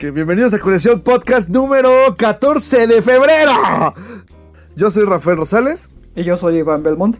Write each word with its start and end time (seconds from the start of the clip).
Que 0.00 0.10
bienvenidos 0.10 0.54
a 0.54 0.58
Conexión 0.58 1.02
Podcast 1.02 1.50
número 1.50 2.16
14 2.16 2.86
de 2.86 3.02
febrero. 3.02 3.52
Yo 4.74 4.90
soy 4.90 5.04
Rafael 5.04 5.36
Rosales 5.36 5.90
Y 6.16 6.22
yo 6.22 6.38
soy 6.38 6.56
Iván 6.56 6.82
Belmont. 6.82 7.18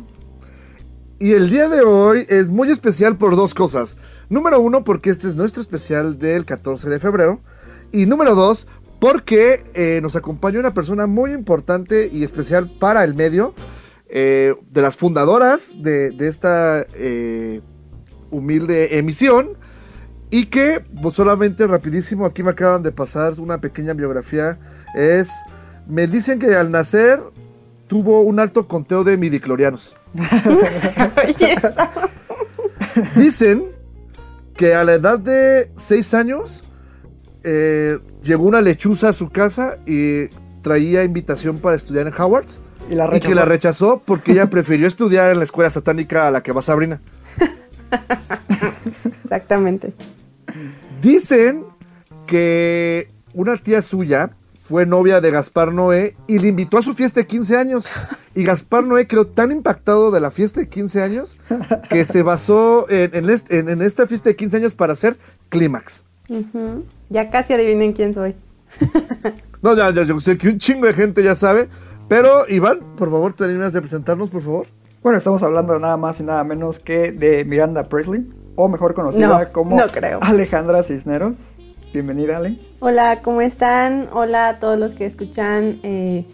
y 1.19 1.33
el 1.33 1.51
día 1.51 1.69
de 1.69 1.83
hoy 1.83 2.25
es 2.31 2.49
muy 2.49 2.71
especial 2.71 3.19
por 3.19 3.37
dos 3.37 3.53
cosas. 3.53 3.99
Número 4.31 4.61
uno, 4.61 4.83
porque 4.83 5.11
este 5.11 5.29
es 5.29 5.37
nuestro 5.37 5.61
especial 5.61 6.19
del 6.19 6.47
14 6.47 6.89
de 6.89 6.99
febrero. 6.99 7.41
Y 7.93 8.07
número 8.07 8.35
dos, 8.35 8.67
porque 8.99 9.63
eh, 9.75 10.01
nos 10.01 10.17
acompaña 10.17 10.59
una 10.59 10.73
persona 10.73 11.07
muy 11.07 11.33
importante 11.33 12.09
y 12.11 12.25
especial 12.25 12.71
para 12.81 13.05
el 13.05 13.15
medio, 13.15 13.53
eh, 14.09 14.55
de 14.71 14.81
las 14.81 14.97
fundadoras 14.97 15.83
de, 15.83 16.13
de 16.13 16.29
esta 16.29 16.87
eh, 16.95 17.61
humilde 18.31 18.97
emisión. 18.97 19.60
Y 20.31 20.47
que, 20.47 20.83
pues, 21.03 21.17
solamente 21.17 21.67
rapidísimo, 21.67 22.25
aquí 22.25 22.43
me 22.43 22.51
acaban 22.51 22.83
de 22.83 22.93
pasar 22.93 23.35
una 23.39 23.61
pequeña 23.61 23.95
biografía. 23.95 24.59
Es, 24.95 25.33
me 25.89 26.07
dicen 26.07 26.39
que 26.39 26.55
al 26.55 26.71
nacer 26.71 27.21
tuvo 27.89 28.21
un 28.21 28.39
alto 28.39 28.69
conteo 28.69 29.03
de 29.03 29.17
midiclorianos. 29.17 29.97
Dicen 33.17 33.65
que 34.57 34.75
a 34.75 34.85
la 34.85 34.95
edad 34.95 35.19
de 35.19 35.71
6 35.77 36.15
años 36.15 36.63
eh, 37.43 37.99
llegó 38.23 38.45
una 38.45 38.61
lechuza 38.61 39.09
a 39.09 39.13
su 39.13 39.31
casa 39.31 39.79
y 39.87 40.29
traía 40.63 41.03
invitación 41.03 41.59
para 41.59 41.75
estudiar 41.75 42.07
en 42.07 42.15
Howard's. 42.17 42.61
Y 42.89 42.95
la 42.95 43.15
Y 43.17 43.21
que 43.21 43.35
la 43.35 43.45
rechazó 43.45 44.03
porque 44.05 44.33
ella 44.33 44.49
prefirió 44.49 44.87
estudiar 44.87 45.33
en 45.33 45.39
la 45.39 45.45
escuela 45.45 45.71
satánica 45.71 46.29
a 46.29 46.31
la 46.31 46.43
que 46.43 46.53
va 46.53 46.63
Sabrina. 46.63 47.01
Exactamente. 49.25 49.93
Dicen 51.03 51.65
que 52.27 53.09
una 53.35 53.57
tía 53.57 53.83
suya 53.83 54.31
fue 54.61 54.87
novia 54.87 55.21
de 55.21 55.31
Gaspar 55.31 55.73
Noé 55.73 56.15
y 56.29 56.39
le 56.39 56.49
invitó 56.49 56.79
a 56.79 56.83
su 56.83 56.95
fiesta 56.95 57.21
de 57.21 57.27
15 57.27 57.57
años. 57.57 57.89
Y 58.35 58.45
Gaspar 58.45 58.85
Noé 58.85 59.07
quedó 59.07 59.27
tan 59.27 59.51
impactado 59.51 60.11
de 60.13 60.21
la 60.21 60.31
fiesta 60.31 60.61
de 60.61 60.69
15 60.69 61.03
años 61.03 61.39
que 61.89 62.05
se 62.05 62.23
basó 62.23 62.89
en, 62.89 63.11
en 63.15 63.29
est- 63.31 63.51
en- 63.53 63.69
en 63.69 63.83
esta 63.83 64.07
fiesta 64.07 64.29
de 64.29 64.37
15 64.37 64.57
años 64.59 64.75
para 64.75 64.93
hacer 64.93 65.17
Clímax. 65.49 66.05
Ya 67.09 67.31
casi 67.31 67.53
adivinen 67.55 67.93
quién 67.93 68.15
soy. 68.15 68.35
No, 69.63 69.77
ya, 69.77 69.91
ya, 69.93 70.05
yo 70.05 70.19
sé 70.21 70.39
que 70.39 70.49
un 70.49 70.57
chingo 70.57 70.87
de 70.87 70.95
gente 70.95 71.23
ya 71.23 71.35
sabe. 71.35 71.69
Pero, 72.09 72.49
Iván, 72.49 72.79
por 72.97 73.11
favor, 73.11 73.35
¿te 73.35 73.45
animas 73.45 73.75
de 73.75 73.83
presentarnos, 73.83 74.31
por 74.31 74.43
favor? 74.43 74.67
Bueno, 75.03 75.19
estamos 75.19 75.43
hablando 75.43 75.79
nada 75.79 75.99
más 75.99 76.19
y 76.21 76.23
nada 76.23 76.43
menos 76.45 76.79
que 76.79 77.13
de 77.13 77.45
Miranda 77.45 77.87
Presley, 77.89 78.27
o 78.57 78.69
mejor 78.69 78.95
conocida 78.95 79.27
No, 79.27 79.53
como 79.53 79.77
no 79.77 79.87
creo. 79.87 80.19
Alejandra 80.23 80.83
Cisneros. 80.83 81.37
Bienvenida, 81.93 82.37
Ale. 82.37 82.55
Hola, 82.79 83.21
¿cómo 83.23 83.41
están? 83.41 84.09
Hola 84.13 84.49
a 84.49 84.59
todos 84.61 84.79
los 84.79 84.93
que 84.93 85.07
escuchan 85.07 85.79
eh, 85.83 86.25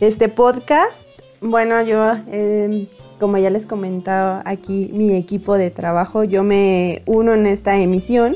este 0.00 0.28
podcast. 0.28 1.06
Bueno, 1.40 1.82
yo, 1.82 2.14
eh, 2.32 2.88
como 3.20 3.38
ya 3.38 3.50
les 3.50 3.64
comentaba 3.66 4.42
aquí, 4.44 4.90
mi 4.92 5.14
equipo 5.16 5.56
de 5.56 5.70
trabajo, 5.70 6.24
yo 6.24 6.42
me 6.42 7.02
uno 7.06 7.34
en 7.34 7.46
esta 7.46 7.76
emisión, 7.78 8.34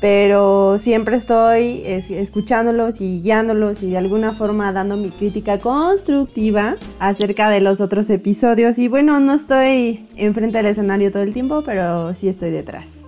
pero 0.00 0.78
siempre 0.78 1.16
estoy 1.16 1.82
es- 1.84 2.10
escuchándolos 2.10 3.00
y 3.00 3.20
guiándolos 3.20 3.82
y 3.82 3.90
de 3.90 3.98
alguna 3.98 4.32
forma 4.32 4.72
dando 4.72 4.96
mi 4.96 5.10
crítica 5.10 5.58
constructiva 5.58 6.76
acerca 6.98 7.50
de 7.50 7.60
los 7.60 7.80
otros 7.80 8.08
episodios. 8.10 8.78
Y 8.78 8.88
bueno, 8.88 9.20
no 9.20 9.34
estoy 9.34 10.06
enfrente 10.16 10.56
del 10.58 10.66
escenario 10.66 11.12
todo 11.12 11.22
el 11.22 11.32
tiempo, 11.32 11.62
pero 11.64 12.14
sí 12.14 12.28
estoy 12.28 12.50
detrás. 12.50 13.02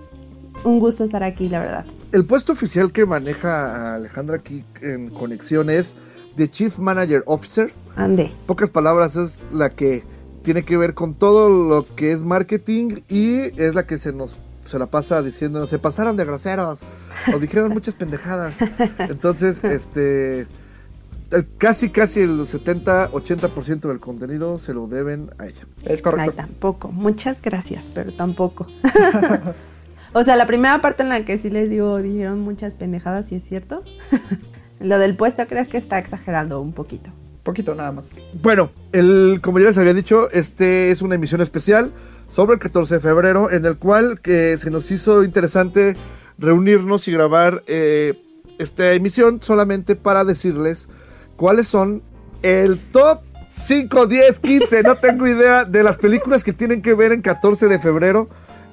Un 0.63 0.79
gusto 0.79 1.03
estar 1.03 1.23
aquí, 1.23 1.49
la 1.49 1.59
verdad. 1.59 1.85
El 2.11 2.25
puesto 2.25 2.53
oficial 2.53 2.91
que 2.91 3.05
maneja 3.05 3.95
Alejandra 3.95 4.37
aquí 4.37 4.63
en 4.81 5.09
conexión 5.09 5.69
es 5.69 5.95
de 6.37 6.49
Chief 6.49 6.77
Manager 6.79 7.23
Officer. 7.25 7.71
Ande. 7.95 8.31
pocas 8.47 8.69
palabras 8.71 9.15
es 9.15 9.43
la 9.51 9.69
que 9.69 10.03
tiene 10.41 10.63
que 10.63 10.77
ver 10.77 10.93
con 10.95 11.13
todo 11.13 11.47
lo 11.49 11.85
que 11.95 12.11
es 12.11 12.23
marketing 12.23 13.01
y 13.07 13.37
es 13.61 13.75
la 13.75 13.85
que 13.85 13.97
se 13.99 14.11
nos 14.13 14.35
se 14.73 14.79
la 14.79 14.87
pasa 14.87 15.21
diciendo 15.21 15.65
se 15.67 15.79
pasaron 15.79 16.17
de 16.17 16.25
groseros 16.25 16.81
o 17.33 17.39
dijeron 17.39 17.71
muchas 17.71 17.95
pendejadas 17.95 18.57
entonces 18.97 19.63
este 19.63 20.47
el- 21.31 21.47
casi 21.57 21.89
casi 21.89 22.21
el 22.21 22.45
70 22.45 23.11
80% 23.11 23.87
del 23.87 23.99
contenido 23.99 24.57
se 24.57 24.73
lo 24.73 24.87
deben 24.87 25.29
a 25.39 25.45
ella 25.45 25.65
Es 25.83 25.89
Ay, 25.97 26.01
correcto. 26.01 26.33
tampoco. 26.35 26.87
Muchas 26.91 27.41
gracias, 27.41 27.85
pero 27.93 28.11
tampoco. 28.11 28.67
o 30.13 30.23
sea, 30.23 30.35
la 30.35 30.45
primera 30.45 30.79
parte 30.81 31.01
en 31.03 31.09
la 31.09 31.25
que 31.25 31.37
sí 31.39 31.49
les 31.49 31.69
digo, 31.71 31.97
dijeron 31.97 32.39
muchas 32.39 32.73
pendejadas, 32.75 33.27
sí 33.29 33.35
es 33.35 33.43
cierto. 33.43 33.83
Lo 34.79 34.99
del 34.99 35.15
puesto 35.15 35.45
creo 35.47 35.65
que 35.67 35.77
está 35.77 35.97
exagerando 35.97 36.61
un 36.61 36.73
poquito. 36.73 37.09
Poquito 37.43 37.75
nada 37.75 37.91
más. 37.91 38.05
bueno 38.41 38.69
el 38.93 39.39
como 39.41 39.59
ya 39.59 39.65
les 39.65 39.77
había 39.77 39.93
dicho 39.93 40.29
este 40.31 40.91
es 40.91 41.01
una 41.01 41.15
emisión 41.15 41.41
especial 41.41 41.91
sobre 42.33 42.55
el 42.55 42.59
14 42.59 42.95
de 42.95 42.99
febrero 42.99 43.51
en 43.51 43.63
el 43.63 43.77
cual 43.77 44.19
que 44.19 44.57
se 44.57 44.71
nos 44.71 44.89
hizo 44.89 45.23
interesante 45.23 45.95
reunirnos 46.39 47.07
y 47.07 47.11
grabar 47.11 47.61
eh, 47.67 48.15
esta 48.57 48.93
emisión 48.93 49.39
solamente 49.39 49.95
para 49.95 50.25
decirles 50.25 50.89
cuáles 51.35 51.67
son 51.67 52.01
el 52.41 52.79
top 52.79 53.19
5, 53.59 54.07
10, 54.07 54.39
15, 54.39 54.81
no 54.81 54.95
tengo 54.95 55.27
idea 55.27 55.63
de 55.63 55.83
las 55.83 55.97
películas 55.97 56.43
que 56.43 56.53
tienen 56.53 56.81
que 56.81 56.95
ver 56.95 57.11
en 57.11 57.21
14 57.21 57.67
de 57.67 57.77
febrero, 57.77 58.27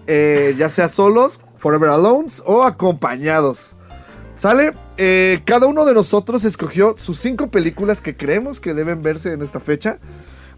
eh, 0.06 0.54
ya 0.56 0.71
sea 0.71 0.88
solos, 0.88 1.42
Forever 1.59 1.91
Alones 1.91 2.42
o 2.47 2.62
acompañados. 2.62 3.77
¿Sale? 4.37 4.71
Eh, 4.97 5.42
cada 5.44 5.66
uno 5.66 5.84
de 5.84 5.92
nosotros 5.92 6.44
escogió 6.44 6.97
sus 6.97 7.21
cinco 7.21 7.50
películas 7.50 8.00
que 8.00 8.16
creemos 8.16 8.59
que 8.59 8.72
deben 8.72 9.03
verse 9.03 9.34
en 9.34 9.42
esta 9.42 9.60
fecha. 9.60 9.98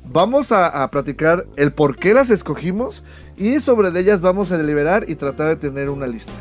Vamos 0.05 0.53
a, 0.53 0.83
a 0.83 0.91
platicar 0.91 1.47
el 1.57 1.73
por 1.73 1.97
qué 1.97 2.15
las 2.15 2.31
escogimos 2.31 3.03
y 3.37 3.61
sobre 3.61 3.91
de 3.91 4.01
ellas 4.01 4.21
vamos 4.21 4.53
a 4.53 4.59
deliberar 4.59 5.09
y 5.09 5.15
tratar 5.15 5.49
de 5.49 5.57
tener 5.57 5.91
una 5.91 6.07
lista. 6.07 6.33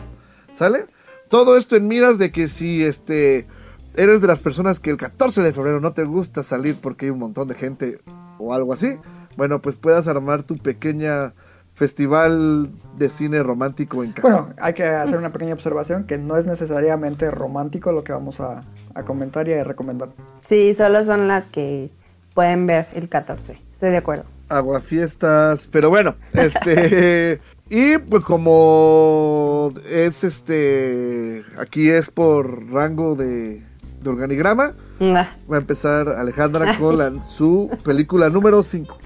¿Sale? 0.52 0.88
Todo 1.30 1.58
esto 1.58 1.76
en 1.76 1.88
miras 1.88 2.18
de 2.18 2.32
que 2.32 2.48
si 2.48 2.84
este 2.84 3.48
eres 3.96 4.22
de 4.22 4.28
las 4.28 4.40
personas 4.40 4.80
que 4.80 4.90
el 4.90 4.98
14 4.98 5.42
de 5.42 5.54
febrero 5.54 5.80
no 5.80 5.94
te 5.94 6.04
gusta 6.04 6.44
salir 6.44 6.76
porque 6.82 7.06
hay 7.06 7.12
un 7.12 7.20
montón 7.20 7.48
de 7.48 7.56
gente 7.56 8.02
o 8.38 8.54
algo 8.54 8.74
así, 8.74 8.98
bueno, 9.38 9.62
pues 9.62 9.76
puedas 9.76 10.08
armar 10.08 10.44
tu 10.44 10.56
pequeña 10.58 11.34
festival 11.74 12.70
de 12.98 13.10
cine 13.10 13.42
romántico 13.44 14.04
en 14.04 14.12
casa. 14.12 14.42
Bueno, 14.42 14.54
hay 14.60 14.74
que 14.74 14.86
hacer 14.86 15.18
una 15.18 15.32
pequeña 15.32 15.54
observación 15.54 16.04
que 16.04 16.18
no 16.18 16.38
es 16.38 16.46
necesariamente 16.46 17.32
romántico 17.32 17.92
lo 17.92 18.04
que 18.04 18.12
vamos 18.12 18.40
a, 18.40 18.60
a 18.94 19.04
comentar 19.04 19.48
y 19.48 19.54
a 19.54 19.64
recomendar. 19.64 20.10
Sí, 20.48 20.74
solo 20.74 21.04
son 21.04 21.28
las 21.28 21.48
que 21.48 21.92
pueden 22.34 22.66
ver 22.68 22.88
el 22.94 23.10
14. 23.10 23.54
Estoy 23.72 23.90
de 23.92 23.98
acuerdo. 23.98 24.24
aguafiestas, 24.50 25.68
pero 25.72 25.90
bueno, 25.90 26.16
este 26.34 27.40
y 27.70 27.98
pues 27.98 28.24
como 28.26 29.70
es 29.90 30.24
este 30.24 31.44
aquí 31.58 31.90
es 31.90 32.10
por 32.10 32.70
rango 32.72 33.16
de, 33.16 33.62
de 34.02 34.10
organigrama, 34.10 34.74
Ah, 35.04 35.28
va 35.52 35.56
a 35.56 35.60
empezar 35.60 36.10
Alejandra 36.10 36.78
con 36.78 36.98
la- 36.98 37.12
su 37.28 37.70
película 37.84 38.30
número 38.30 38.62
5. 38.62 38.98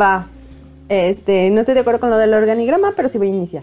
Va. 0.00 0.26
Este, 0.88 1.50
no 1.50 1.60
estoy 1.60 1.74
de 1.74 1.80
acuerdo 1.80 2.00
con 2.00 2.08
lo 2.08 2.16
del 2.16 2.32
organigrama, 2.32 2.94
pero 2.96 3.10
sí 3.10 3.18
voy 3.18 3.26
a 3.30 3.34
iniciar. 3.34 3.62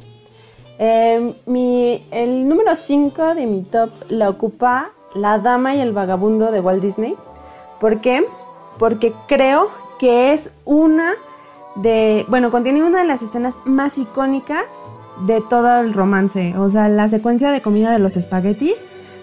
Eh, 0.77 1.33
mi, 1.47 2.05
el 2.11 2.47
número 2.47 2.75
5 2.75 3.33
de 3.33 3.47
mi 3.47 3.63
top 3.63 3.89
la 4.09 4.29
ocupa 4.29 4.91
La 5.15 5.39
Dama 5.39 5.73
y 5.75 5.79
el 5.81 5.91
Vagabundo 5.91 6.51
de 6.51 6.59
Walt 6.59 6.83
Disney. 6.83 7.15
¿Por 7.79 7.99
qué? 7.99 8.23
Porque 8.27 8.44
creo 9.27 9.69
que 9.99 10.33
es 10.33 10.53
una 10.65 11.13
de. 11.75 12.25
Bueno, 12.29 12.51
contiene 12.51 12.83
una 12.83 12.99
de 12.99 13.07
las 13.07 13.21
escenas 13.21 13.57
más 13.65 13.97
icónicas 13.97 14.65
de 15.25 15.41
todo 15.41 15.79
el 15.79 15.93
romance. 15.93 16.55
O 16.57 16.69
sea, 16.69 16.89
la 16.89 17.09
secuencia 17.09 17.51
de 17.51 17.61
comida 17.61 17.91
de 17.91 17.99
los 17.99 18.17
espaguetis 18.17 18.75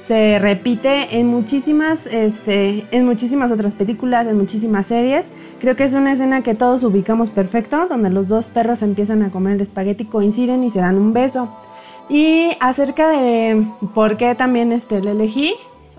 se 0.04 0.38
repite 0.38 1.19
en 1.19 1.28
muchísimas, 1.28 2.06
este, 2.06 2.87
en 2.90 3.04
muchísimas 3.04 3.52
otras 3.52 3.75
películas, 3.75 4.26
en 4.26 4.37
muchísimas 4.37 4.87
series. 4.87 5.25
Creo 5.60 5.76
que 5.76 5.84
es 5.84 5.94
una 5.94 6.12
escena 6.12 6.43
que 6.43 6.55
todos 6.55 6.82
ubicamos 6.82 7.31
perfecto, 7.31 7.87
donde 7.88 8.10
los 8.10 8.28
dos 8.28 8.48
perros 8.48 8.82
empiezan 8.82 9.22
a 9.22 9.31
comer 9.31 9.55
el 9.55 9.60
espagueti, 9.60 10.05
coinciden 10.05 10.64
y 10.64 10.70
se 10.70 10.81
dan 10.81 10.96
un 10.96 11.12
beso. 11.12 11.48
Y 12.08 12.50
acerca 12.58 13.08
de 13.08 13.64
por 13.94 14.16
qué 14.16 14.34
también 14.34 14.72
este, 14.72 15.00
la 15.00 15.12
elegí, 15.12 15.55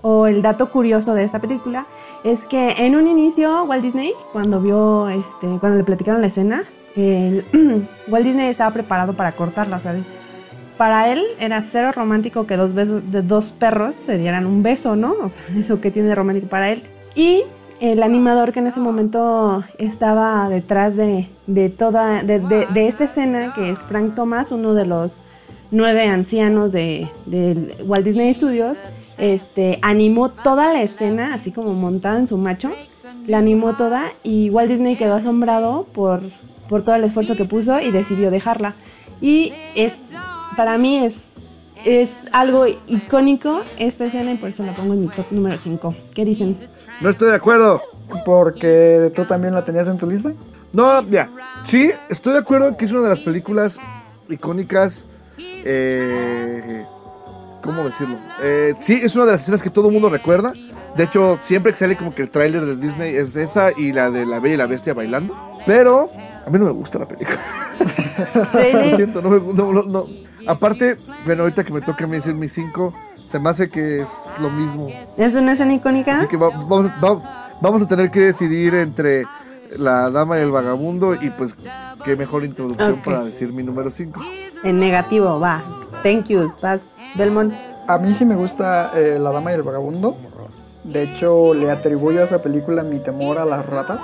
o 0.06 0.26
el 0.26 0.42
dato 0.42 0.68
curioso 0.70 1.14
de 1.14 1.24
esta 1.24 1.40
película 1.40 1.86
es 2.24 2.40
que 2.48 2.70
en 2.78 2.96
un 2.96 3.06
inicio 3.06 3.64
Walt 3.64 3.82
Disney, 3.82 4.12
cuando 4.32 4.60
vio, 4.60 5.08
este, 5.08 5.46
cuando 5.60 5.78
le 5.78 5.84
platicaron 5.84 6.20
la 6.20 6.26
escena, 6.28 6.64
Walt 6.96 8.24
Disney 8.24 8.46
estaba 8.48 8.72
preparado 8.72 9.12
para 9.14 9.32
cortarla, 9.32 9.76
o 9.76 9.80
sea, 9.80 9.94
para 10.78 11.08
él 11.12 11.22
era 11.38 11.62
cero 11.62 11.92
romántico 11.94 12.46
que 12.46 12.56
dos 12.56 12.74
besos 12.74 13.10
de 13.12 13.22
dos 13.22 13.52
perros 13.52 13.94
se 13.94 14.18
dieran 14.18 14.46
un 14.46 14.62
beso, 14.62 14.96
¿no? 14.96 15.12
O 15.22 15.28
sea, 15.28 15.42
eso 15.58 15.80
que 15.80 15.90
tiene 15.90 16.08
de 16.08 16.14
romántico 16.14 16.48
para 16.48 16.70
él. 16.70 16.82
Y 17.14 17.42
el 17.80 18.02
animador 18.02 18.52
que 18.52 18.60
en 18.60 18.68
ese 18.68 18.80
momento 18.80 19.62
estaba 19.78 20.48
detrás 20.48 20.96
de, 20.96 21.28
de 21.46 21.68
toda, 21.68 22.22
de, 22.22 22.38
de- 22.40 22.86
esta 22.88 23.04
escena, 23.04 23.52
que 23.54 23.70
es 23.70 23.78
Frank 23.80 24.14
Thomas, 24.14 24.50
uno 24.52 24.74
de 24.74 24.86
los 24.86 25.12
nueve 25.70 26.06
ancianos 26.06 26.72
de, 26.72 27.08
Walt 27.84 28.04
Disney 28.04 28.32
Studios, 28.32 28.78
este, 29.18 29.78
animó 29.82 30.30
toda 30.30 30.72
la 30.72 30.82
escena, 30.82 31.34
así 31.34 31.52
como 31.52 31.74
montada 31.74 32.18
en 32.18 32.26
su 32.26 32.36
macho, 32.36 32.72
la 33.26 33.38
animó 33.38 33.74
toda 33.74 34.12
y 34.22 34.50
Walt 34.50 34.70
Disney 34.70 34.96
quedó 34.96 35.14
asombrado 35.14 35.86
por, 35.92 36.20
por 36.68 36.82
todo 36.82 36.94
el 36.94 37.04
esfuerzo 37.04 37.36
que 37.36 37.44
puso 37.44 37.80
y 37.80 37.90
decidió 37.90 38.30
dejarla. 38.30 38.74
Y 39.20 39.52
es, 39.74 39.92
para 40.56 40.76
mí 40.78 40.98
es, 41.04 41.14
es 41.84 42.28
algo 42.32 42.66
icónico 42.66 43.62
esta 43.78 44.06
escena 44.06 44.32
y 44.32 44.36
por 44.36 44.48
eso 44.48 44.62
la 44.64 44.74
pongo 44.74 44.94
en 44.94 45.02
mi 45.02 45.08
top 45.08 45.26
número 45.30 45.56
5. 45.56 45.94
¿Qué 46.14 46.24
dicen? 46.24 46.58
No 47.00 47.08
estoy 47.08 47.28
de 47.28 47.36
acuerdo. 47.36 47.82
Porque 48.24 49.10
tú 49.16 49.24
también 49.24 49.54
la 49.54 49.64
tenías 49.64 49.88
en 49.88 49.96
tu 49.96 50.06
lista. 50.06 50.32
No, 50.74 51.02
ya. 51.08 51.30
Sí, 51.62 51.90
estoy 52.10 52.34
de 52.34 52.40
acuerdo 52.40 52.76
que 52.76 52.84
es 52.84 52.92
una 52.92 53.04
de 53.04 53.08
las 53.08 53.20
películas 53.20 53.80
icónicas. 54.28 55.06
eh, 55.38 56.84
¿Cómo 57.64 57.82
decirlo? 57.84 58.18
Eh, 58.42 58.74
sí, 58.78 59.00
es 59.02 59.16
una 59.16 59.24
de 59.24 59.32
las 59.32 59.40
escenas 59.42 59.62
que 59.62 59.70
todo 59.70 59.88
el 59.88 59.92
mundo 59.94 60.10
recuerda. 60.10 60.52
De 60.96 61.04
hecho, 61.04 61.38
siempre 61.42 61.72
que 61.72 61.78
sale 61.78 61.96
como 61.96 62.14
que 62.14 62.22
el 62.22 62.30
tráiler 62.30 62.64
de 62.64 62.76
Disney 62.76 63.16
es 63.16 63.34
esa 63.36 63.70
y 63.76 63.92
la 63.92 64.10
de 64.10 64.26
La 64.26 64.38
Bella 64.38 64.54
y 64.54 64.58
la 64.58 64.66
Bestia 64.66 64.94
bailando. 64.94 65.34
Pero 65.66 66.10
a 66.46 66.50
mí 66.50 66.58
no 66.58 66.66
me 66.66 66.70
gusta 66.72 66.98
la 66.98 67.08
película. 67.08 67.38
Lo 68.90 68.96
siento, 68.96 69.22
no 69.22 69.30
me 69.30 69.38
gusta. 69.38 69.62
No, 69.62 69.82
no. 69.82 70.06
Aparte, 70.46 70.96
bueno, 71.24 71.42
ahorita 71.42 71.64
que 71.64 71.72
me 71.72 71.80
toca 71.80 72.04
a 72.04 72.06
mí 72.06 72.16
decir 72.16 72.34
mis 72.34 72.52
cinco, 72.52 72.94
se 73.26 73.40
me 73.40 73.48
hace 73.48 73.70
que 73.70 74.02
es 74.02 74.08
lo 74.40 74.50
mismo. 74.50 74.88
¿Es 75.16 75.34
una 75.34 75.52
escena 75.52 75.72
icónica? 75.74 76.16
Así 76.18 76.26
que 76.28 76.36
va- 76.36 76.50
vamos, 76.50 76.90
a- 76.90 77.00
va- 77.00 77.50
vamos 77.62 77.82
a 77.82 77.86
tener 77.86 78.10
que 78.10 78.20
decidir 78.20 78.74
entre 78.74 79.24
la 79.78 80.10
dama 80.10 80.38
y 80.38 80.42
el 80.42 80.50
vagabundo 80.50 81.14
y 81.14 81.30
pues 81.30 81.56
qué 82.04 82.14
mejor 82.14 82.44
introducción 82.44 82.92
Ok. 82.92 83.04
para 83.04 83.24
decir 83.24 83.52
mi 83.52 83.62
número 83.62 83.90
5. 83.90 84.20
En 84.62 84.78
negativo, 84.78 85.40
va. 85.40 85.64
Thank 86.04 86.26
you, 86.26 86.48
vas. 86.62 86.82
Belmont. 87.16 87.52
A 87.88 87.98
mí 87.98 88.14
sí 88.14 88.24
me 88.24 88.36
gusta 88.36 88.92
eh, 88.94 89.18
La 89.20 89.32
Dama 89.32 89.50
y 89.50 89.54
el 89.56 89.62
Vagabundo. 89.64 90.16
De 90.84 91.02
hecho, 91.02 91.52
le 91.54 91.70
atribuyo 91.70 92.20
a 92.20 92.24
esa 92.24 92.42
película 92.42 92.82
mi 92.84 92.98
temor 93.00 93.38
a 93.38 93.44
las 93.44 93.66
ratas. 93.66 94.00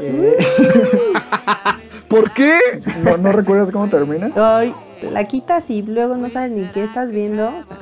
Eh, 0.00 0.36
¿Por 2.08 2.32
qué? 2.32 2.58
¿no, 3.02 3.16
¿No 3.16 3.32
recuerdas 3.32 3.70
cómo 3.70 3.88
termina? 3.88 4.30
Ay, 4.36 4.74
la 5.02 5.24
quitas 5.24 5.70
y 5.70 5.82
luego 5.82 6.16
no 6.16 6.28
sabes 6.30 6.50
ni 6.50 6.68
qué 6.72 6.84
estás 6.84 7.10
viendo. 7.10 7.48
O 7.48 7.64
sea, 7.66 7.78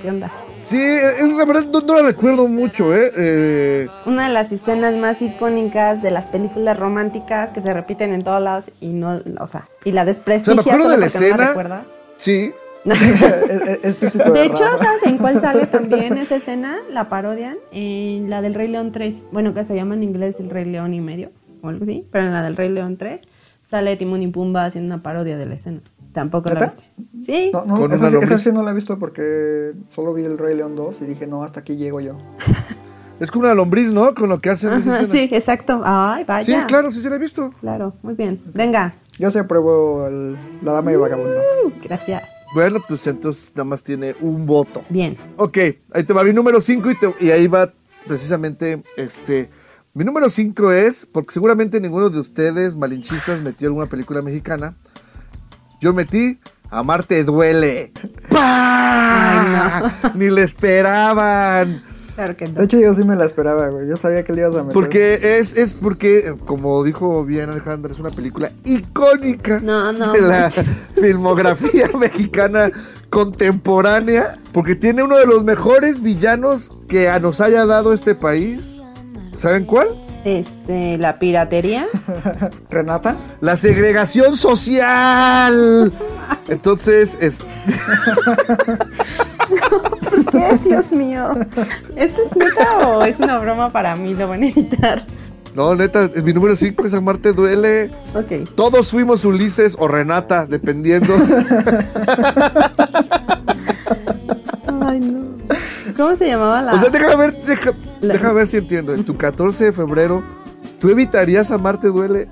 ¿qué 0.00 0.08
onda? 0.08 0.30
Sí, 0.62 0.80
es, 0.80 1.22
la 1.32 1.44
verdad 1.44 1.64
no, 1.72 1.80
no 1.80 1.96
la 1.96 2.02
recuerdo 2.02 2.46
mucho, 2.46 2.94
¿eh? 2.94 3.10
Eh, 3.16 3.88
Una 4.06 4.28
de 4.28 4.34
las 4.34 4.52
escenas 4.52 4.96
más 4.96 5.20
icónicas 5.22 6.02
de 6.02 6.10
las 6.10 6.26
películas 6.26 6.78
románticas 6.78 7.50
que 7.50 7.60
se 7.62 7.72
repiten 7.74 8.12
en 8.12 8.22
todos 8.22 8.42
lados 8.42 8.70
y 8.80 8.88
no, 8.88 9.20
o 9.40 9.46
sea, 9.46 9.68
y 9.84 9.92
la 9.92 10.04
desprestigia 10.04 10.60
O 10.60 10.62
sea, 10.62 10.72
me 10.72 10.78
acuerdo 10.78 10.84
solo 10.84 10.90
de 10.90 10.96
la 10.98 11.06
no 11.06 11.06
escena. 11.06 11.48
recuerdas. 11.48 11.84
sí. 12.16 12.52
De 12.84 14.44
hecho. 14.44 14.64
¿sabes 14.78 15.02
en 15.04 15.18
cuál 15.18 15.40
sale 15.40 15.66
también 15.70 16.16
esa 16.18 16.36
escena? 16.36 16.76
La 16.90 17.08
parodian 17.08 17.56
en 17.72 18.30
la 18.30 18.42
del 18.42 18.54
Rey 18.54 18.68
León 18.68 18.92
3. 18.92 19.24
Bueno, 19.32 19.54
que 19.54 19.64
se 19.64 19.74
llama 19.74 19.94
en 19.94 20.02
inglés 20.02 20.36
El 20.40 20.50
Rey 20.50 20.64
León 20.64 20.94
y 20.94 21.00
medio, 21.00 21.30
o 21.62 21.68
algo 21.68 21.84
así. 21.84 22.06
Pero 22.10 22.26
en 22.26 22.32
la 22.32 22.42
del 22.42 22.56
Rey 22.56 22.68
León 22.70 22.96
3 22.96 23.20
sale 23.62 23.96
Timón 23.96 24.22
y 24.22 24.28
Pumba 24.28 24.64
haciendo 24.64 24.94
una 24.94 25.02
parodia 25.02 25.36
de 25.36 25.46
la 25.46 25.54
escena. 25.54 25.80
Tampoco 26.12 26.52
la 26.52 26.60
viste. 26.66 26.82
Sí. 27.22 27.50
No, 27.52 27.64
no, 27.64 27.76
Con 27.76 27.92
esa, 27.92 28.00
una 28.00 28.10
sí- 28.10 28.16
esa 28.16 28.20
lombriz. 28.26 28.40
sí 28.42 28.52
no 28.52 28.62
la 28.64 28.70
he 28.72 28.74
visto 28.74 28.98
porque 28.98 29.72
solo 29.94 30.12
vi 30.12 30.24
el 30.24 30.38
Rey 30.38 30.56
León 30.56 30.74
2 30.74 31.02
y 31.02 31.04
dije, 31.04 31.26
no, 31.26 31.44
hasta 31.44 31.60
aquí 31.60 31.76
llego 31.76 32.00
yo. 32.00 32.16
Es 33.20 33.30
como 33.30 33.44
una 33.44 33.52
lombriz, 33.54 33.92
¿no? 33.92 34.14
Con 34.14 34.30
lo 34.30 34.40
que 34.40 34.48
hacen 34.48 34.70
Ajá, 34.72 35.04
sí, 35.06 35.28
exacto. 35.30 35.82
Ay, 35.84 36.22
Sí, 36.22 36.26
vaya. 36.26 36.64
claro, 36.66 36.90
sí 36.90 37.02
se 37.02 37.10
la 37.10 37.16
he 37.16 37.18
visto. 37.18 37.50
Claro, 37.60 37.92
muy 38.00 38.14
bien. 38.14 38.40
Venga. 38.54 38.94
Yo 39.18 39.30
sí 39.30 39.38
apruebo 39.38 40.06
el- 40.06 40.38
La 40.62 40.72
Dama 40.72 40.90
y 40.90 40.94
el 40.94 41.00
Vagabundo. 41.00 41.38
Uh, 41.66 41.70
gracias. 41.82 42.22
Bueno, 42.54 42.80
pues 42.86 43.06
entonces 43.06 43.52
nada 43.54 43.64
más 43.64 43.82
tiene 43.84 44.16
un 44.20 44.44
voto. 44.46 44.82
Bien. 44.88 45.16
Ok, 45.36 45.58
ahí 45.92 46.04
te 46.04 46.12
va 46.12 46.24
mi 46.24 46.32
número 46.32 46.60
5 46.60 46.90
y, 46.90 46.98
te- 46.98 47.14
y 47.20 47.30
ahí 47.30 47.46
va 47.46 47.72
precisamente 48.06 48.82
este. 48.96 49.50
Mi 49.94 50.04
número 50.04 50.28
5 50.30 50.72
es, 50.72 51.06
porque 51.06 51.32
seguramente 51.32 51.80
ninguno 51.80 52.08
de 52.10 52.18
ustedes 52.20 52.76
malinchistas 52.76 53.40
metió 53.42 53.68
alguna 53.68 53.86
película 53.86 54.22
mexicana. 54.22 54.76
Yo 55.80 55.92
metí 55.92 56.38
Amarte 56.70 57.24
duele. 57.24 57.92
¡Pah! 58.28 59.92
Ni 60.14 60.30
le 60.30 60.42
esperaban. 60.42 61.82
Claro 62.14 62.36
que 62.36 62.46
no. 62.46 62.52
De 62.58 62.64
hecho, 62.64 62.78
yo 62.78 62.92
sí 62.94 63.02
me 63.04 63.16
la 63.16 63.24
esperaba, 63.24 63.68
güey. 63.68 63.88
Yo 63.88 63.96
sabía 63.96 64.24
que 64.24 64.32
le 64.32 64.42
ibas 64.42 64.54
a 64.54 64.58
meter. 64.62 64.72
Porque 64.74 65.38
es, 65.38 65.56
es 65.56 65.74
porque, 65.74 66.34
como 66.44 66.82
dijo 66.84 67.24
bien 67.24 67.48
Alejandra, 67.50 67.92
es 67.92 67.98
una 67.98 68.10
película 68.10 68.50
icónica 68.64 69.60
No, 69.60 69.92
no 69.92 70.12
de 70.12 70.20
la 70.22 70.40
manches. 70.40 70.66
filmografía 71.00 71.88
mexicana 71.98 72.70
contemporánea. 73.08 74.38
Porque 74.52 74.74
tiene 74.74 75.02
uno 75.02 75.16
de 75.16 75.26
los 75.26 75.44
mejores 75.44 76.02
villanos 76.02 76.72
que 76.88 77.08
a- 77.08 77.18
nos 77.20 77.40
haya 77.40 77.64
dado 77.66 77.92
este 77.92 78.14
país. 78.14 78.82
¿Saben 79.36 79.64
cuál? 79.64 79.88
Este, 80.24 80.98
la 80.98 81.18
piratería. 81.18 81.86
Renata. 82.70 83.16
La 83.40 83.56
segregación 83.56 84.36
social. 84.36 85.92
Entonces, 86.48 87.16
es, 87.20 87.42
¿Qué? 90.30 90.58
Dios 90.68 90.92
mío. 90.92 91.32
¿Esto 91.96 92.20
es 92.26 92.36
neta 92.36 92.88
o 92.88 93.02
es 93.02 93.18
una 93.18 93.38
broma 93.38 93.70
para 93.72 93.96
mí? 93.96 94.14
Lo 94.14 94.28
van 94.28 94.42
a 94.42 94.48
editar. 94.48 95.04
no, 95.54 95.74
neta, 95.74 96.08
mi 96.22 96.32
número 96.32 96.54
5 96.56 96.86
es 96.86 96.94
Amarte 96.94 97.32
duele. 97.32 97.90
Ok. 98.14 98.48
Todos 98.54 98.90
fuimos 98.90 99.24
Ulises 99.24 99.76
o 99.78 99.88
Renata, 99.88 100.46
dependiendo. 100.46 101.14
Ay, 104.86 105.00
no. 105.00 105.30
¿Cómo 105.96 106.16
se 106.16 106.26
llamaba 106.28 106.62
la.? 106.62 106.74
O 106.74 106.78
sea, 106.78 106.90
déjame 106.90 107.16
ver, 107.16 107.42
deja, 107.42 107.72
La- 108.00 108.14
déjame 108.14 108.34
ver 108.34 108.46
si 108.46 108.56
entiendo. 108.56 108.94
En 108.94 109.04
tu 109.04 109.16
14 109.16 109.64
de 109.66 109.72
febrero, 109.72 110.22
¿tú 110.78 110.88
evitarías 110.88 111.50
Amarte 111.50 111.88
duele 111.88 112.28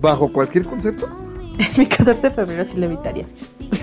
bajo 0.00 0.32
cualquier 0.32 0.64
concepto? 0.64 1.08
Mi 1.78 1.86
14 1.86 2.28
de 2.28 2.34
febrero 2.34 2.64
sí 2.64 2.76
lo 2.76 2.86
evitaría. 2.86 3.26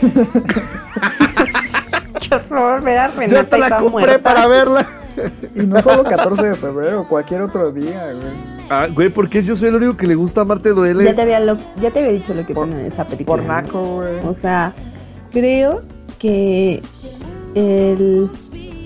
Qué 2.22 2.36
horror 2.36 2.84
ver 2.84 2.98
a 2.98 3.08
Renata 3.08 3.32
Yo 3.34 3.40
hasta 3.40 3.58
la 3.58 3.70
compré 3.78 3.90
muerta. 3.90 4.20
para 4.24 4.48
verla. 4.48 4.88
Y 5.56 5.60
no 5.68 5.80
solo 5.84 6.04
14 6.04 6.42
de 6.44 6.56
febrero, 6.56 7.08
cualquier 7.08 7.42
otro 7.42 7.72
día, 7.72 8.02
güey. 8.14 8.34
Ah, 8.68 8.88
güey, 8.92 9.10
porque 9.10 9.44
yo 9.44 9.56
soy 9.56 9.68
el 9.70 9.76
único 9.76 9.96
que 9.96 10.08
le 10.08 10.16
gusta 10.16 10.42
Amarte 10.42 10.70
duele. 10.70 11.04
Ya 11.04 11.14
te 11.14 11.22
había, 11.22 11.40
lo- 11.40 11.58
ya 11.80 11.92
te 11.92 12.00
había 12.00 12.12
dicho 12.12 12.34
lo 12.34 12.44
que 12.48 12.56
Por- 12.56 12.68
pone 12.68 12.80
en 12.82 12.88
esa 12.88 13.06
película. 13.06 13.38
Por 13.38 13.46
¿no? 13.46 13.54
naco, 13.54 13.82
güey. 13.98 14.26
O 14.26 14.34
sea, 14.34 14.74
creo 15.32 15.84
que 16.18 16.82
el- 17.54 18.28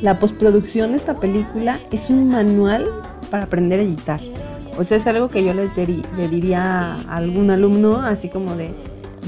la 0.01 0.19
postproducción 0.19 0.91
de 0.91 0.97
esta 0.97 1.17
película 1.17 1.79
es 1.93 2.09
un 2.09 2.27
manual 2.29 2.89
para 3.31 3.43
aprender 3.45 3.79
a 3.79 3.83
editar. 3.83 4.19
O 4.77 4.83
sea, 4.83 4.97
es 4.97 5.07
algo 5.07 5.29
que 5.29 5.45
yo 5.45 5.53
le, 5.53 5.69
le 5.77 6.27
diría 6.27 6.95
a 7.07 7.15
algún 7.15 7.49
alumno, 7.51 8.01
así 8.05 8.27
como 8.27 8.53
de, 8.57 8.71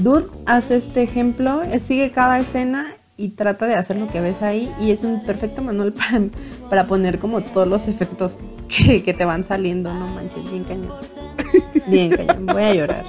dude, 0.00 0.26
haz 0.46 0.70
este 0.70 1.02
ejemplo, 1.02 1.62
sigue 1.78 2.10
cada 2.10 2.38
escena 2.38 2.86
y 3.16 3.30
trata 3.30 3.66
de 3.66 3.74
hacer 3.74 3.96
lo 3.96 4.08
que 4.08 4.20
ves 4.20 4.42
ahí. 4.42 4.72
Y 4.80 4.90
es 4.90 5.04
un 5.04 5.24
perfecto 5.24 5.62
manual 5.62 5.92
para, 5.94 6.20
para 6.68 6.86
poner 6.86 7.18
como 7.18 7.42
todos 7.42 7.68
los 7.68 7.88
efectos 7.88 8.38
que, 8.68 9.02
que 9.02 9.14
te 9.14 9.24
van 9.24 9.44
saliendo. 9.44 9.92
No 9.92 10.08
manches, 10.08 10.50
bien 10.50 10.64
cañón. 10.64 10.92
Bien 11.86 12.10
cañón, 12.10 12.46
voy 12.46 12.62
a 12.62 12.74
llorar. 12.74 13.04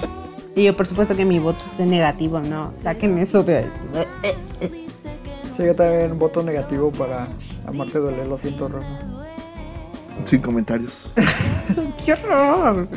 Y 0.54 0.64
yo, 0.64 0.76
por 0.76 0.86
supuesto 0.86 1.16
que 1.16 1.24
mi 1.24 1.38
voto 1.38 1.64
es 1.72 1.78
de 1.78 1.86
negativo, 1.86 2.40
no. 2.40 2.72
Saquen 2.82 3.18
eso 3.18 3.42
de. 3.42 3.64
Sí, 5.56 5.64
yo 5.64 5.74
también 5.74 6.18
voto 6.18 6.42
negativo 6.42 6.90
para 6.90 7.28
Amarte 7.66 7.98
duele, 7.98 8.24
lo 8.26 8.36
siento, 8.36 8.68
Rafa. 8.68 9.11
Sin 10.24 10.40
comentarios. 10.40 11.10
¡Qué 12.04 12.12
horror! 12.12 12.88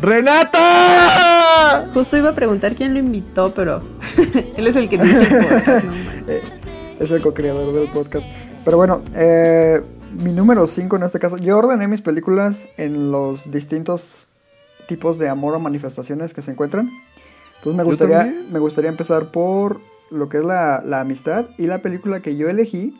¡Renata! 0.00 1.88
Justo 1.92 2.16
iba 2.16 2.30
a 2.30 2.34
preguntar 2.34 2.74
quién 2.74 2.94
lo 2.94 3.00
invitó, 3.00 3.52
pero 3.52 3.80
él 4.56 4.66
es 4.66 4.76
el 4.76 4.88
que 4.88 4.98
tiene 4.98 5.20
el 5.20 5.28
podcast, 5.28 5.84
no 5.84 5.92
es 7.00 7.10
el 7.10 7.22
co-creador 7.22 7.72
del 7.72 7.88
podcast. 7.88 8.26
Pero 8.64 8.76
bueno, 8.76 9.02
eh, 9.14 9.82
mi 10.12 10.32
número 10.32 10.66
5 10.66 10.96
en 10.96 11.02
este 11.02 11.18
caso, 11.18 11.36
yo 11.36 11.58
ordené 11.58 11.88
mis 11.88 12.02
películas 12.02 12.68
en 12.76 13.10
los 13.10 13.50
distintos 13.50 14.26
tipos 14.86 15.18
de 15.18 15.28
amor 15.28 15.54
o 15.54 15.60
manifestaciones 15.60 16.32
que 16.32 16.42
se 16.42 16.50
encuentran. 16.50 16.90
Entonces 17.56 17.76
me 17.76 17.84
gustaría, 17.84 18.34
me 18.50 18.58
gustaría 18.58 18.90
empezar 18.90 19.30
por 19.30 19.80
lo 20.10 20.28
que 20.28 20.38
es 20.38 20.44
la, 20.44 20.82
la 20.84 21.00
amistad 21.00 21.46
y 21.58 21.66
la 21.66 21.78
película 21.78 22.20
que 22.20 22.36
yo 22.36 22.48
elegí 22.48 22.98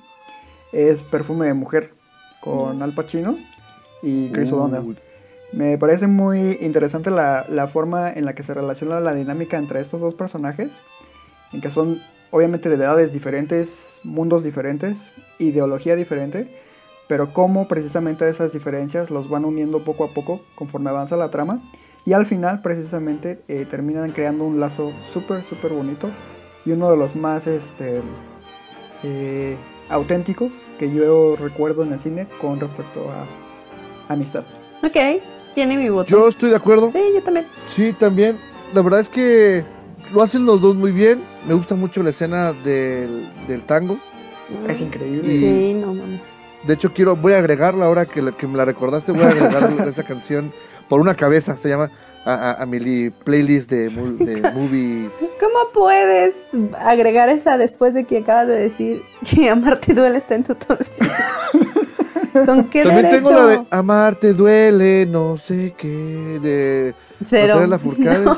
es 0.72 1.02
Perfume 1.02 1.46
de 1.46 1.54
Mujer 1.54 1.92
con 2.40 2.82
Al 2.82 2.92
Pacino 2.92 3.38
y 4.02 4.28
Chris. 4.31 4.52
O'Donnell. 4.52 4.97
Me 5.52 5.78
parece 5.78 6.07
muy 6.07 6.59
interesante 6.61 7.11
la, 7.11 7.47
la 7.49 7.69
forma 7.69 8.12
en 8.12 8.25
la 8.25 8.35
que 8.35 8.43
se 8.43 8.52
relaciona 8.52 9.00
la 9.00 9.14
dinámica 9.14 9.57
entre 9.57 9.81
estos 9.81 10.00
dos 10.00 10.14
personajes, 10.14 10.73
en 11.52 11.61
que 11.61 11.71
son 11.71 12.00
obviamente 12.31 12.69
de 12.69 12.76
edades 12.76 13.12
diferentes, 13.12 14.00
mundos 14.05 14.45
diferentes, 14.45 15.11
ideología 15.38 15.97
diferente, 15.97 16.49
pero 17.09 17.33
cómo 17.33 17.67
precisamente 17.69 18.28
esas 18.28 18.52
diferencias 18.52 19.11
los 19.11 19.31
van 19.31 19.45
uniendo 19.45 19.83
poco 19.83 20.05
a 20.05 20.12
poco 20.12 20.43
conforme 20.55 20.90
avanza 20.90 21.17
la 21.17 21.31
trama 21.31 21.62
y 22.05 22.12
al 22.12 22.26
final 22.26 22.61
precisamente 22.61 23.40
eh, 23.49 23.67
terminan 23.69 24.12
creando 24.12 24.45
un 24.45 24.61
lazo 24.61 24.93
súper 25.12 25.43
súper 25.43 25.73
bonito 25.73 26.11
y 26.64 26.73
uno 26.73 26.90
de 26.90 26.97
los 26.97 27.17
más 27.17 27.47
este, 27.47 28.02
eh, 29.02 29.57
auténticos 29.88 30.67
que 30.78 30.93
yo 30.93 31.37
recuerdo 31.37 31.83
en 31.83 31.95
el 31.95 31.99
cine 31.99 32.26
con 32.40 32.61
respecto 32.61 33.11
a 33.11 33.48
amistad. 34.08 34.42
Ok, 34.82 34.96
tiene 35.54 35.76
mi 35.76 35.88
voto. 35.88 36.08
Yo 36.08 36.28
estoy 36.28 36.50
de 36.50 36.56
acuerdo. 36.56 36.90
Sí, 36.92 37.00
yo 37.14 37.22
también. 37.22 37.46
Sí, 37.66 37.92
también. 37.98 38.36
La 38.74 38.82
verdad 38.82 39.00
es 39.00 39.08
que 39.08 39.64
lo 40.12 40.22
hacen 40.22 40.44
los 40.46 40.60
dos 40.60 40.74
muy 40.76 40.92
bien. 40.92 41.20
Me 41.46 41.54
gusta 41.54 41.74
mucho 41.74 42.02
la 42.02 42.10
escena 42.10 42.52
del, 42.52 43.28
del 43.46 43.62
tango. 43.64 43.98
Es 44.68 44.80
increíble. 44.80 45.32
Y- 45.34 45.38
Sí, 45.38 45.74
no 45.74 45.88
mames. 45.94 46.20
De 46.66 46.74
hecho, 46.74 46.92
quiero, 46.92 47.14
voy 47.16 47.34
a 47.34 47.38
agregarla 47.38 47.86
ahora 47.86 48.04
que, 48.06 48.20
la- 48.20 48.32
que 48.32 48.46
me 48.46 48.56
la 48.56 48.64
recordaste. 48.64 49.12
Voy 49.12 49.22
a 49.22 49.28
agregar 49.28 49.72
esa 49.88 50.02
canción 50.02 50.52
por 50.88 51.00
una 51.00 51.14
cabeza. 51.14 51.56
Se 51.56 51.68
llama 51.68 51.90
a, 52.24 52.34
a- 52.34 52.62
a 52.62 52.66
mi 52.66 52.78
li- 52.80 53.10
playlist 53.10 53.70
de, 53.70 53.90
movies. 54.54 55.10
¿Cómo 55.40 55.70
puedes 55.72 56.34
agregar 56.80 57.28
esa 57.28 57.56
después 57.58 57.94
de 57.94 58.04
que 58.04 58.18
acabas 58.18 58.48
de 58.48 58.58
decir 58.58 59.02
que 59.30 59.48
amarte 59.48 59.94
duele 59.94 60.18
está 60.18 60.34
en 60.34 60.44
tu 60.44 60.54
cinco? 60.54 61.12
¿Con 62.47 62.64
qué 62.64 62.83
También 62.85 63.02
derecho? 63.07 63.16
tengo 63.28 63.30
la 63.38 63.47
de 63.47 63.61
Amarte 63.71 64.35
duele, 64.35 65.07
no 65.07 65.37
sé 65.37 65.75
qué, 65.76 65.88
de 66.42 66.95
Cero. 67.25 67.54
Natalia 67.54 67.66
Lafourcade. 67.68 68.25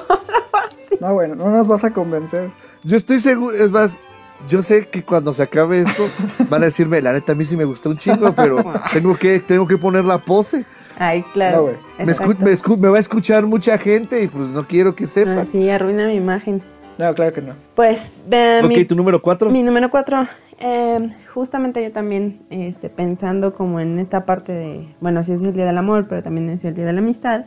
No. 1.00 1.08
No, 1.08 1.14
bueno, 1.14 1.34
no 1.34 1.48
nos 1.50 1.66
vas 1.66 1.82
a 1.84 1.92
convencer. 1.92 2.50
Yo 2.84 2.96
estoy 2.96 3.20
seguro, 3.20 3.56
es 3.56 3.70
más, 3.70 3.98
yo 4.46 4.62
sé 4.62 4.86
que 4.88 5.02
cuando 5.02 5.32
se 5.32 5.42
acabe 5.42 5.80
esto 5.80 6.08
van 6.50 6.62
a 6.62 6.66
decirme, 6.66 7.00
la 7.00 7.12
neta 7.14 7.32
a 7.32 7.34
mí 7.34 7.44
sí 7.46 7.56
me 7.56 7.64
gustó 7.64 7.88
un 7.88 7.96
chingo, 7.96 8.32
pero 8.34 8.62
tengo 8.92 9.16
que, 9.16 9.38
tengo 9.40 9.66
que 9.66 9.78
poner 9.78 10.04
la 10.04 10.18
pose. 10.18 10.66
Ay, 10.98 11.20
No, 11.20 11.32
claro. 11.32 11.62
güey. 11.62 11.76
Me, 11.98 12.04
me 12.06 12.12
escu- 12.12 12.76
me 12.76 12.88
va 12.88 12.98
a 12.98 13.00
escuchar 13.00 13.46
mucha 13.46 13.78
gente 13.78 14.22
y 14.22 14.28
pues 14.28 14.48
no 14.50 14.66
quiero 14.66 14.94
que 14.94 15.06
sepan. 15.06 15.38
Ah, 15.38 15.46
sí, 15.50 15.70
arruina 15.70 16.06
mi 16.06 16.14
imagen. 16.16 16.62
No, 17.00 17.14
claro 17.14 17.32
que 17.32 17.42
no. 17.42 17.54
Pues, 17.74 18.12
eh, 18.30 18.60
ok, 18.62 18.68
mi, 18.68 18.84
tu 18.84 18.94
número 18.94 19.20
cuatro. 19.22 19.50
mi 19.50 19.62
número 19.62 19.90
cuatro. 19.90 20.26
eh, 20.58 21.10
justamente 21.32 21.82
yo 21.82 21.90
también, 21.92 22.40
este, 22.50 22.88
pensando 22.90 23.54
como 23.54 23.80
en 23.80 23.98
esta 23.98 24.24
parte 24.26 24.52
de, 24.52 24.88
bueno, 25.00 25.24
sí 25.24 25.32
es 25.32 25.40
el 25.40 25.52
Día 25.52 25.64
del 25.64 25.78
Amor, 25.78 26.06
pero 26.08 26.22
también 26.22 26.48
es 26.50 26.64
el 26.64 26.74
Día 26.74 26.84
de 26.84 26.92
la 26.92 26.98
Amistad, 27.00 27.46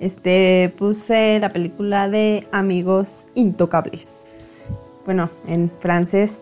este, 0.00 0.72
puse 0.78 1.38
la 1.40 1.52
película 1.52 2.08
de 2.08 2.46
Amigos 2.52 3.24
Intocables. 3.34 4.08
Bueno, 5.04 5.28
en 5.48 5.70
francés, 5.80 6.36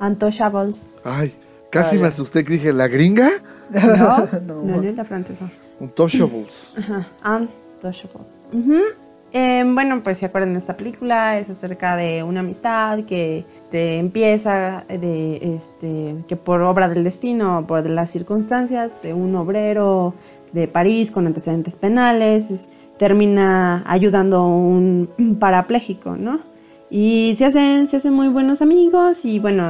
Intouchables. 0.00 0.94
Ay, 1.04 1.32
casi 1.70 1.98
me 1.98 2.08
asusté 2.08 2.44
que 2.44 2.52
dije, 2.54 2.72
¿la 2.72 2.88
gringa? 2.88 3.30
No, 3.70 3.80
No, 4.46 4.62
no, 4.62 4.76
no 4.76 4.82
es 4.82 4.94
la 4.94 5.04
francesa. 5.04 5.50
Untouchables. 5.80 6.74
Ajá, 6.78 7.06
Untouchable. 7.24 8.20
Ujú. 8.52 9.03
Eh, 9.36 9.64
bueno, 9.66 10.00
pues 10.04 10.18
se 10.18 10.26
acuerdan 10.26 10.52
de 10.52 10.60
esta 10.60 10.76
película, 10.76 11.38
es 11.40 11.50
acerca 11.50 11.96
de 11.96 12.22
una 12.22 12.38
amistad 12.40 13.00
que 13.00 13.44
empieza 13.72 14.84
de 14.88 15.56
este 15.56 16.14
que 16.28 16.36
por 16.36 16.62
obra 16.62 16.88
del 16.88 17.02
destino, 17.02 17.64
por 17.66 17.84
las 17.90 18.12
circunstancias 18.12 19.02
de 19.02 19.12
un 19.12 19.34
obrero 19.34 20.14
de 20.52 20.68
París 20.68 21.10
con 21.10 21.26
antecedentes 21.26 21.74
penales, 21.74 22.48
es- 22.52 22.68
termina 22.96 23.82
ayudando 23.88 24.36
a 24.36 24.46
un 24.46 25.08
parapléjico, 25.40 26.14
¿no? 26.16 26.38
Y 26.88 27.34
se 27.36 27.46
hacen, 27.46 27.88
se 27.88 27.96
hacen 27.96 28.12
muy 28.12 28.28
buenos 28.28 28.62
amigos 28.62 29.24
y 29.24 29.40
bueno, 29.40 29.64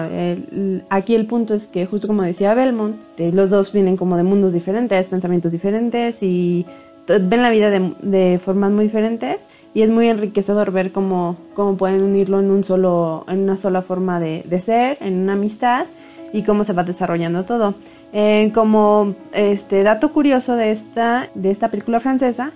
aquí 0.91 1.15
el 1.15 1.25
punto 1.25 1.55
es 1.55 1.67
que 1.69 1.87
justo 1.87 2.07
como 2.07 2.23
decía 2.23 2.53
Belmont, 2.53 2.97
eh, 3.17 3.33
los 3.33 3.49
dos 3.49 3.73
vienen 3.73 3.97
como 3.97 4.19
de 4.19 4.25
mundos 4.25 4.53
diferentes, 4.53 5.09
pensamientos 5.09 5.53
diferentes 5.53 6.23
y 6.23 6.67
ven 7.07 7.43
la 7.43 7.51
vida 7.51 7.71
de, 7.71 7.95
de 8.03 8.39
formas 8.43 8.71
muy 8.71 8.85
diferentes 8.85 9.39
y 9.75 9.83
es 9.83 9.91
muy 9.91 10.09
enriquecedor 10.09 10.71
ver 10.71 10.93
cómo, 10.93 11.37
cómo 11.55 11.77
pueden 11.77 12.03
unirlo 12.03 12.41
en, 12.41 12.51
un 12.51 12.65
solo, 12.65 13.25
en 13.29 13.41
una 13.41 13.57
sola 13.57 13.83
forma 13.83 14.21
de, 14.21 14.43
de 14.49 14.61
ser, 14.61 14.99
en 15.01 15.15
una 15.21 15.35
amistad 15.35 15.87
y 16.33 16.43
cómo 16.43 16.65
se 16.65 16.73
va 16.73 16.83
desarrollando 16.85 17.45
todo. 17.45 17.75
Eh, 18.13 18.51
como 18.55 19.15
este 19.33 19.83
dato 19.83 20.13
curioso 20.13 20.57
de 20.57 20.71
esta, 20.73 21.29
de 21.35 21.51
esta 21.51 21.69
película 21.71 22.01
francesa, 22.01 22.53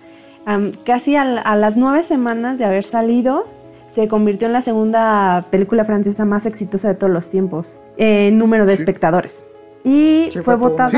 am, 0.47 0.73
casi 0.85 1.17
a, 1.17 1.25
la- 1.25 1.41
a 1.43 1.57
las 1.57 1.77
nueve 1.77 2.03
semanas 2.03 2.59
de 2.59 2.65
haber 2.65 2.85
salido, 2.85 3.47
se 3.91 4.07
convirtió 4.09 4.47
en 4.47 4.53
la 4.53 4.61
segunda 4.63 5.47
película 5.51 5.85
francesa 5.85 6.25
más 6.25 6.47
exitosa 6.47 6.89
de 6.89 6.95
todos 6.95 7.13
los 7.13 7.29
tiempos 7.31 7.79
en 7.97 8.39
número 8.39 8.67
de 8.67 8.77
Sí. 8.77 8.83
espectadores. 8.83 9.45
Y 9.85 10.29
Sí, 10.33 10.41
fue 10.41 10.57
votada. 10.57 10.91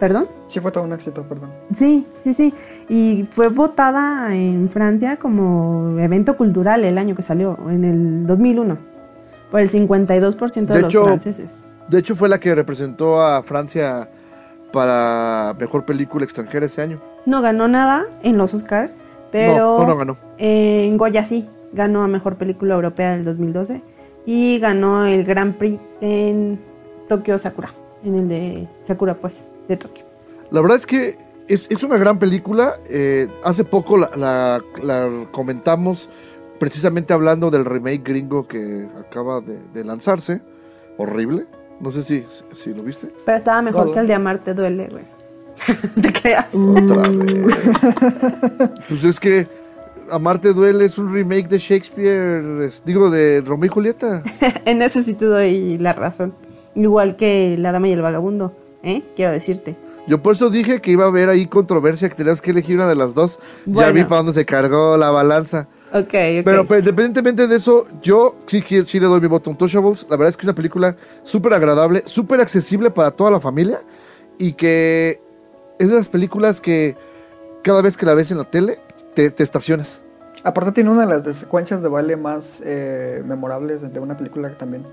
¿Perdón? 0.00 0.28
Sí 0.48 0.60
fue 0.60 0.72
todo 0.72 0.84
un 0.84 0.94
éxito, 0.94 1.24
perdón. 1.24 1.50
Sí, 1.74 2.06
sí, 2.20 2.32
sí. 2.32 2.54
Y 2.88 3.24
fue 3.30 3.48
votada 3.48 4.34
en 4.34 4.70
Francia 4.70 5.18
como 5.18 5.98
evento 5.98 6.38
cultural 6.38 6.84
el 6.86 6.96
año 6.96 7.14
que 7.14 7.22
salió, 7.22 7.58
en 7.68 7.84
el 7.84 8.26
2001, 8.26 8.78
por 9.50 9.60
el 9.60 9.70
52% 9.70 10.54
de, 10.54 10.74
De 10.74 10.80
los 10.80 10.90
hecho, 10.94 11.04
franceses. 11.04 11.62
De 11.86 11.98
hecho, 11.98 12.16
fue 12.16 12.30
la 12.30 12.40
que 12.40 12.54
representó 12.54 13.20
a 13.20 13.42
Francia 13.42 14.08
para 14.72 15.54
mejor 15.60 15.84
película 15.84 16.24
extranjera 16.24 16.64
ese 16.64 16.80
año. 16.80 16.98
No 17.26 17.42
ganó 17.42 17.68
nada 17.68 18.06
en 18.22 18.38
los 18.38 18.54
Oscar, 18.54 18.92
pero 19.30 19.76
no, 19.80 19.86
no 19.86 19.96
ganó. 19.98 20.16
en 20.38 20.96
Goya 20.96 21.24
sí, 21.24 21.46
ganó 21.74 22.02
a 22.02 22.08
Mejor 22.08 22.36
Película 22.36 22.74
Europea 22.74 23.10
del 23.10 23.26
2012 23.26 23.82
y 24.24 24.58
ganó 24.60 25.04
el 25.04 25.24
Grand 25.24 25.56
Prix 25.56 25.78
en 26.00 26.58
Tokio 27.06 27.38
Sakura, 27.38 27.74
en 28.02 28.14
el 28.14 28.28
de 28.28 28.68
Sakura 28.86 29.14
pues, 29.14 29.44
de 29.70 29.76
Tokio. 29.78 30.04
La 30.50 30.60
verdad 30.60 30.76
es 30.78 30.86
que 30.86 31.16
es, 31.48 31.66
es 31.70 31.82
una 31.82 31.96
gran 31.96 32.18
película. 32.18 32.74
eh, 32.88 33.28
hace 33.44 33.64
poco 33.64 33.96
la, 33.96 34.10
la- 34.16 34.60
la 34.82 35.08
comentamos 35.30 36.08
precisamente 36.58 37.12
hablando 37.14 37.50
del 37.50 37.64
remake 37.64 38.02
gringo 38.04 38.46
que 38.46 38.86
acaba 38.98 39.40
de, 39.40 39.58
de 39.72 39.84
lanzarse. 39.84 40.42
Horrible. 40.98 41.46
No 41.80 41.90
sé 41.90 42.02
si, 42.02 42.26
si 42.54 42.74
lo 42.74 42.82
viste. 42.82 43.08
Pero 43.24 43.38
estaba 43.38 43.62
mejor 43.62 43.92
que 43.94 44.00
el 44.00 44.06
de 44.06 44.14
Amarte 44.14 44.52
Duele, 44.52 44.88
güey. 44.90 45.04
¿Te 46.02 46.12
creas? 46.12 46.54
Otra 46.54 47.08
vez. 47.08 47.54
Pues 48.88 49.04
es 49.04 49.18
que 49.20 49.46
Amarte 50.10 50.52
Duele 50.52 50.84
es 50.84 50.98
un 50.98 51.12
remake 51.12 51.48
de 51.48 51.58
Shakespeare, 51.58 52.64
es- 52.64 52.84
digo, 52.84 53.10
de 53.10 53.40
Romeo 53.40 53.66
y 53.66 53.72
Julieta. 53.72 54.22
en 54.64 54.82
eso 54.82 55.02
sí 55.02 55.14
te 55.14 55.24
doy 55.24 55.78
la 55.78 55.92
razón. 55.92 56.34
Igual 56.74 57.16
que 57.16 57.56
La 57.58 57.72
Dama 57.72 57.88
y 57.88 57.92
el 57.92 58.02
Vagabundo, 58.02 58.52
¿eh? 58.82 59.02
Quiero 59.16 59.32
decirte. 59.32 59.76
Yo 60.06 60.22
por 60.22 60.34
eso 60.34 60.50
dije 60.50 60.80
que 60.80 60.90
iba 60.90 61.04
a 61.04 61.08
haber 61.08 61.28
ahí 61.28 61.46
controversia, 61.46 62.08
que 62.08 62.14
teníamos 62.14 62.40
que 62.40 62.50
elegir 62.50 62.76
una 62.76 62.88
de 62.88 62.96
las 62.96 63.14
dos. 63.14 63.38
Ya 63.66 63.90
vi 63.92 64.02
para 64.04 64.16
dónde 64.16 64.32
se 64.32 64.44
cargó 64.44 64.96
la 64.96 65.10
balanza. 65.10 65.68
Ok, 65.92 66.00
ok. 66.02 66.44
Pero, 66.44 66.66
pero 66.66 66.80
independientemente 66.80 67.46
de 67.46 67.56
eso, 67.56 67.86
yo 68.00 68.36
sí, 68.46 68.62
sí, 68.66 68.84
sí 68.84 68.98
le 68.98 69.06
doy 69.06 69.20
mi 69.20 69.28
voto 69.28 69.50
a 69.50 69.52
Untouchables. 69.52 70.06
La 70.08 70.16
verdad 70.16 70.30
es 70.30 70.36
que 70.36 70.42
es 70.42 70.46
una 70.46 70.54
película 70.54 70.96
súper 71.22 71.52
agradable, 71.52 72.02
súper 72.06 72.40
accesible 72.40 72.90
para 72.90 73.10
toda 73.10 73.30
la 73.30 73.40
familia. 73.40 73.78
Y 74.38 74.54
que 74.54 75.20
es 75.78 75.90
de 75.90 75.96
las 75.96 76.08
películas 76.08 76.60
que 76.60 76.96
cada 77.62 77.82
vez 77.82 77.96
que 77.96 78.06
la 78.06 78.14
ves 78.14 78.30
en 78.30 78.38
la 78.38 78.44
tele, 78.44 78.80
te, 79.14 79.30
te 79.30 79.42
estacionas. 79.42 80.02
Aparte 80.42 80.72
tiene 80.72 80.90
una 80.90 81.06
de 81.06 81.18
las 81.18 81.36
secuencias 81.36 81.82
de 81.82 81.88
baile 81.88 82.16
más 82.16 82.62
eh, 82.64 83.22
memorables 83.26 83.92
de 83.92 84.00
una 84.00 84.16
película 84.16 84.50
también. 84.56 84.86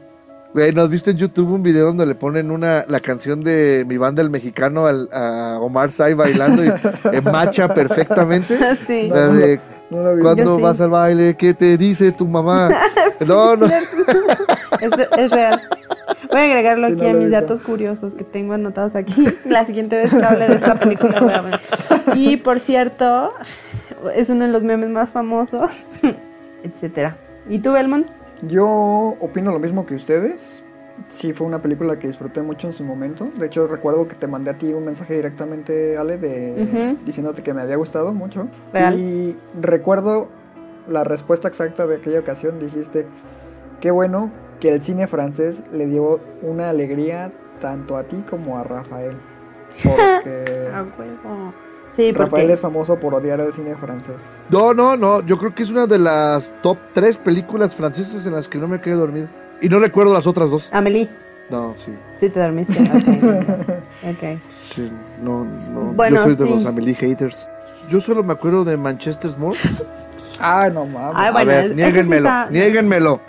Güey, 0.54 0.74
¿no 0.74 0.82
has 0.82 0.90
visto 0.90 1.12
en 1.12 1.18
YouTube 1.18 1.52
un 1.52 1.62
video 1.62 1.86
donde 1.86 2.06
le 2.06 2.16
ponen 2.16 2.52
una, 2.52 2.86
la 2.88 3.00
canción 3.00 3.44
de 3.44 3.86
mi 3.88 3.98
banda 3.98 4.22
el 4.22 4.30
mexicano 4.30 4.88
al, 4.88 5.10
a 5.12 5.60
Omar 5.62 5.92
Say 5.92 6.14
bailando 6.14 6.64
y 6.64 6.68
eh, 7.14 7.22
macha 7.22 7.68
perfectamente? 7.74 8.58
Sí. 8.88 9.10
La 9.10 9.28
de 9.28 9.60
No 9.90 10.56
sí. 10.56 10.62
vas 10.62 10.82
al 10.82 10.90
baile, 10.90 11.36
¿qué 11.36 11.54
te 11.54 11.78
dice 11.78 12.12
tu 12.12 12.28
mamá? 12.28 12.70
no, 13.28 13.56
no. 13.56 13.66
Es, 13.66 14.92
es 15.18 15.32
real. 15.32 15.62
Voy 16.32 16.40
a 16.40 16.44
agregarlo 16.44 16.88
Sí, 16.88 16.94
aquí 16.94 17.08
a 17.08 17.14
mis 17.14 17.32
datos 17.32 17.62
curiosos 17.62 18.14
que 18.14 18.24
tengo 18.24 18.54
anotados 18.54 18.96
aquí. 18.96 19.26
La 19.46 19.66
siguiente 19.66 19.98
vez 19.98 20.14
que 20.14 20.24
hable 20.24 20.48
de 20.48 20.56
esta 20.56 20.76
película 20.76 21.42
ver. 21.42 21.60
Y 22.16 22.38
por 22.38 22.60
cierto, 22.60 23.34
es 24.16 24.30
uno 24.30 24.46
de 24.46 24.52
los 24.52 24.64
memes 24.64 24.90
más 24.90 25.10
famosos, 25.10 25.86
etcétera. 26.64 27.18
¿Y 27.50 27.60
tú, 27.60 27.72
Belmont? 27.72 28.08
Yo 28.42 29.16
opino 29.20 29.52
lo 29.52 29.60
mismo 29.60 29.86
que 29.86 29.96
ustedes. 29.96 30.64
Sí, 31.10 31.34
fue 31.34 31.46
una 31.46 31.62
película 31.62 32.00
que 32.00 32.08
disfruté 32.08 32.42
mucho 32.42 32.68
en 32.68 32.74
su 32.74 32.84
momento. 32.84 33.30
De 33.38 33.46
hecho, 33.46 33.68
recuerdo 33.68 34.08
que 34.08 34.16
te 34.16 34.28
mandé 34.28 34.52
a 34.52 34.58
ti 34.58 34.74
un 34.74 34.86
mensaje 34.86 35.16
directamente, 35.16 35.98
Ale, 35.98 36.18
de, 36.18 36.98
diciéndote 37.06 37.44
que 37.44 37.54
me 37.54 37.62
había 37.62 37.76
gustado 37.76 38.14
mucho. 38.14 38.48
Real. 38.74 38.98
Y 39.00 39.38
recuerdo 39.60 40.28
la 40.88 41.04
respuesta 41.04 41.48
exacta 41.48 41.86
de 41.86 41.98
aquella 41.98 42.20
ocasión. 42.20 42.60
Dijiste, 42.60 43.06
qué 43.80 43.92
bueno 43.92 44.32
que 44.60 44.70
el 44.70 44.82
cine 44.82 45.08
francés 45.08 45.64
le 45.72 45.86
dio 45.86 46.20
una 46.42 46.70
alegría 46.70 47.32
tanto 47.62 47.96
a 47.96 48.04
ti 48.04 48.24
como 48.28 48.58
a 48.58 48.64
Rafael. 48.64 49.16
Porque 49.84 50.70
A 50.74 50.82
huevo. 50.82 51.67
Sí, 51.98 52.12
Rafael 52.14 52.30
porque 52.30 52.54
es 52.54 52.62
famoso 52.62 52.98
por 53.00 53.14
odiar 53.16 53.40
el 53.42 53.54
cine 53.54 53.76
francés. 53.76 54.16
No, 54.52 54.74
no, 54.74 54.96
no. 54.96 55.22
Yo 55.26 55.38
creo 55.38 55.54
que 55.54 55.64
es 55.64 55.70
una 55.72 55.86
de 55.88 55.98
las 56.00 56.50
top 56.62 56.78
3 56.94 57.18
películas 57.18 57.76
francesas 57.76 58.26
en 58.26 58.34
las 58.34 58.48
que 58.48 58.58
no 58.60 58.68
me 58.70 58.80
quedé 58.80 58.94
dormido. 58.94 59.28
Y 59.62 59.68
no 59.68 59.80
recuerdo 59.80 60.14
las 60.14 60.28
otras 60.28 60.50
dos. 60.52 60.70
Amelie, 60.72 61.10
No, 61.50 61.74
sí. 61.76 61.92
sí 62.18 62.30
te 62.30 62.40
dormiste. 62.40 62.80
Ok. 62.84 64.14
ok. 64.14 64.40
Sí, 64.56 64.90
no, 65.22 65.44
no. 65.44 65.82
Bueno, 65.94 66.18
Yo 66.18 66.24
soy 66.24 66.36
de 66.36 66.46
sí. 66.46 66.50
los 66.52 66.66
Amelie 66.68 66.94
haters. 66.94 67.50
Yo 67.90 68.00
solo 68.00 68.24
me 68.24 68.34
acuerdo 68.34 68.64
de 68.64 68.78
Manchester 68.78 69.32
Morse. 69.38 69.68
Ah, 70.40 70.70
no 70.72 70.86
mames. 70.86 71.16
Ah, 71.16 71.32
bueno, 71.32 71.52
A 71.52 71.56
ver, 71.56 71.76
niéguenmelo, 71.76 72.28
está- 72.30 72.48
niéguenmelo. 72.52 73.20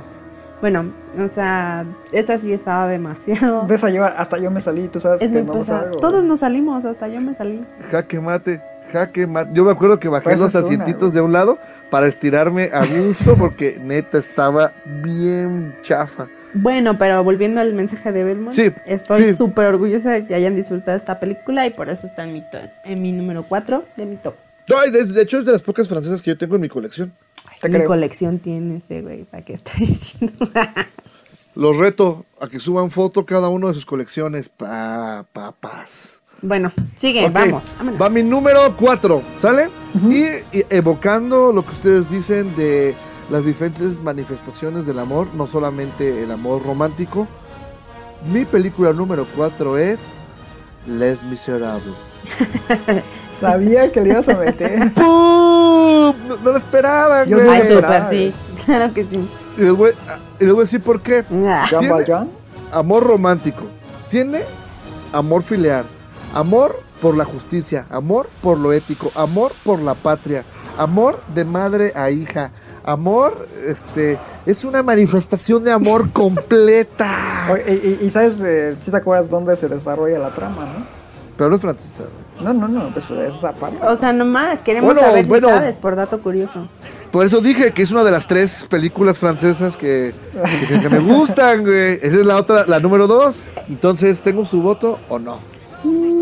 Bueno, 0.60 0.92
o 1.18 1.28
sea, 1.34 1.84
esa 2.12 2.38
sí 2.38 2.52
estaba 2.52 2.86
demasiado. 2.88 3.66
De 3.66 3.74
esa 3.74 3.90
yo, 3.90 4.04
hasta 4.04 4.38
yo 4.38 4.50
me 4.50 4.60
salí, 4.60 4.88
tú 4.88 5.00
sabes 5.00 5.20
Es 5.22 5.30
que 5.32 5.42
no 5.42 5.64
salgo. 5.64 5.96
Todos 5.96 6.24
nos 6.24 6.40
salimos, 6.40 6.84
hasta 6.84 7.08
yo 7.08 7.20
me 7.20 7.34
salí. 7.34 7.64
Jaque 7.90 8.20
mate, 8.20 8.62
jaque 8.92 9.26
mate. 9.26 9.50
Yo 9.54 9.64
me 9.64 9.70
acuerdo 9.72 9.98
que 9.98 10.08
bajé 10.08 10.24
Pues 10.24 10.38
los 10.38 10.54
una, 10.54 10.64
asientitos 10.64 11.12
de 11.12 11.20
un 11.20 11.32
lado 11.32 11.58
para 11.90 12.06
estirarme 12.06 12.70
a 12.72 12.84
gusto 12.84 13.34
porque 13.36 13.78
neta 13.82 14.18
estaba 14.18 14.72
bien 15.02 15.76
chafa. 15.82 16.28
Bueno, 16.54 16.96
pero 16.98 17.22
volviendo 17.22 17.60
al 17.60 17.74
mensaje 17.74 18.10
de 18.10 18.24
Belmont, 18.24 18.52
Sí, 18.54 18.72
estoy 18.86 19.22
sí. 19.32 19.36
súper 19.36 19.66
orgullosa 19.66 20.10
de 20.12 20.26
que 20.26 20.34
hayan 20.34 20.56
disfrutado 20.56 20.96
esta 20.96 21.20
película 21.20 21.66
y 21.66 21.70
por 21.70 21.90
eso 21.90 22.06
está 22.06 22.24
en 22.24 22.32
mi, 22.32 22.40
to- 22.40 22.58
en 22.84 23.02
mi 23.02 23.12
número 23.12 23.42
4 23.42 23.84
de 23.96 24.06
mi 24.06 24.16
top. 24.16 24.34
No, 24.68 24.76
y 24.86 24.90
de, 24.90 25.04
de 25.04 25.22
hecho 25.22 25.38
es 25.38 25.44
de 25.44 25.52
las 25.52 25.62
pocas 25.62 25.86
francesas 25.88 26.22
que 26.22 26.30
yo 26.30 26.38
tengo 26.38 26.54
en 26.56 26.62
mi 26.62 26.68
colección. 26.70 27.12
Mi 27.62 27.70
creo. 27.70 27.86
colección 27.86 28.38
tiene 28.38 28.76
este 28.76 29.02
güey, 29.02 29.24
¿para 29.24 29.44
qué 29.44 29.54
está 29.54 29.72
diciendo? 29.78 30.48
Los 31.58 31.76
reto 31.76 32.24
a 32.40 32.46
que 32.46 32.60
suban 32.60 32.92
foto 32.92 33.26
cada 33.26 33.48
uno 33.48 33.66
de 33.66 33.74
sus 33.74 33.84
colecciones. 33.84 34.48
Pa, 34.48 35.26
papas. 35.32 36.22
bueno, 36.40 36.70
sigue, 36.96 37.28
vamos. 37.30 37.64
vámonos. 37.76 38.00
Va 38.00 38.08
mi 38.08 38.22
número 38.22 38.60
4, 38.78 39.22
¿sale? 39.38 39.68
y, 40.08 40.22
y 40.56 40.64
evocando 40.70 41.52
lo 41.52 41.64
que 41.64 41.72
ustedes 41.72 42.10
dicen 42.12 42.54
de 42.54 42.94
las 43.28 43.44
diferentes 43.44 44.00
manifestaciones 44.00 44.86
del 44.86 45.00
amor, 45.00 45.26
no 45.34 45.48
solamente 45.48 46.22
el 46.22 46.30
amor 46.30 46.64
romántico. 46.64 47.26
Mi 48.32 48.44
película 48.44 48.92
número 48.92 49.26
4 49.34 49.78
es 49.78 50.10
Les 50.86 51.24
Miserables. 51.24 51.92
Sabía 53.36 53.90
que 53.90 54.00
le 54.00 54.10
ibas 54.10 54.28
a 54.28 54.36
meter. 54.36 54.92
¡Pum! 54.94 56.14
No, 56.28 56.36
no 56.36 56.52
lo 56.52 56.56
esperaban, 56.56 57.28
Yo 57.28 57.36
güey. 57.38 57.48
sí 57.48 57.52
Ay, 57.52 57.58
me 57.62 57.68
súper, 57.68 57.84
esperaba, 57.84 58.10
sí. 58.10 58.32
Claro 58.64 58.94
que 58.94 59.02
sí. 59.02 59.28
Y 59.58 59.62
les, 59.62 59.72
voy, 59.72 59.90
y 60.38 60.44
les 60.44 60.52
voy 60.52 60.60
a 60.60 60.64
decir 60.64 60.80
por 60.80 61.02
qué. 61.02 61.24
¿Tiene? 61.24 62.04
Amor 62.70 63.02
romántico. 63.02 63.64
Tiene 64.08 64.40
amor 65.12 65.42
filial. 65.42 65.84
Amor 66.32 66.80
por 67.02 67.16
la 67.16 67.24
justicia. 67.24 67.86
Amor 67.90 68.28
por 68.40 68.56
lo 68.56 68.72
ético. 68.72 69.10
Amor 69.16 69.52
por 69.64 69.80
la 69.80 69.94
patria. 69.94 70.44
Amor 70.76 71.20
de 71.34 71.44
madre 71.44 71.92
a 71.96 72.10
hija. 72.10 72.52
Amor, 72.84 73.48
este, 73.66 74.18
es 74.46 74.64
una 74.64 74.82
manifestación 74.82 75.62
de 75.64 75.72
amor 75.72 76.10
completa. 76.12 77.48
Oye, 77.50 77.98
y, 78.00 78.08
sabes, 78.10 78.34
eh, 78.40 78.76
si 78.80 78.90
te 78.90 78.96
acuerdas 78.96 79.28
dónde 79.28 79.56
se 79.56 79.68
desarrolla 79.68 80.18
la 80.18 80.30
trama, 80.30 80.64
¿no? 80.64 80.86
Pero 81.36 81.50
no 81.50 81.56
es 81.56 81.62
francesa. 81.62 82.04
No, 82.40 82.52
no, 82.52 82.68
no, 82.68 82.90
pues 82.92 83.04
eso 83.06 83.20
es 83.20 83.44
aparte. 83.44 83.78
O 83.84 83.96
sea, 83.96 84.12
nomás, 84.12 84.60
queremos 84.60 84.94
Bueno, 84.94 85.00
saber 85.08 85.26
bueno. 85.26 85.48
si 85.48 85.54
sabes, 85.54 85.76
por 85.76 85.96
dato 85.96 86.20
curioso. 86.20 86.68
Por 87.10 87.26
eso 87.26 87.40
dije 87.40 87.72
que 87.72 87.82
es 87.82 87.90
una 87.90 88.04
de 88.04 88.10
las 88.10 88.26
tres 88.26 88.64
películas 88.68 89.18
francesas 89.18 89.76
que, 89.76 90.14
que, 90.68 90.80
que 90.80 90.88
me 90.88 90.98
gustan, 91.00 91.62
güey. 91.64 91.94
Esa 91.94 92.18
es 92.20 92.24
la 92.24 92.36
otra, 92.36 92.64
la 92.66 92.78
número 92.80 93.06
dos. 93.06 93.50
Entonces, 93.68 94.20
¿tengo 94.22 94.44
su 94.44 94.62
voto 94.62 95.00
o 95.08 95.18
no? 95.18 95.38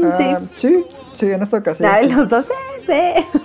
Ah, 0.05 0.41
sí, 0.55 0.85
sí, 1.17 1.27
en 1.27 1.43
esta 1.43 1.59
ocasión. 1.59 1.91
Ay, 1.93 2.09
sí. 2.09 2.15
los 2.15 2.29
dos, 2.29 2.47
eh, 2.89 3.25
sí. 3.35 3.41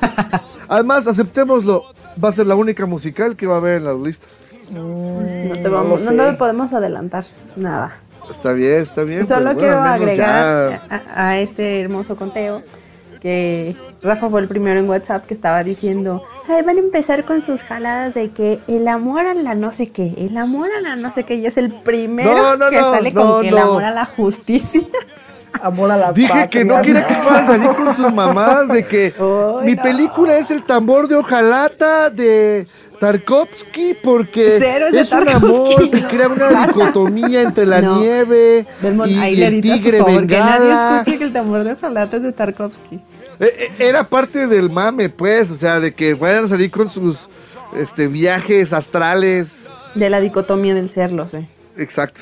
Además, 0.68 1.08
aceptémoslo. 1.08 1.84
Va 2.24 2.30
a 2.30 2.32
ser 2.32 2.46
la 2.46 2.56
única 2.56 2.86
musical 2.86 3.36
que 3.36 3.48
va 3.48 3.56
a 3.56 3.58
haber 3.58 3.78
en 3.78 3.86
las 3.86 3.98
listas. 3.98 4.42
No, 4.72 5.54
te 5.54 5.68
vamos, 5.68 6.02
no, 6.04 6.12
no 6.12 6.38
podemos 6.38 6.72
adelantar 6.74 7.26
nada. 7.56 8.01
Está 8.32 8.54
bien, 8.54 8.80
está 8.82 9.04
bien. 9.04 9.28
Solo 9.28 9.44
bueno, 9.54 9.60
quiero 9.60 9.80
agregar 9.82 10.82
ya- 10.90 11.02
a, 11.16 11.30
a 11.30 11.40
este 11.40 11.82
hermoso 11.82 12.16
conteo 12.16 12.64
que 13.22 13.76
Rafa 14.02 14.30
fue 14.30 14.42
el 14.42 14.48
primero 14.48 14.80
en 14.80 14.90
WhatsApp 14.90 15.28
que 15.28 15.34
estaba 15.36 15.64
diciendo, 15.64 16.24
"Ay, 16.48 16.64
van 16.64 16.78
a 16.78 16.80
empezar 16.80 17.24
con 17.24 17.46
sus 17.46 17.62
jaladas 17.62 18.16
de 18.16 18.32
que 18.32 18.60
el 18.68 18.88
amor 18.88 19.28
a 19.28 19.36
la 19.36 19.54
no 19.54 19.72
sé 19.72 19.92
qué, 19.92 20.16
el 20.18 20.36
amor 20.38 20.70
a 20.76 20.82
la 20.82 20.96
no 20.96 21.12
sé 21.12 21.24
qué, 21.24 21.36
y 21.36 21.46
es 21.46 21.56
el 21.58 21.72
primero 21.72 22.34
No, 22.36 22.58
no, 22.58 22.70
que 22.72 22.78
no, 22.82 22.92
sale 22.94 23.12
no, 23.12 23.22
con 23.34 23.42
que 23.44 23.50
el 23.50 23.56
no. 23.56 23.62
amor 23.62 23.84
a 23.84 23.92
la 23.92 24.06
justicia. 24.06 24.82
Amor 25.62 25.92
a 25.92 25.98
la 25.98 26.14
Dije 26.14 26.48
que 26.50 26.64
no 26.64 26.80
quiere 26.82 27.04
que 27.04 27.14
puedan 27.14 27.46
salir 27.46 27.68
con 27.72 27.94
sus 27.94 28.12
mamadas 28.14 28.70
de 28.70 28.86
que 28.86 29.14
mi 29.66 29.76
no. 29.76 29.84
película 29.84 30.38
es 30.38 30.50
el 30.50 30.64
tambor 30.64 31.10
de 31.10 31.18
hojalata 31.18 32.10
de 32.10 32.66
Tarkovsky 33.02 33.96
porque 33.96 34.58
Cero 34.60 34.86
es 34.86 34.92
de 34.94 35.00
es 35.02 35.12
un 35.12 35.26
Tarkovsky, 35.26 35.74
amor 35.74 35.90
que 35.90 36.04
crea 36.04 36.28
una 36.30 36.68
dicotomía 36.68 37.42
entre 37.42 37.66
la 37.66 37.82
No. 37.82 38.00
nieve 38.00 38.68
Belmont, 38.80 39.12
y, 39.12 39.18
ahí 39.18 39.42
el 39.42 39.60
tigre 39.60 39.98
favor, 39.98 40.28
que 40.28 40.38
nadie 40.38 40.60
bengala. 40.68 40.98
escuche 41.00 41.18
que 41.18 41.24
el 41.24 41.34
tambor 41.34 41.64
de 41.64 41.72
ojalata 41.72 42.18
es 42.18 42.24
de 42.24 42.32
Tarkovsky. 42.32 42.96
Eh, 42.96 43.02
eh, 43.40 43.72
Era 43.80 44.04
parte 44.04 44.46
del 44.46 44.70
mame, 44.70 45.10
pues, 45.10 45.50
o 45.50 45.56
sea, 45.56 45.80
de 45.80 45.96
que 45.96 46.14
vayan 46.14 46.46
a 46.46 46.48
salir 46.48 46.70
con 46.70 46.90
sus 46.90 47.28
este 47.76 48.08
viajes 48.08 48.72
astrales. 48.72 49.68
De 49.96 50.08
la 50.12 50.20
dicotomía 50.20 50.76
del 50.76 50.92
ser, 50.92 51.12
lo 51.12 51.28
sé. 51.28 51.48
Exacto. 51.78 52.22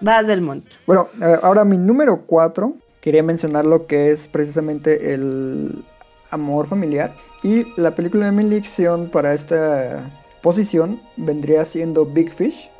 Vas, 0.00 0.26
Belmont. 0.26 0.64
Bueno, 0.86 1.10
eh, 1.20 1.36
ahora 1.42 1.66
mi 1.66 1.76
número 1.76 2.22
4, 2.26 2.72
quería 3.02 3.22
mencionar 3.22 3.66
lo 3.66 3.86
que 3.86 4.10
es 4.10 4.26
precisamente 4.26 5.12
el 5.12 5.84
amor 6.34 6.66
familiar. 6.66 7.14
Y 7.42 7.66
la 7.80 7.94
película 7.94 8.26
de 8.26 8.32
mi 8.32 8.42
elección 8.42 9.08
para 9.10 9.34
esta 9.34 10.10
posición 10.42 11.00
vendría 11.16 11.64
siendo 11.64 12.04
Big 12.04 12.30
Fish. 12.32 12.70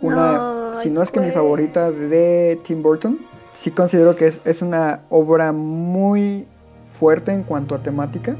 Una, 0.00 0.72
si 0.80 0.90
no 0.90 1.02
es 1.02 1.10
que 1.10 1.20
mi 1.20 1.30
favorita 1.32 1.90
de 1.90 2.60
Tim 2.64 2.82
Burton. 2.82 3.18
Sí 3.52 3.72
considero 3.72 4.14
que 4.14 4.26
es, 4.26 4.40
es 4.44 4.62
una 4.62 5.00
obra 5.08 5.52
muy 5.52 6.46
fuerte 6.92 7.32
en 7.32 7.42
cuanto 7.42 7.74
a 7.74 7.82
temática. 7.82 8.36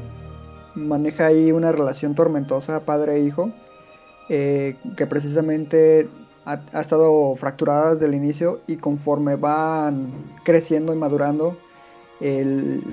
Maneja 0.75 1.25
ahí 1.25 1.51
una 1.51 1.71
relación 1.71 2.15
tormentosa 2.15 2.81
padre-hijo. 2.81 3.51
eh, 4.29 4.75
que 4.95 5.07
precisamente 5.07 6.07
ha, 6.45 6.61
ha 6.71 6.79
estado 6.79 7.35
fracturada 7.35 7.95
desde 7.95 8.05
el 8.05 8.13
inicio 8.13 8.61
y 8.67 8.77
conforme 8.77 9.35
van 9.35 10.11
creciendo 10.43 10.93
y 10.93 10.95
madurando, 10.95 11.57
el 12.21 12.83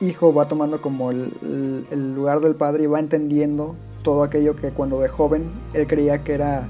hijo 0.00 0.32
va 0.32 0.46
tomando 0.48 0.80
como 0.80 1.10
el, 1.10 1.86
el- 1.90 2.14
lugar 2.14 2.40
del 2.40 2.54
padre 2.54 2.84
y 2.84 2.86
va 2.86 2.98
entendiendo 3.00 3.76
todo 4.02 4.22
aquello 4.22 4.56
que 4.56 4.70
cuando 4.70 5.00
de 5.00 5.08
joven 5.08 5.50
él 5.74 5.86
creía 5.86 6.24
que 6.24 6.32
era 6.34 6.68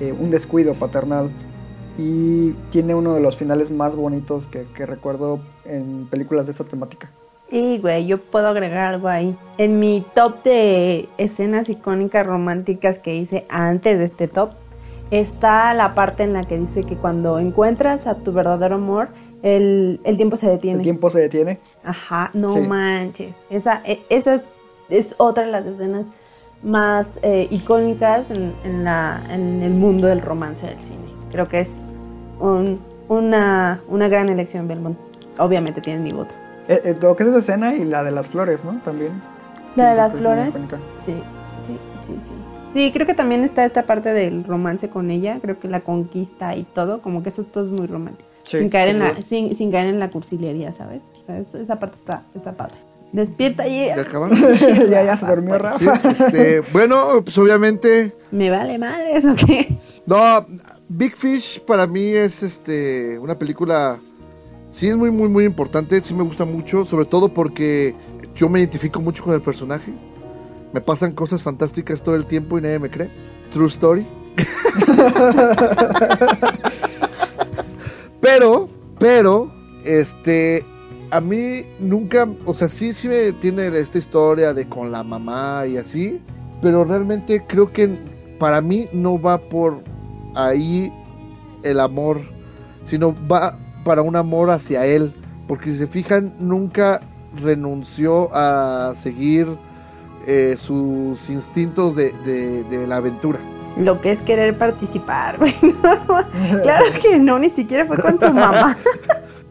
eh, 0.00 0.12
un 0.18 0.30
descuido 0.30 0.74
paternal. 0.74 1.30
Y 1.98 2.52
tiene 2.70 2.94
uno 2.94 3.14
de 3.14 3.20
los 3.20 3.36
finales 3.36 3.70
más 3.70 3.94
bonitos 3.94 4.46
que, 4.46 4.64
que 4.74 4.86
recuerdo 4.86 5.40
en 5.64 6.06
películas 6.08 6.46
de 6.46 6.52
esta 6.52 6.64
temática. 6.64 7.10
Y, 7.50 7.78
güey, 7.78 8.06
yo 8.06 8.18
puedo 8.18 8.46
agregar 8.48 8.94
algo 8.94 9.08
ahí. 9.08 9.36
En 9.58 9.80
mi 9.80 10.04
top 10.14 10.42
de 10.44 11.08
escenas 11.18 11.68
icónicas 11.68 12.26
románticas 12.26 12.98
que 12.98 13.16
hice 13.16 13.44
antes 13.50 13.98
de 13.98 14.04
este 14.04 14.28
top, 14.28 14.50
está 15.10 15.74
la 15.74 15.94
parte 15.94 16.22
en 16.22 16.32
la 16.32 16.42
que 16.42 16.56
dice 16.58 16.82
que 16.82 16.96
cuando 16.96 17.38
encuentras 17.40 18.06
a 18.06 18.14
tu 18.14 18.32
verdadero 18.32 18.76
amor, 18.76 19.08
el, 19.42 20.00
el 20.04 20.16
tiempo 20.16 20.36
se 20.36 20.48
detiene. 20.48 20.78
El 20.78 20.82
tiempo 20.82 21.10
se 21.10 21.18
detiene. 21.20 21.58
Ajá, 21.84 22.30
no 22.34 22.50
Sí. 22.50 22.60
manches. 22.60 23.34
Esa, 23.50 23.80
e- 23.84 24.00
esa 24.08 24.42
es 24.88 25.14
otra 25.18 25.44
de 25.44 25.50
las 25.52 25.64
escenas 25.66 26.06
más 26.62 27.08
eh, 27.22 27.48
icónicas 27.50 28.30
en, 28.30 28.52
en 28.64 28.84
la, 28.84 29.22
en 29.30 29.62
el 29.62 29.72
mundo 29.72 30.06
del 30.08 30.20
romance 30.20 30.66
del 30.66 30.80
cine. 30.80 30.98
Creo 31.32 31.48
que 31.48 31.60
es 31.60 31.70
un- 32.38 32.80
una, 33.08 33.80
una 33.88 34.08
gran 34.08 34.28
elección, 34.28 34.68
Belmont. 34.68 34.98
Obviamente 35.38 35.80
tienes 35.80 36.02
mi 36.02 36.10
voto. 36.10 36.34
Eh, 36.68 36.80
eh, 36.84 36.96
lo 37.00 37.16
que 37.16 37.22
es 37.24 37.28
esa 37.30 37.38
escena 37.38 37.74
y 37.74 37.84
la 37.84 38.04
de 38.04 38.10
las 38.10 38.28
flores, 38.28 38.64
¿no? 38.64 38.78
También. 38.84 39.12
La 39.74 39.90
de 39.90 39.96
las 39.96 40.12
flores. 40.12 40.54
Sí, 41.04 41.14
sí, 41.66 41.76
sí, 42.06 42.14
sí. 42.22 42.34
Sí, 42.72 42.92
creo 42.92 43.04
que 43.06 43.14
también 43.14 43.42
está 43.42 43.64
esta 43.64 43.82
parte 43.84 44.12
del 44.12 44.44
romance 44.44 44.88
con 44.90 45.10
ella. 45.10 45.38
Creo 45.42 45.58
que 45.58 45.66
la 45.66 45.80
conquista 45.80 46.54
y 46.54 46.62
todo, 46.62 47.02
como 47.02 47.22
que 47.24 47.30
eso 47.30 47.42
todo 47.42 47.64
es 47.64 47.70
muy 47.70 47.86
romántico. 47.88 48.29
Sí, 48.44 48.58
sin, 48.58 48.68
caer 48.70 48.88
en 48.90 48.98
la, 49.00 49.20
sin, 49.20 49.54
sin 49.56 49.70
caer 49.70 49.86
en 49.86 49.98
la 50.00 50.10
cursilería, 50.10 50.72
¿sabes? 50.72 51.02
O 51.22 51.26
sea, 51.26 51.38
es- 51.38 51.54
esa 51.54 51.78
parte 51.78 51.96
está, 51.98 52.22
está 52.34 52.52
padre. 52.56 52.74
Despierta 53.12 53.66
y 53.66 53.86
¿Ya 53.88 54.00
acabaron? 54.02 54.38
ya, 54.90 55.02
ya 55.04 55.16
se 55.16 55.26
durmió 55.26 55.54
Sí, 55.54 55.60
Rafa. 55.60 56.10
este, 56.10 56.60
bueno, 56.72 57.22
pues 57.24 57.36
obviamente 57.38 58.14
¿Me 58.30 58.50
vale 58.50 58.78
madres 58.78 59.24
o 59.24 59.34
qué? 59.34 59.76
No, 60.06 60.46
Big 60.88 61.16
Fish 61.16 61.60
para 61.62 61.88
mí 61.88 62.04
es 62.12 62.44
este 62.44 63.18
una 63.18 63.36
película 63.36 63.98
sí 64.68 64.86
es 64.88 64.96
muy 64.96 65.10
muy 65.10 65.28
muy 65.28 65.44
importante, 65.44 66.00
sí 66.04 66.14
me 66.14 66.22
gusta 66.22 66.44
mucho, 66.44 66.84
sobre 66.84 67.04
todo 67.04 67.34
porque 67.34 67.96
yo 68.36 68.48
me 68.48 68.60
identifico 68.60 69.00
mucho 69.00 69.24
con 69.24 69.34
el 69.34 69.42
personaje. 69.42 69.92
Me 70.72 70.80
pasan 70.80 71.10
cosas 71.10 71.42
fantásticas 71.42 72.04
todo 72.04 72.14
el 72.14 72.26
tiempo 72.26 72.58
y 72.58 72.62
nadie 72.62 72.78
me 72.78 72.90
cree. 72.90 73.10
True 73.52 73.66
story. 73.66 74.06
pero, 78.20 78.68
pero 78.98 79.52
este 79.84 80.64
a 81.10 81.20
mí 81.20 81.64
nunca, 81.80 82.28
o 82.44 82.54
sea, 82.54 82.68
sí, 82.68 82.92
sí 82.92 83.08
me 83.08 83.32
tiene 83.32 83.66
esta 83.78 83.98
historia 83.98 84.54
de 84.54 84.68
con 84.68 84.92
la 84.92 85.02
mamá 85.02 85.66
y 85.66 85.76
así, 85.76 86.20
pero 86.62 86.84
realmente 86.84 87.44
creo 87.46 87.72
que 87.72 87.98
para 88.38 88.60
mí 88.60 88.88
no 88.92 89.20
va 89.20 89.38
por 89.38 89.82
ahí 90.34 90.92
el 91.62 91.80
amor, 91.80 92.20
sino 92.84 93.14
va 93.28 93.58
para 93.84 94.02
un 94.02 94.16
amor 94.16 94.50
hacia 94.50 94.86
él, 94.86 95.14
porque 95.48 95.72
si 95.72 95.78
se 95.78 95.86
fijan, 95.86 96.34
nunca 96.38 97.00
renunció 97.36 98.30
a 98.32 98.92
seguir 98.94 99.48
eh, 100.26 100.56
sus 100.58 101.28
instintos 101.28 101.96
de, 101.96 102.86
la 102.86 102.96
aventura. 102.96 103.38
Lo 103.76 104.00
que 104.00 104.12
es 104.12 104.22
querer 104.22 104.56
participar, 104.58 105.38
güey. 105.38 105.54
claro 106.62 106.84
que 107.00 107.18
no, 107.18 107.38
ni 107.38 107.50
siquiera 107.50 107.86
fue 107.86 107.96
con 107.96 108.18
su 108.20 108.32
mamá. 108.32 108.76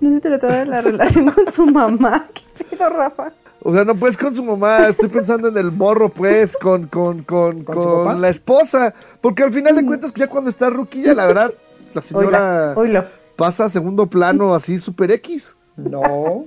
No 0.01 0.12
se 0.13 0.21
trataba 0.21 0.55
de 0.60 0.65
la 0.65 0.79
relación 0.79 1.29
con 1.29 1.51
su 1.51 1.65
mamá. 1.65 2.25
¿Qué 2.58 2.63
pedo, 2.63 2.89
Rafa? 2.89 3.34
O 3.62 3.73
sea, 3.73 3.84
no 3.84 3.93
pues 3.95 4.15
con 4.15 4.34
su 4.34 4.45
mamá, 4.45 4.88
estoy 4.88 5.10
pensando 5.10 5.49
en 5.49 5.58
el 5.58 5.73
morro, 5.73 6.08
pues, 6.08 6.55
con, 6.55 6.88
con, 6.88 7.23
con, 7.23 7.65
¿Con 7.65 8.21
la 8.21 8.29
esposa. 8.29 8.93
Porque 9.19 9.43
al 9.43 9.51
final 9.51 9.75
de 9.75 9.86
cuentas, 9.86 10.13
ya 10.13 10.27
cuando 10.27 10.49
está 10.49 10.69
ruquilla, 10.69 11.13
la 11.13 11.25
verdad, 11.25 11.51
la 11.93 12.01
señora 12.01 12.75
pasa 13.36 13.65
a 13.65 13.69
segundo 13.69 14.05
plano 14.05 14.55
así 14.55 14.79
super 14.79 15.12
X. 15.12 15.58
No, 15.75 16.45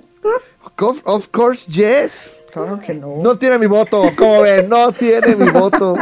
Of, 0.78 1.00
of 1.04 1.28
course, 1.28 1.70
yes. 1.70 2.42
claro 2.52 2.80
que 2.80 2.94
no. 2.94 3.16
No 3.22 3.36
tiene 3.36 3.58
mi 3.58 3.66
voto, 3.66 4.02
como 4.16 4.42
ven, 4.42 4.68
no 4.68 4.92
tiene 4.92 5.36
mi 5.36 5.50
voto. 5.50 5.96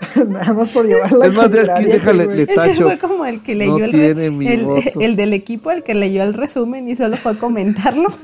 Nada 0.28 0.52
más 0.54 0.72
por 0.72 0.86
llevarla 0.86 1.26
Es 1.26 1.34
más, 1.34 1.50
de 1.50 1.70
aquí, 1.70 1.84
déjale, 1.84 2.26
le 2.26 2.42
Ese 2.44 2.54
tacho. 2.54 2.84
fue 2.84 2.98
como 2.98 3.24
el 3.26 3.42
que 3.42 3.54
leyó 3.54 3.78
No 3.78 3.84
el, 3.84 3.90
tiene 3.90 4.30
mi 4.30 4.46
el, 4.48 4.64
voto. 4.64 4.82
el 5.00 5.16
del 5.16 5.32
equipo, 5.34 5.70
el 5.70 5.82
que 5.82 5.94
leyó 5.94 6.22
el 6.22 6.32
resumen 6.34 6.88
y 6.88 6.96
solo 6.96 7.16
fue 7.16 7.32
a 7.32 7.34
comentarlo. 7.34 8.08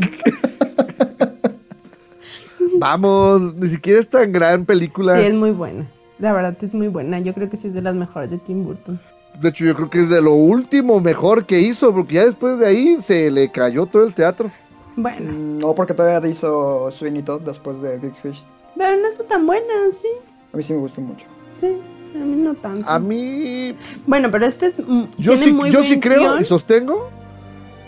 Vamos, 2.78 3.54
ni 3.56 3.68
siquiera 3.68 4.00
es 4.00 4.08
tan 4.08 4.32
gran 4.32 4.64
película. 4.64 5.18
Sí, 5.18 5.26
es 5.26 5.34
muy 5.34 5.50
buena. 5.50 5.86
La 6.18 6.32
verdad 6.32 6.56
es 6.62 6.74
muy 6.74 6.88
buena. 6.88 7.18
Yo 7.20 7.32
creo 7.34 7.48
que 7.48 7.56
sí 7.56 7.68
es 7.68 7.74
de 7.74 7.82
las 7.82 7.94
mejores 7.94 8.30
de 8.30 8.38
Tim 8.38 8.64
Burton. 8.64 9.00
De 9.40 9.50
hecho, 9.50 9.64
yo 9.66 9.74
creo 9.74 9.90
que 9.90 10.00
es 10.00 10.08
de 10.08 10.22
lo 10.22 10.32
último 10.32 11.00
mejor 11.00 11.44
que 11.46 11.60
hizo, 11.60 11.94
porque 11.94 12.14
ya 12.16 12.24
después 12.24 12.58
de 12.58 12.66
ahí 12.66 12.96
se 13.00 13.30
le 13.30 13.50
cayó 13.50 13.86
todo 13.86 14.04
el 14.04 14.14
teatro. 14.14 14.50
Bueno, 14.96 15.30
No, 15.32 15.74
porque 15.74 15.92
todavía 15.92 16.26
hizo 16.30 16.90
Sweeney 16.90 17.22
Todd 17.22 17.42
después 17.42 17.80
de 17.82 17.98
Big 17.98 18.14
Fish. 18.22 18.44
pero 18.78 18.96
no 18.96 19.08
está 19.08 19.24
tan 19.24 19.46
buena, 19.46 19.66
sí. 19.92 20.08
A 20.52 20.56
mí 20.56 20.62
sí 20.62 20.72
me 20.72 20.78
gustó 20.80 21.02
mucho. 21.02 21.26
Sí, 21.60 21.66
a 22.14 22.24
mí 22.24 22.36
no 22.42 22.54
tanto. 22.54 22.88
A 22.88 22.98
mí, 22.98 23.74
Bueno, 24.06 24.30
pero 24.30 24.46
este 24.46 24.66
es. 24.66 24.74
yo 25.18 25.36
sí, 25.36 25.52
muy 25.52 25.70
yo 25.70 25.82
sí 25.82 25.98
creo 26.00 26.20
guion. 26.20 26.42
y 26.42 26.44
sostengo 26.44 27.10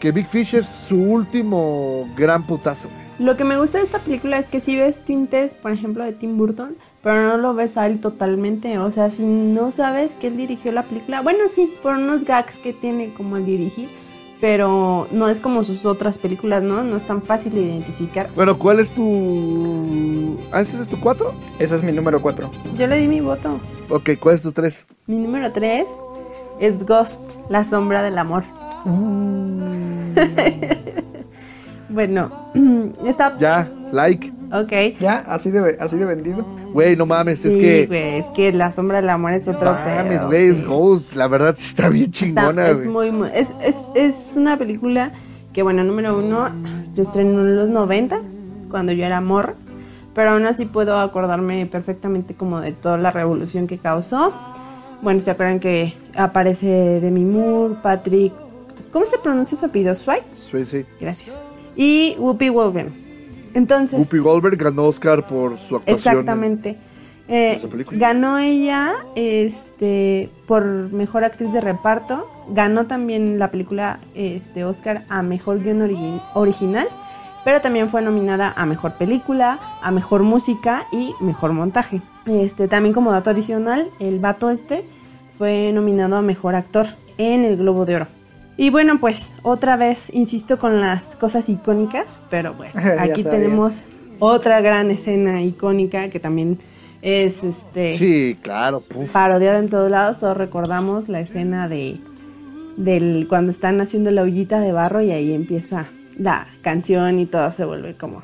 que 0.00 0.12
Big 0.12 0.28
Fish 0.28 0.54
es 0.54 0.66
su 0.68 0.96
último 1.00 2.09
gran 2.16 2.46
putazo. 2.46 2.88
Lo 3.18 3.37
que 3.37 3.42
me 3.44 3.59
gusta 3.59 3.78
de 3.78 3.85
esta 3.85 3.98
película 3.98 4.38
es 4.38 4.48
que 4.48 4.61
sí 4.61 4.76
ves 4.76 4.98
tintes, 5.04 5.52
por 5.52 5.72
ejemplo, 5.72 6.04
de 6.04 6.12
Tim 6.12 6.37
Burton, 6.38 6.76
pero 7.02 7.26
no 7.26 7.37
lo 7.37 7.52
ves 7.52 7.76
a 7.76 7.87
él 7.87 7.98
totalmente. 7.98 8.78
O 8.78 8.92
sea, 8.92 9.11
si 9.11 9.24
no 9.24 9.72
sabes 9.72 10.14
que 10.14 10.28
él 10.28 10.37
dirigió 10.37 10.70
la 10.70 10.85
película, 10.85 11.20
bueno, 11.20 11.40
sí, 11.52 11.72
por 11.83 11.94
unos 11.96 12.24
gags 12.24 12.59
que 12.59 12.72
tiene 12.72 13.12
como 13.14 13.35
al 13.37 13.44
dirigir, 13.44 13.88
pero 14.40 15.09
no 15.11 15.29
es 15.29 15.40
como 15.40 15.64
sus 15.64 15.85
otras 15.85 16.18
películas, 16.18 16.62
¿no? 16.62 16.85
No 16.85 16.96
es 16.96 17.07
tan 17.07 17.22
fácil 17.22 17.55
de 17.55 17.62
identificar. 17.62 18.31
Bueno, 18.35 18.59
¿cuál 18.59 18.81
es 18.81 18.90
tu. 18.90 20.38
Ah, 20.53 20.61
¿ese 20.61 20.81
es 20.81 20.88
tu 20.88 21.01
cuatro? 21.01 21.35
Ese 21.59 21.77
es 21.77 21.83
mi 21.83 21.92
número 21.92 22.22
4. 22.22 22.51
Yo 22.77 22.87
le 22.87 22.98
di 22.98 23.07
mi 23.07 23.20
voto. 23.20 23.61
Ok, 23.88 24.11
¿cuál 24.20 24.37
es 24.37 24.42
tu 24.42 24.53
tres? 24.53 24.87
Mi 25.07 25.16
número 25.16 25.51
3 25.53 25.85
es 26.61 26.87
Ghost, 26.87 27.22
la 27.48 27.64
sombra 27.64 28.03
del 28.03 28.18
amor. 28.18 28.44
bueno, 31.88 32.31
esta... 33.07 33.37
Ya, 33.38 33.68
like. 33.92 34.33
Ok. 34.53 34.98
Ya, 35.01 35.18
así 35.27 35.51
de, 35.51 35.79
así 35.81 35.96
de 35.96 36.05
vendido. 36.05 36.44
Güey, 36.72 36.96
no 36.96 37.07
mames, 37.07 37.44
es 37.44 37.54
Sí, 37.54 37.59
que. 37.61 37.87
güey, 37.87 38.18
es 38.18 38.24
que 38.26 38.52
la 38.52 38.72
sombra 38.72 39.00
del 39.00 39.11
amor 39.11 39.33
es 39.33 39.48
otro 39.48 39.72
No 39.72 39.78
mames, 39.81 40.22
güey, 40.26 40.46
es. 40.48 40.64
Ghost. 40.64 41.14
La 41.14 41.26
verdad 41.28 41.54
sí 41.57 41.64
está 41.66 41.88
bien 41.88 42.07
Está- 42.11 42.18
chingona, 42.18 42.68
es 42.68 42.76
güey. 42.76 42.88
muy, 42.88 43.11
muy- 43.11 43.31
es, 43.35 43.48
es, 43.62 43.74
es 43.94 44.14
una 44.37 44.57
película 44.57 45.12
que, 45.52 45.62
bueno, 45.62 45.83
número 45.85 46.16
uno, 46.18 46.48
se 46.94 47.02
estrenó 47.02 47.40
en 47.40 47.57
los 47.57 47.68
90, 47.68 48.20
cuando 48.70 48.92
yo 48.92 49.04
era 49.07 49.20
morra, 49.20 49.54
pero 50.14 50.33
aún 50.33 50.46
así 50.46 50.66
puedo 50.66 50.98
acordarme 51.00 51.66
perfectamente 51.66 52.35
como 52.35 52.61
de 52.61 52.72
toda 52.72 52.98
la 52.98 53.11
revolución 53.11 53.66
que 53.66 53.78
causó. 53.78 54.33
Bueno, 55.02 55.20
¿se 55.20 55.31
acuerdan 55.31 55.61
que 55.61 55.94
aparece 56.16 56.66
Demi 57.00 57.24
Moore, 57.24 57.76
Patrick... 57.83 58.33
¿Cómo 58.92 59.07
se 59.07 59.18
pronuncia 59.18 59.57
su 59.57 59.66
apellido? 59.66 59.94
¿Swike? 59.94 60.24
Sí, 60.33 60.64
sí. 60.66 60.85
Gracias. 61.00 61.37
Y 61.76 62.16
Whoopi 62.18 62.48
Goldberg. 62.48 62.88
Entonces... 63.59 63.99
Whoopi 64.01 64.18
Goldberg 64.18 64.57
ganó 64.57 64.85
Oscar 64.85 65.27
por 65.27 65.57
su 65.59 65.77
actuación. 65.77 65.85
en- 65.85 65.94
Exactamente. 66.21 66.77
Eh, 67.31 67.55
esa 67.57 67.68
película. 67.68 67.99
ganó 67.99 68.38
ella 68.38 68.94
este, 69.14 70.31
por 70.47 70.64
mejor 70.64 71.25
actriz 71.25 71.53
de 71.53 71.61
reparto. 71.61 72.27
Ganó 72.51 72.87
también 72.87 73.38
la 73.38 73.51
película 73.51 73.99
este, 74.14 74.64
Oscar 74.64 75.03
a 75.09 75.23
mejor 75.23 75.62
guion 75.62 75.81
origi- 75.87 76.23
original. 76.35 76.87
Pero 77.44 77.61
también 77.61 77.88
fue 77.88 78.01
nominada 78.03 78.53
a 78.57 78.64
mejor 78.66 78.92
película, 78.92 79.59
a 79.83 79.90
mejor 79.90 80.23
música 80.23 80.85
y 80.92 81.12
mejor 81.21 81.53
montaje. 81.53 82.01
Este, 82.27 82.68
también 82.68 82.94
como 82.94 83.11
dato 83.12 83.31
adicional, 83.31 83.88
el 84.01 84.18
vato 84.18 84.51
este 84.51 84.85
fue 85.38 85.71
nominado 85.73 86.16
a 86.16 86.23
mejor 86.23 86.55
actor 86.55 86.87
en 87.16 87.44
el 87.44 87.57
Globo 87.57 87.85
de 87.87 87.97
Oro. 87.97 88.07
Y 88.59 88.68
bueno, 88.71 88.99
pues 89.01 89.31
otra 89.42 89.77
vez 89.77 90.11
insisto 90.12 90.59
con 90.59 90.81
las 90.81 91.16
cosas 91.16 91.49
icónicas, 91.49 92.21
pero 92.29 92.53
pues 92.55 92.75
aquí 92.99 93.25
tenemos 93.25 93.75
otra 94.18 94.61
gran 94.61 94.90
escena 94.90 95.40
icónica 95.42 96.11
que 96.11 96.21
también 96.21 96.59
es 97.01 97.42
este 97.44 97.92
Sí, 97.92 98.37
claro. 98.42 98.81
puf. 98.81 99.11
parodiada 99.12 99.61
en 99.61 99.71
todos 99.71 99.88
lados. 99.90 100.18
Todos 100.18 100.37
recordamos 100.37 101.09
la 101.09 101.21
escena 101.21 101.68
de 101.68 101.99
del 102.77 103.27
cuando 103.29 103.51
están 103.53 103.81
haciendo 103.81 104.11
la 104.11 104.23
ollita 104.23 104.61
de 104.61 104.73
barro 104.73 105.01
y 105.03 105.11
ahí 105.12 105.33
empieza 105.33 105.87
la 106.18 106.49
canción 106.62 107.18
y 107.21 107.27
todo 107.27 107.51
se 107.53 107.64
vuelve 107.64 107.94
como 107.97 108.23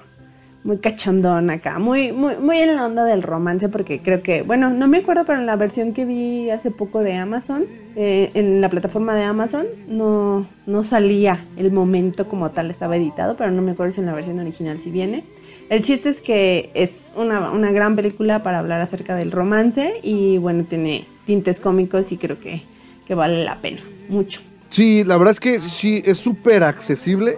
muy 0.65 0.79
cachondón 0.79 1.51
acá, 1.51 1.79
muy, 1.79 2.11
muy, 2.11 2.37
muy 2.37 2.59
en 2.59 2.75
la 2.75 2.87
onda 2.87 3.05
del 3.05 3.23
romance, 3.23 3.69
porque 3.69 4.01
creo 4.01 4.23
que, 4.23 4.43
bueno, 4.43 4.71
no 4.71 4.89
me 4.89 4.99
acuerdo, 4.99 5.25
pero 5.27 5.39
en 5.39 5.47
la 5.47 5.57
versión 5.57 5.93
que 5.93 6.07
vi 6.07 6.49
hace 6.49 6.71
poco 6.71 7.05
de 7.05 7.15
Amazon, 7.15 7.65
eh, 7.97 8.31
en 8.33 8.63
la 8.63 8.71
plataforma 8.71 9.15
de 9.15 9.25
Amazon, 9.25 9.67
no, 9.89 10.47
no 10.67 10.85
salía 10.85 11.45
el 11.59 11.71
momento 11.71 12.27
como 12.27 12.51
tal, 12.51 12.71
estaba 12.71 12.97
editado, 12.97 13.37
pero 13.37 13.51
no 13.51 13.61
me 13.61 13.73
acuerdo 13.73 13.93
si 13.93 14.01
en 14.01 14.07
la 14.07 14.15
versión 14.15 14.39
original 14.41 14.79
si 14.79 14.91
viene. 14.91 15.25
El 15.69 15.83
chiste 15.83 16.09
es 16.09 16.23
que 16.23 16.71
es 16.75 16.91
una, 17.15 17.51
una 17.51 17.71
gran 17.71 17.95
película 17.95 18.43
para 18.43 18.59
hablar 18.59 18.81
acerca 18.81 19.17
del 19.17 19.33
romance 19.33 19.93
y 20.03 20.39
bueno, 20.39 20.65
tiene 20.65 21.05
tintes 21.27 21.61
cómicos 21.61 22.11
y 22.11 22.17
creo 22.17 22.41
que, 22.41 22.63
que 23.07 23.15
vale 23.15 23.45
la 23.45 23.61
pena, 23.61 23.81
mucho. 24.09 24.41
Sí, 24.71 25.05
la 25.05 25.19
verdad 25.19 25.33
es 25.33 25.41
que 25.41 25.61
sí, 25.61 26.03
es 26.05 26.19
súper 26.19 26.65
accesible. 26.65 27.37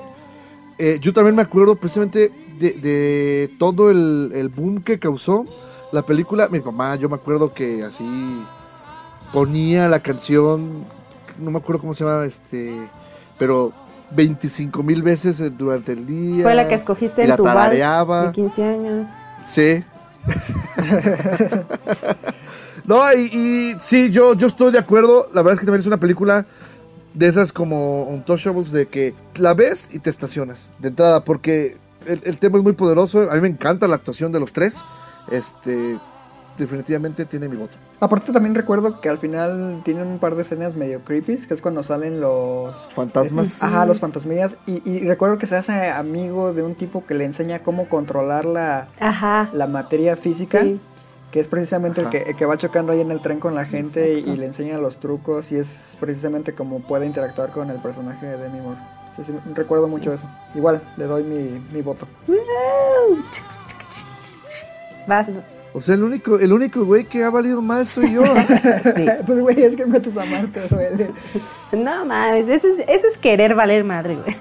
Eh, 0.79 0.99
yo 1.01 1.13
también 1.13 1.35
me 1.35 1.43
acuerdo 1.43 1.75
precisamente 1.75 2.31
de, 2.59 2.73
de 2.73 3.51
todo 3.59 3.91
el, 3.91 4.33
el 4.35 4.49
boom 4.49 4.83
que 4.83 4.99
causó 4.99 5.47
la 5.93 6.03
película. 6.03 6.49
Mi 6.49 6.61
mamá, 6.61 6.97
yo 6.97 7.09
me 7.09 7.15
acuerdo 7.15 7.55
que 7.55 7.83
así 7.83 8.43
ponía 9.33 9.89
la 9.89 10.01
canción, 10.01 10.85
no 11.39 11.51
me 11.51 11.59
acuerdo 11.59 11.81
cómo 11.81 11.95
se 11.95 12.05
llama, 12.05 12.25
este, 12.25 12.75
pero 13.39 13.73
25 14.11 14.83
mil 14.83 15.03
veces 15.03 15.41
eh, 15.41 15.51
durante 15.51 15.93
el 15.93 16.07
día. 16.07 16.43
Fue 16.43 16.55
la 16.55 16.69
que 16.69 16.75
escogiste 16.75 17.23
en 17.23 17.31
la 17.31 17.37
tu 17.37 17.45
vals 17.45 18.27
de 18.27 18.33
15 18.33 18.65
años. 18.65 19.07
Sí. 19.47 19.83
no, 22.85 23.13
y, 23.15 23.23
y 23.33 23.77
sí, 23.81 24.11
yo, 24.11 24.35
yo 24.35 24.47
estoy 24.47 24.73
de 24.73 24.79
acuerdo. 24.79 25.29
La 25.33 25.43
verdad 25.43 25.55
es 25.55 25.61
que 25.61 25.67
también 25.67 25.81
es 25.81 25.87
una 25.87 25.99
película 25.99 26.47
de 27.17 27.29
esas 27.29 27.51
como 27.51 28.05
Untouchables 28.05 28.71
de 28.73 28.87
que 28.87 29.15
la 29.37 29.55
ves 29.55 29.89
y 29.93 29.99
te 29.99 30.11
estacionas 30.11 30.71
de 30.79 30.89
entrada 30.89 31.25
porque 31.25 31.77
el, 32.07 32.21
el 32.25 32.39
tema 32.39 32.59
es 32.59 32.65
muy 32.65 32.75
poderoso. 32.75 33.31
A 33.31 33.35
mí 33.35 33.41
me 33.41 33.49
encanta 33.49 33.89
la 33.89 33.97
actuación 33.97 34.33
de 34.33 34.41
los 34.41 34.53
tres. 34.53 34.81
Este, 35.31 35.99
definitivamente 36.59 37.25
tiene 37.25 37.49
mi 37.49 37.57
voto. 37.57 37.79
Aparte 38.01 38.33
también 38.33 38.55
recuerdo 38.55 39.01
que 39.01 39.09
al 39.09 39.19
final 39.19 39.81
tienen 39.83 40.07
un 40.07 40.19
par 40.19 40.35
de 40.35 40.43
escenas 40.43 40.75
medio 40.75 41.01
creepy, 41.01 41.39
que 41.39 41.55
es 41.55 41.63
cuando 41.63 41.83
salen 41.83 42.21
los... 42.21 42.75
Fantasmas. 42.91 43.63
Ajá, 43.63 43.87
los 43.87 43.99
fantasmillas. 43.99 44.53
Y, 44.67 44.83
y 44.89 45.01
recuerdo 45.01 45.39
que 45.39 45.47
se 45.47 45.57
hace 45.57 45.89
amigo 45.89 46.53
de 46.53 46.63
un 46.63 46.75
tipo 46.75 47.07
que 47.07 47.15
le 47.15 47.25
enseña 47.25 47.63
cómo 47.63 47.89
controlar 47.89 48.45
la, 48.45 48.89
Ajá. 49.01 49.49
la 49.55 49.67
materia 49.67 50.17
física. 50.17 50.63
Sí. 50.63 50.79
Que 51.31 51.41
es 51.41 51.49
precisamente 51.49 52.01
el 52.01 52.09
que, 52.09 52.19
el 52.23 52.37
que 52.37 52.47
va 52.47 52.57
chocando 52.57 52.93
ahí 52.93 53.01
en 53.01 53.11
el 53.11 53.21
tren 53.21 53.41
con 53.41 53.55
la 53.55 53.65
gente 53.65 54.15
y, 54.15 54.31
y 54.31 54.37
le 54.37 54.47
enseña 54.47 54.79
los 54.79 54.99
trucos. 54.99 55.53
Y 55.53 55.57
es 55.57 55.67
precisamente 56.01 56.53
como 56.53 56.81
puede 56.81 57.07
interactuar 57.07 57.51
con 57.51 57.71
el 57.71 57.79
personaje 57.79 58.27
de 58.27 58.39
Demi 58.39 58.61
Moore. 58.61 58.79
Sí, 59.17 59.23
sí, 59.27 59.33
recuerdo 59.55 59.89
mucho 59.89 60.13
eso. 60.13 60.25
Igual, 60.55 60.83
le 60.97 61.05
doy 61.05 61.23
mi, 61.23 61.61
mi 61.73 61.83
voto. 61.83 62.07
Vas. 65.07 65.29
O 65.73 65.81
sea, 65.81 65.95
el 65.95 66.03
único, 66.03 66.39
el 66.39 66.53
único 66.53 66.85
güey 66.85 67.05
que 67.05 67.23
ha 67.23 67.31
valido 67.31 67.61
más 67.63 67.89
soy 67.89 68.13
yo. 68.13 68.23
pues 69.27 69.41
güey, 69.41 69.63
es 69.63 69.77
que 69.77 69.87
metes 69.87 70.17
a 70.17 70.25
Marte, 70.25 70.61
duele. 70.71 71.11
No 71.73 72.05
mames, 72.05 72.49
eso 72.49 72.69
es, 72.69 72.79
eso 72.89 73.07
es 73.07 73.19
querer 73.19 73.55
valer 73.55 73.85
madre, 73.85 74.17
güey. 74.17 74.37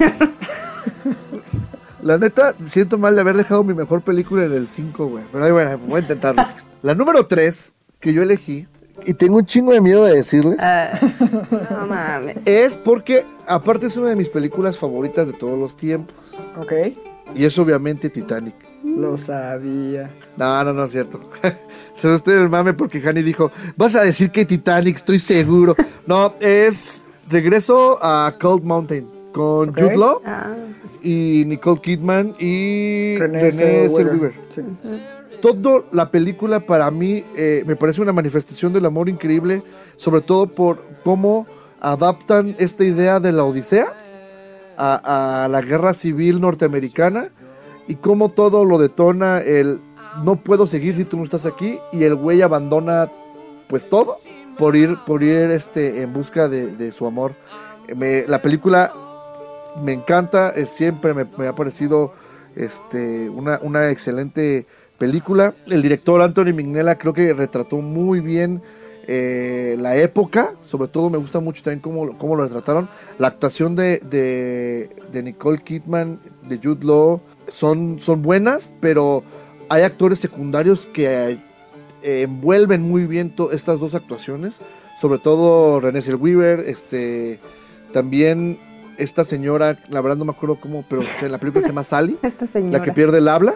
La 2.01 2.17
neta, 2.17 2.53
siento 2.67 2.97
mal 2.97 3.15
de 3.15 3.21
haber 3.21 3.35
dejado 3.35 3.63
mi 3.63 3.73
mejor 3.73 4.01
película 4.01 4.45
en 4.45 4.53
el 4.53 4.67
5, 4.67 5.07
güey. 5.07 5.23
Pero 5.31 5.43
ahí, 5.43 5.51
bueno, 5.51 5.77
voy 5.87 5.97
a 5.97 6.01
intentarlo. 6.01 6.45
La 6.85 6.93
número 6.93 7.25
3 7.25 7.73
que 7.99 8.13
yo 8.13 8.21
elegí, 8.21 8.67
y 9.07 9.13
tengo 9.15 9.37
un 9.37 9.45
chingo 9.47 9.73
de 9.73 9.81
miedo 9.81 10.05
de 10.05 10.13
decirles, 10.17 10.57
Ah, 10.59 10.91
no 11.71 11.87
mames. 11.87 12.37
es 12.45 12.75
porque, 12.77 13.25
aparte, 13.47 13.87
es 13.87 13.97
una 13.97 14.09
de 14.09 14.15
mis 14.15 14.29
películas 14.29 14.77
favoritas 14.77 15.25
de 15.25 15.33
todos 15.33 15.57
los 15.57 15.75
tiempos. 15.75 16.15
Ok. 16.61 16.71
Y 17.35 17.43
es 17.45 17.57
obviamente 17.57 18.11
Titanic. 18.11 18.53
Lo 18.83 19.17
sabía. 19.17 20.11
No, 20.37 20.63
no, 20.63 20.73
no 20.73 20.83
es 20.83 20.91
cierto. 20.91 21.19
Se 21.95 22.07
lo 22.07 22.15
estoy 22.15 22.35
en 22.35 22.41
el 22.43 22.49
mame 22.49 22.73
porque 22.75 23.01
Hani 23.03 23.23
dijo, 23.23 23.51
vas 23.75 23.95
a 23.95 24.03
decir 24.03 24.29
que 24.29 24.45
Titanic, 24.45 24.95
estoy 24.97 25.17
seguro. 25.19 25.75
No, 26.05 26.35
es 26.39 27.05
Regreso 27.31 27.97
a 27.99 28.31
Cold 28.39 28.63
Mountain 28.63 29.07
con 29.33 29.69
Ok. 29.69 29.79
Jude 29.79 29.97
Law 29.97 30.21
Ah, 30.23 30.53
y 31.01 31.43
Nicole 31.47 31.81
Kidman 31.81 32.35
y 32.37 33.17
René 33.17 33.39
René, 33.49 33.89
Zellweger. 33.89 33.89
Zellweger. 33.89 34.33
Sí. 34.49 34.61
Toda 35.41 35.83
la 35.91 36.09
película 36.09 36.59
para 36.59 36.89
mí 36.91 37.23
eh, 37.35 37.63
me 37.65 37.75
parece 37.75 38.01
una 38.01 38.13
manifestación 38.13 38.73
del 38.73 38.85
amor 38.85 39.09
increíble, 39.09 39.63
sobre 39.97 40.21
todo 40.21 40.47
por 40.47 40.83
cómo 41.03 41.47
adaptan 41.81 42.55
esta 42.59 42.83
idea 42.83 43.19
de 43.19 43.31
la 43.31 43.43
Odisea 43.43 43.87
a, 44.77 45.47
la 45.49 45.61
guerra 45.61 45.93
civil 45.93 46.41
norteamericana 46.41 47.29
y 47.87 47.95
cómo 47.95 48.29
todo 48.29 48.65
lo 48.65 48.77
detona 48.77 49.39
el 49.39 49.79
no 50.23 50.37
puedo 50.37 50.65
seguir 50.65 50.95
si 50.95 51.05
tú 51.05 51.17
no 51.17 51.23
estás 51.23 51.45
aquí 51.45 51.79
y 51.91 52.03
el 52.03 52.15
güey 52.15 52.41
abandona 52.41 53.11
pues 53.67 53.87
todo 53.89 54.17
por 54.57 54.75
ir 54.75 54.97
por 55.05 55.23
ir 55.23 55.51
este 55.51 56.01
en 56.01 56.13
busca 56.13 56.47
de, 56.47 56.91
su 56.91 57.05
amor. 57.05 57.35
Eh, 57.87 58.25
la 58.27 58.41
película 58.41 58.91
me 59.81 59.93
encanta, 59.93 60.49
es, 60.49 60.69
siempre 60.69 61.13
me, 61.13 61.25
me 61.37 61.47
ha 61.47 61.53
parecido 61.53 62.13
este, 62.55 63.29
una, 63.29 63.59
una 63.61 63.89
excelente 63.89 64.65
película. 64.97 65.53
El 65.67 65.81
director 65.81 66.21
Anthony 66.21 66.53
Mignella 66.53 66.95
creo 66.95 67.13
que 67.13 67.33
retrató 67.33 67.77
muy 67.77 68.19
bien 68.19 68.61
eh, 69.07 69.75
la 69.77 69.95
época, 69.97 70.53
sobre 70.59 70.87
todo 70.87 71.11
me 71.11 71.17
gusta 71.17 71.39
mucho 71.39 71.61
también 71.61 71.79
cómo, 71.79 72.17
cómo 72.17 72.35
lo 72.35 72.43
retrataron. 72.43 72.89
La 73.19 73.27
actuación 73.27 73.75
de, 73.75 73.99
de, 73.99 74.89
de 75.11 75.23
Nicole 75.23 75.59
Kidman, 75.59 76.19
de 76.47 76.59
Jude 76.61 76.85
Law, 76.85 77.21
son, 77.47 77.99
son 77.99 78.21
buenas, 78.21 78.71
pero 78.79 79.23
hay 79.69 79.83
actores 79.83 80.19
secundarios 80.19 80.87
que 80.87 81.39
eh, 82.01 82.21
envuelven 82.21 82.81
muy 82.81 83.05
bien 83.05 83.33
estas 83.51 83.79
dos 83.79 83.93
actuaciones, 83.93 84.59
sobre 84.99 85.19
todo 85.19 85.79
René 85.79 86.01
Zellweger, 86.01 86.61
este, 86.61 87.39
también 87.93 88.59
esta 88.97 89.25
señora, 89.25 89.79
la 89.89 90.01
verdad 90.01 90.17
no 90.17 90.25
me 90.25 90.31
acuerdo 90.31 90.59
cómo, 90.59 90.83
pero 90.87 91.01
la 91.29 91.37
película 91.37 91.61
se 91.61 91.67
llama 91.67 91.83
Sally, 91.83 92.17
la 92.71 92.81
que 92.81 92.91
pierde 92.91 93.19
el 93.19 93.27
habla. 93.27 93.55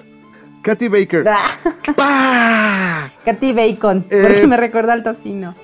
Katy 0.62 0.88
Baker. 0.88 1.24
¡Pah! 1.96 3.12
Katy 3.26 3.54
Bacon, 3.54 4.06
Eh. 4.10 4.20
porque 4.22 4.48
me 4.48 4.58
recuerda 4.58 4.94
al 4.94 5.04
tocino. 5.04 5.56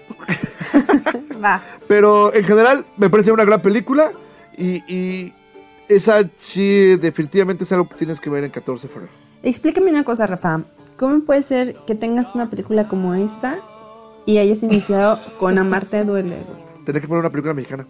Va. 1.43 1.61
Pero 1.87 2.33
en 2.33 2.43
general 2.43 2.85
me 2.97 3.09
parece 3.09 3.31
una 3.31 3.45
gran 3.45 3.61
película 3.61 4.11
y, 4.57 4.81
y 4.93 5.33
esa 5.87 6.23
sí 6.35 6.95
definitivamente 6.97 7.63
es 7.63 7.71
algo 7.71 7.87
que 7.89 7.95
tienes 7.95 8.19
que 8.19 8.29
ver 8.29 8.43
en 8.43 8.51
14 8.51 8.87
de 8.87 8.93
febrero. 8.93 9.13
Explícame 9.43 9.91
una 9.91 10.03
cosa, 10.03 10.25
Rafa. 10.27 10.61
¿Cómo 10.97 11.21
puede 11.21 11.43
ser 11.43 11.75
que 11.85 11.93
tengas 11.95 12.33
una 12.35 12.49
película 12.49 12.87
como 12.87 13.13
esta 13.15 13.57
y 14.25 14.37
hayas 14.37 14.63
iniciado 14.63 15.19
con 15.39 15.57
Amarte 15.57 16.03
duele? 16.03 16.37
Tenía 16.85 17.01
que 17.01 17.07
poner 17.07 17.19
una 17.21 17.29
película 17.31 17.53
mexicana. 17.53 17.85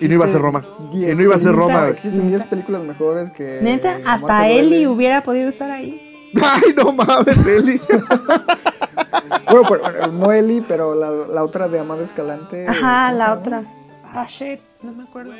Y 0.00 0.08
no 0.08 0.14
iba 0.14 0.24
a 0.24 0.28
ser 0.28 0.40
Roma. 0.40 0.66
Y 0.92 0.98
no 1.14 1.22
iba 1.22 1.34
a 1.34 1.38
ser 1.38 1.52
Roma. 1.52 1.88
Existen 1.88 2.28
10 2.28 2.44
películas 2.44 2.82
mejores 2.82 3.30
que. 3.32 3.60
Neta, 3.62 3.98
hasta 4.06 4.38
Amarte 4.38 4.58
Eli 4.58 4.68
duele. 4.70 4.88
hubiera 4.88 5.20
podido 5.20 5.48
estar 5.50 5.70
ahí. 5.70 6.05
¡Ay, 6.42 6.74
no 6.76 6.92
mames, 6.92 7.46
Eli! 7.46 7.80
Bueno, 9.50 9.68
pero, 9.70 10.06
no 10.12 10.32
Eli, 10.32 10.60
pero 10.66 10.94
la, 10.94 11.08
la 11.10 11.44
otra 11.44 11.68
de 11.68 11.78
Amado 11.78 12.02
Escalante. 12.02 12.66
Ajá, 12.66 13.06
¿cómo 13.08 13.18
la 13.18 13.32
otra. 13.32 13.62
Ah, 14.12 14.24
shit, 14.26 14.58
no 14.82 14.92
me 14.92 15.04
acuerdo. 15.04 15.32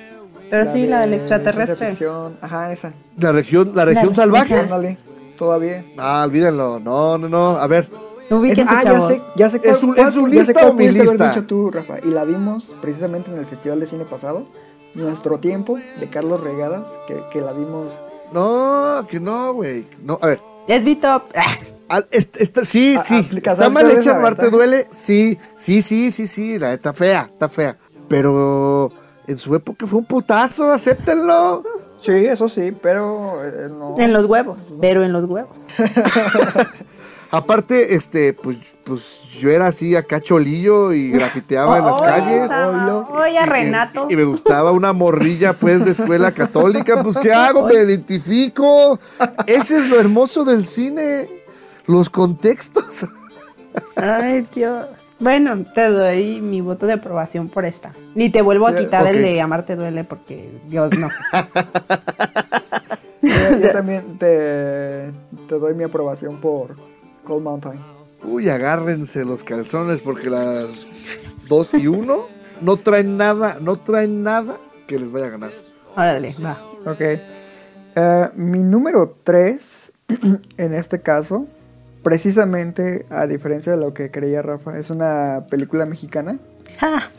Pero 0.49 0.66
sí, 0.70 0.87
la 0.87 1.01
del 1.01 1.11
de 1.11 1.16
extraterrestre. 1.16 1.88
ficción. 1.90 2.37
Ajá, 2.40 2.72
esa. 2.72 2.92
La 3.18 3.33
región, 3.33 3.72
la 3.75 3.85
región 3.85 4.09
La- 4.09 4.14
salvaje. 4.14 4.55
Ándale, 4.59 4.96
todavía. 5.37 5.85
Ah, 5.99 6.22
olvídenlo. 6.27 6.79
No, 6.79 7.18
no, 7.18 7.29
no. 7.29 7.46
A 7.57 7.66
ver. 7.66 7.90
Ubíquense, 8.31 8.72
ah, 8.75 8.81
ya 8.85 8.92
chavos. 8.92 9.09
sé, 9.12 9.22
ya 9.37 9.51
sé 9.51 9.61
cuál, 9.61 9.75
¿Es 9.75 9.81
cuál- 9.85 9.96
ya 9.96 10.11
sé 10.11 10.53
lista 10.53 10.66
o 10.68 10.72
mi 10.75 10.88
lista? 10.88 11.29
dicho 11.31 11.44
tú, 11.46 11.70
Rafa. 11.70 11.99
Y 12.05 12.09
la 12.11 12.25
vimos 12.25 12.72
precisamente 12.81 13.31
en 13.33 13.38
el 13.38 13.46
Festival 13.46 13.81
de 13.81 13.87
Cine 13.87 14.05
pasado. 14.05 14.46
Nuestro 14.94 15.38
tiempo, 15.38 15.79
de 16.01 16.09
Carlos 16.11 16.40
Regadas, 16.40 16.87
que, 17.09 17.22
que 17.33 17.40
la 17.40 17.53
vimos. 17.53 17.88
No, 18.33 19.05
que 19.11 19.18
no, 19.20 19.53
güey. 19.53 19.87
No, 20.03 20.18
a 20.22 20.27
ver. 20.29 20.40
Es. 20.68 20.85
Al- 21.88 22.07
est- 22.11 22.37
est- 22.40 22.64
sí, 22.64 22.96
A- 22.96 23.02
sí. 23.02 23.14
aplica- 23.18 23.50
¿Está 23.52 23.62
¿sabes 23.68 23.74
mal 23.74 23.90
hecha 23.92 24.14
Marte 24.18 24.50
duele? 24.50 24.88
Sí, 24.90 25.38
sí, 25.55 25.83
sí, 25.83 26.11
sí, 26.11 26.26
sí. 26.26 26.59
La 26.59 26.72
está 26.72 26.92
fea, 26.92 27.29
está 27.33 27.48
fea. 27.48 27.76
Pero 28.09 28.90
en 29.26 29.38
su 29.38 29.55
época 29.55 29.87
fue 29.87 30.00
un 30.00 30.05
putazo, 30.07 30.72
acéptenlo. 30.72 31.62
Sí, 32.00 32.12
eso 32.12 32.48
sí, 32.48 32.72
pero 32.83 33.44
eh, 33.44 33.68
no. 33.70 33.94
En 33.98 34.12
los 34.12 34.26
huevos, 34.26 34.74
pero 34.81 35.02
en 35.05 35.12
los 35.12 35.24
huevos. 35.24 35.61
Aparte, 37.31 37.95
este, 37.95 38.33
pues, 38.33 38.59
pues 38.85 39.21
yo 39.41 39.51
era 39.51 39.67
así 39.67 39.97
acá 39.97 40.21
cholillo 40.21 40.93
y 40.93 41.11
grafiteaba 41.11 41.79
en 41.79 41.85
las 41.87 42.01
calles. 42.03 42.51
Oye, 43.11 43.39
a 43.39 43.43
Y- 43.43 43.45
y- 43.45 43.49
Renato. 43.49 44.07
Y, 44.09 44.17
me 44.17 44.25
gustaba 44.25 44.73
una 44.73 44.93
morrilla, 44.93 45.53
pues, 45.53 45.85
de 45.85 45.91
escuela 45.93 46.33
católica. 46.33 47.03
Pues, 47.03 47.17
¿qué 47.17 47.33
hago? 47.33 47.67
Me 47.67 47.75
identifico. 47.75 48.99
Ese 49.47 49.79
es 49.79 49.89
lo 49.89 49.99
hermoso 49.99 50.45
del 50.45 50.67
cine. 50.67 51.29
Los 51.87 52.11
contextos. 52.11 53.07
Ay, 53.97 54.47
Dios. 54.55 54.87
Bueno, 55.19 55.65
te 55.75 55.89
doy 55.89 56.41
mi 56.43 56.61
voto 56.61 56.87
de 56.87 56.93
aprobación 56.95 57.49
por 57.49 57.65
esta. 57.65 57.93
Ni 58.15 58.29
te 58.29 58.43
vuelvo 58.43 58.67
a 58.67 58.75
quitar 58.75 59.07
el 59.07 59.23
de 59.23 59.41
Amarte 59.41 59.75
duele 59.77 60.05
porque 60.05 60.51
Dios 60.69 60.91
no. 60.99 61.09
Yo, 63.23 63.59
yo 63.61 63.71
también 63.73 64.19
te, 64.19 65.11
te 65.49 65.59
doy 65.59 65.75
mi 65.75 65.83
aprobación 65.85 66.37
por 66.41 66.77
Cold 67.27 67.43
Mountain. 67.43 67.79
Uy, 68.25 68.49
agárrense 68.49 69.25
los 69.25 69.43
calzones 69.45 70.01
porque 70.01 70.31
las 70.31 70.87
dos 71.49 71.75
y 71.75 71.87
uno 71.87 72.27
no 72.62 72.77
traen 72.79 73.17
nada, 73.17 73.59
no 73.61 73.77
traen 73.77 74.23
nada 74.23 74.57
que 74.87 74.99
les 74.99 75.12
vaya 75.12 75.27
a 75.27 75.31
ganar. 75.31 75.51
Órale, 75.95 76.35
va. 76.43 76.62
Ok. 76.87 77.01
Eh, 77.01 78.29
mi 78.35 78.62
número 78.62 79.17
3, 79.23 79.93
en 80.57 80.75
este 80.75 81.01
caso, 81.01 81.47
precisamente 82.03 83.07
a 83.11 83.27
diferencia 83.27 83.73
de 83.73 83.79
lo 83.79 83.93
que 83.93 84.11
creía 84.11 84.43
Rafa, 84.43 84.79
es 84.79 84.91
una 84.91 85.47
película 85.51 85.85
mexicana. 85.87 86.39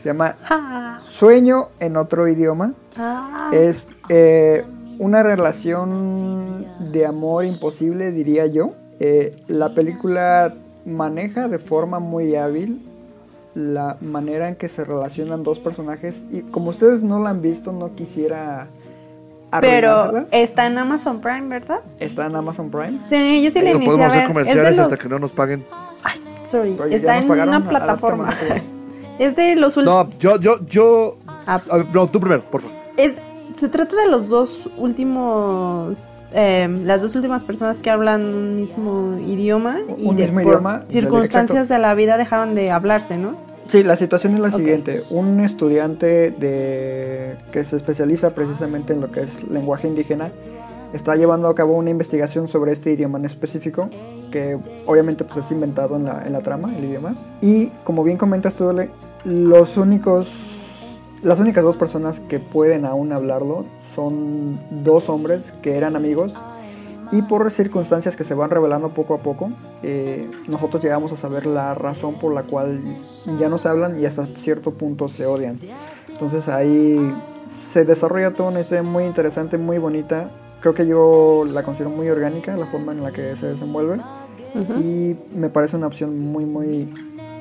Se 0.02 0.08
llama 0.08 1.00
Sueño 1.08 1.68
en 1.80 1.96
otro 1.96 2.28
idioma. 2.28 2.74
ah. 2.96 3.50
Es 3.52 3.86
eh, 4.08 4.64
una 4.98 5.22
relación 5.22 6.66
de 6.92 7.06
amor 7.06 7.44
imposible, 7.44 8.10
diría 8.12 8.46
yo. 8.46 8.74
Eh, 9.00 9.36
la 9.46 9.70
película 9.70 10.54
maneja 10.84 11.48
de 11.48 11.58
forma 11.58 11.98
muy 11.98 12.34
hábil 12.34 12.82
la 13.54 13.96
manera 14.00 14.48
en 14.48 14.56
que 14.56 14.68
se 14.68 14.84
relacionan 14.84 15.42
dos 15.42 15.58
personajes 15.58 16.24
y 16.30 16.42
como 16.42 16.70
ustedes 16.70 17.02
no 17.02 17.18
la 17.20 17.30
han 17.30 17.42
visto, 17.42 17.72
no 17.72 17.94
quisiera 17.94 18.68
Pero 19.60 20.26
está 20.30 20.66
en 20.66 20.78
Amazon 20.78 21.20
Prime, 21.20 21.48
¿verdad? 21.48 21.80
Está 21.98 22.26
en 22.26 22.36
Amazon 22.36 22.70
Prime. 22.70 22.98
Sí, 23.08 23.42
yo 23.42 23.50
sí 23.50 23.60
la 23.60 23.72
no 23.72 23.80
podemos 23.80 24.06
hacer 24.06 24.26
comerciales 24.26 24.76
los... 24.76 24.84
hasta 24.84 24.96
que 24.96 25.08
no 25.08 25.18
nos 25.18 25.32
paguen. 25.32 25.64
Ay, 26.04 26.20
sorry. 26.48 26.78
Oye, 26.78 26.96
está 26.96 27.18
en 27.18 27.30
una 27.30 27.60
plataforma. 27.68 28.36
es 29.18 29.34
de 29.34 29.56
los 29.56 29.76
últimos... 29.76 30.08
No, 30.08 30.18
yo, 30.18 30.40
yo, 30.40 30.66
yo. 30.66 31.18
Ah. 31.26 31.60
a 31.70 31.76
ver, 31.78 31.86
no, 31.92 32.06
tú 32.06 32.20
primero, 32.20 32.42
por 32.42 32.62
favor. 32.62 32.76
Es- 32.96 33.16
se 33.58 33.68
trata 33.68 33.96
de 33.96 34.08
los 34.08 34.28
dos 34.28 34.68
últimos, 34.76 35.98
eh, 36.32 36.68
las 36.84 37.02
dos 37.02 37.14
últimas 37.14 37.42
personas 37.42 37.78
que 37.80 37.90
hablan 37.90 38.24
un 38.24 38.56
mismo 38.56 39.18
idioma 39.26 39.80
y 39.98 40.06
Un 40.06 40.16
de, 40.16 40.22
mismo 40.24 40.40
por 40.42 40.52
idioma, 40.52 40.84
circunstancias 40.88 41.64
exacto. 41.64 41.74
de 41.74 41.80
la 41.80 41.94
vida 41.94 42.16
dejaron 42.16 42.54
de 42.54 42.70
hablarse, 42.70 43.18
¿no? 43.18 43.36
Sí, 43.68 43.82
la 43.82 43.96
situación 43.96 44.34
es 44.34 44.40
la 44.40 44.50
siguiente. 44.50 45.02
Un 45.10 45.40
estudiante 45.40 46.30
de 46.30 47.36
que 47.52 47.64
se 47.64 47.76
especializa 47.76 48.30
precisamente 48.30 48.94
en 48.94 49.02
lo 49.02 49.10
que 49.12 49.20
es 49.20 49.42
lenguaje 49.42 49.88
indígena 49.88 50.30
está 50.94 51.16
llevando 51.16 51.48
a 51.48 51.54
cabo 51.54 51.76
una 51.76 51.90
investigación 51.90 52.48
sobre 52.48 52.72
este 52.72 52.92
idioma 52.92 53.18
en 53.18 53.26
específico, 53.26 53.90
que 54.30 54.58
obviamente 54.86 55.24
pues 55.24 55.44
es 55.44 55.52
inventado 55.52 55.96
en 55.96 56.04
la, 56.04 56.26
en 56.26 56.32
la 56.32 56.40
trama, 56.40 56.74
el 56.76 56.84
idioma. 56.84 57.14
Y 57.42 57.66
como 57.84 58.04
bien 58.04 58.16
comentas 58.16 58.54
tú, 58.54 58.74
los 59.24 59.76
únicos, 59.76 60.57
las 61.22 61.40
únicas 61.40 61.64
dos 61.64 61.76
personas 61.76 62.20
que 62.20 62.38
pueden 62.38 62.84
aún 62.84 63.12
hablarlo 63.12 63.66
son 63.94 64.60
dos 64.70 65.08
hombres 65.08 65.52
que 65.62 65.76
eran 65.76 65.96
amigos 65.96 66.34
y 67.10 67.22
por 67.22 67.50
circunstancias 67.50 68.16
que 68.16 68.24
se 68.24 68.34
van 68.34 68.50
revelando 68.50 68.90
poco 68.90 69.14
a 69.14 69.18
poco, 69.18 69.50
eh, 69.82 70.30
nosotros 70.46 70.82
llegamos 70.82 71.10
a 71.12 71.16
saber 71.16 71.46
la 71.46 71.74
razón 71.74 72.18
por 72.18 72.34
la 72.34 72.42
cual 72.42 72.82
ya 73.38 73.48
no 73.48 73.56
se 73.56 73.68
hablan 73.68 73.98
y 73.98 74.04
hasta 74.04 74.26
cierto 74.36 74.72
punto 74.72 75.08
se 75.08 75.24
odian. 75.24 75.58
Entonces 76.08 76.48
ahí 76.48 77.14
se 77.50 77.84
desarrolla 77.84 78.32
toda 78.32 78.50
una 78.50 78.60
historia 78.60 78.82
muy 78.82 79.04
interesante, 79.04 79.56
muy 79.56 79.78
bonita. 79.78 80.30
creo 80.60 80.74
que 80.74 80.86
yo 80.86 81.44
la 81.50 81.62
considero 81.62 81.90
muy 81.90 82.10
orgánica, 82.10 82.56
la 82.56 82.66
forma 82.66 82.92
en 82.92 83.02
la 83.02 83.10
que 83.10 83.34
se 83.36 83.46
desenvuelve. 83.46 84.00
Y 84.80 85.16
me 85.34 85.48
parece 85.48 85.76
una 85.76 85.86
opción 85.86 86.18
muy, 86.18 86.44
muy 86.44 86.92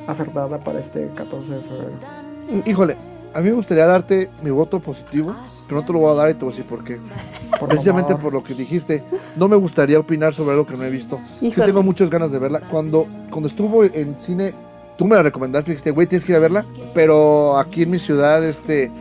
acertada 0.07 0.59
para 0.59 0.79
este 0.79 1.09
14 1.15 1.51
de 1.51 1.61
febrero. 1.61 2.63
Híjole, 2.65 2.95
a 3.37 3.41
mí 3.41 3.49
me 3.49 3.55
gustaría 3.55 3.85
darte 3.85 4.31
mi 4.41 4.49
voto 4.49 4.79
positivo, 4.79 5.35
pero 5.67 5.79
no 5.81 5.85
te 5.85 5.93
lo 5.93 5.99
voy 5.99 6.11
a 6.11 6.15
dar 6.15 6.29
y 6.31 6.33
te 6.33 6.39
voy 6.39 6.49
a 6.49 6.57
decir 6.57 6.65
por 6.67 6.83
qué. 6.83 6.97
Por 7.59 7.69
Precisamente 7.69 8.15
por 8.15 8.33
lo 8.33 8.43
que 8.43 8.53
dijiste, 8.53 9.03
no 9.35 9.47
me 9.47 9.55
gustaría 9.55 9.99
opinar 9.99 10.31
sobre 10.33 10.51
algo 10.51 10.65
que 10.67 10.75
no 10.77 10.83
he 10.83 10.89
visto. 10.91 11.19
Sí 11.39 11.47
Híjole. 11.47 11.67
tengo 11.67 11.81
muchas 11.83 12.09
ganas 12.09 12.31
de 12.31 12.37
verla. 12.39 12.61
Cuando, 12.61 13.07
cuando 13.31 13.47
estuvo 13.47 13.83
en 13.83 14.15
cine, 14.15 14.53
tú 14.97 15.05
me 15.05 15.15
la 15.15 15.23
recomendaste, 15.23 15.69
me 15.69 15.73
dijiste, 15.73 15.89
güey, 15.91 16.05
tienes 16.07 16.23
que 16.25 16.31
ir 16.33 16.35
a 16.37 16.39
verla. 16.41 16.65
Pero 16.93 17.57
aquí 17.57 17.83
en 17.83 17.91
mi 17.91 17.97
ciudad, 17.99 18.43
este, 18.43 18.91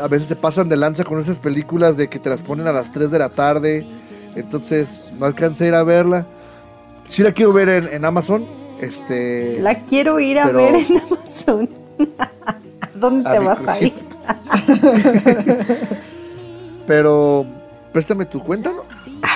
a 0.00 0.06
veces 0.08 0.28
se 0.28 0.36
pasan 0.36 0.68
de 0.68 0.76
lanza 0.76 1.02
con 1.04 1.18
esas 1.20 1.38
películas 1.40 1.96
de 1.96 2.08
que 2.08 2.18
te 2.20 2.30
las 2.30 2.42
ponen 2.42 2.66
a 2.68 2.72
las 2.72 2.90
3 2.92 3.10
de 3.10 3.18
la 3.18 3.28
tarde. 3.30 3.84
Entonces, 4.36 5.10
no 5.18 5.26
alcancé 5.26 5.64
a 5.64 5.68
ir 5.68 5.74
a 5.74 5.82
verla. 5.84 6.26
Sí 7.08 7.22
la 7.22 7.32
quiero 7.32 7.52
ver 7.52 7.68
en, 7.68 7.88
en 7.92 8.04
Amazon. 8.04 8.44
Este. 8.80 9.58
La 9.60 9.80
quiero 9.84 10.18
ir 10.20 10.38
a 10.40 10.46
Pero- 10.46 10.58
ver 10.58 10.74
en 10.76 10.98
Amazon. 10.98 11.70
¿Dónde 12.94 13.30
te 13.30 13.38
vas 13.38 13.68
a 13.68 13.80
ir? 13.82 13.92
Pero. 16.86 17.46
Préstame 17.92 18.26
tu 18.26 18.42
cuenta, 18.42 18.72
¿no? 18.72 18.82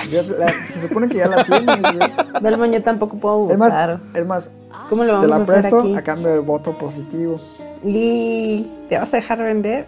Ya 0.09 0.21
la- 0.23 0.49
se 0.73 0.81
supone 0.85 1.07
que 1.07 1.15
ya 1.19 1.27
la 1.29 1.45
tienes, 1.45 1.81
güey. 1.81 2.11
Belmont, 2.41 2.73
yo 2.73 2.81
tampoco 2.81 3.15
puedo 3.17 3.49
Es 3.51 3.57
más, 3.57 3.69
votar. 3.69 3.99
es 4.13 4.25
más, 4.25 4.49
¿Cómo 4.89 5.05
lo 5.05 5.21
te 5.21 5.27
vamos 5.27 5.29
la 5.29 5.35
a 5.37 5.41
hacer 5.59 5.71
presto 5.71 5.79
aquí? 5.79 5.95
a 5.95 6.01
cambio 6.03 6.27
del 6.31 6.41
voto 6.41 6.77
positivo. 6.77 7.37
¿Y 7.85 8.67
te 8.89 8.97
vas 8.97 9.13
a 9.13 9.17
dejar 9.17 9.41
vender? 9.41 9.87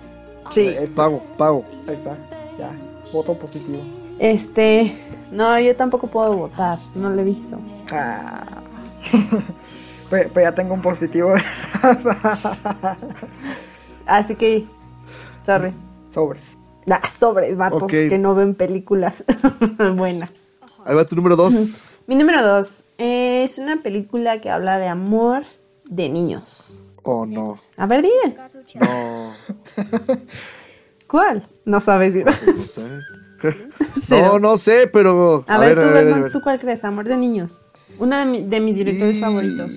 Sí. 0.51 0.67
Eh, 0.69 0.89
Pago, 0.95 1.21
pago. 1.37 1.65
Ahí 1.85 1.95
está, 1.95 2.11
ya, 2.57 2.69
voto 3.11 3.37
positivo. 3.37 3.79
Este, 4.19 4.95
no, 5.33 5.59
yo 5.59 5.75
tampoco 5.75 6.07
puedo 6.07 6.31
votar, 6.33 6.77
no 6.95 7.09
lo 7.09 7.19
he 7.19 7.25
visto. 7.25 7.57
Ah. 7.91 8.43
Pero, 10.11 10.29
pero 10.33 10.49
ya 10.49 10.53
tengo 10.53 10.73
un 10.75 10.81
positivo 10.83 11.33
Así 14.05 14.35
que, 14.35 14.65
sorry. 15.43 15.73
sobres. 16.13 16.57
Ah, 16.89 17.07
sobres, 17.09 17.55
vatos 17.55 17.89
que 17.89 18.17
no 18.17 18.33
ven 18.35 18.55
películas 18.55 19.23
buenas. 19.95 20.31
Ahí 20.83 20.95
va 20.95 21.05
tu 21.05 21.15
número 21.15 21.35
2. 21.35 21.99
Mi 22.07 22.15
número 22.15 22.43
dos 22.43 22.83
es 22.97 23.57
una 23.59 23.83
película 23.83 24.41
que 24.41 24.49
habla 24.49 24.79
de 24.79 24.87
amor 24.87 25.43
de 25.85 26.09
niños. 26.09 26.75
Oh, 27.03 27.25
no. 27.25 27.57
A 27.77 27.85
ver, 27.85 28.01
dime. 28.01 28.35
No. 28.81 29.33
¿Cuál? 31.07 31.43
No 31.63 31.79
sabes. 31.79 32.15
Ira. 32.15 32.31
No 32.33 34.01
sé. 34.01 34.21
No, 34.21 34.39
no 34.39 34.57
sé, 34.57 34.87
pero. 34.91 35.45
A, 35.47 35.59
ver, 35.59 35.75
tú, 35.79 35.81
a 35.81 35.91
ver, 35.91 36.05
Berman, 36.05 36.19
a 36.19 36.23
ver. 36.23 36.31
¿tú 36.31 36.41
cuál 36.41 36.59
crees? 36.59 36.83
Amor 36.83 37.07
de 37.07 37.17
niños. 37.17 37.61
Una 37.99 38.19
de, 38.19 38.25
mi- 38.25 38.41
de 38.41 38.59
mis 38.59 38.75
directores 38.75 39.17
Y- 39.17 39.19
favoritos. 39.19 39.71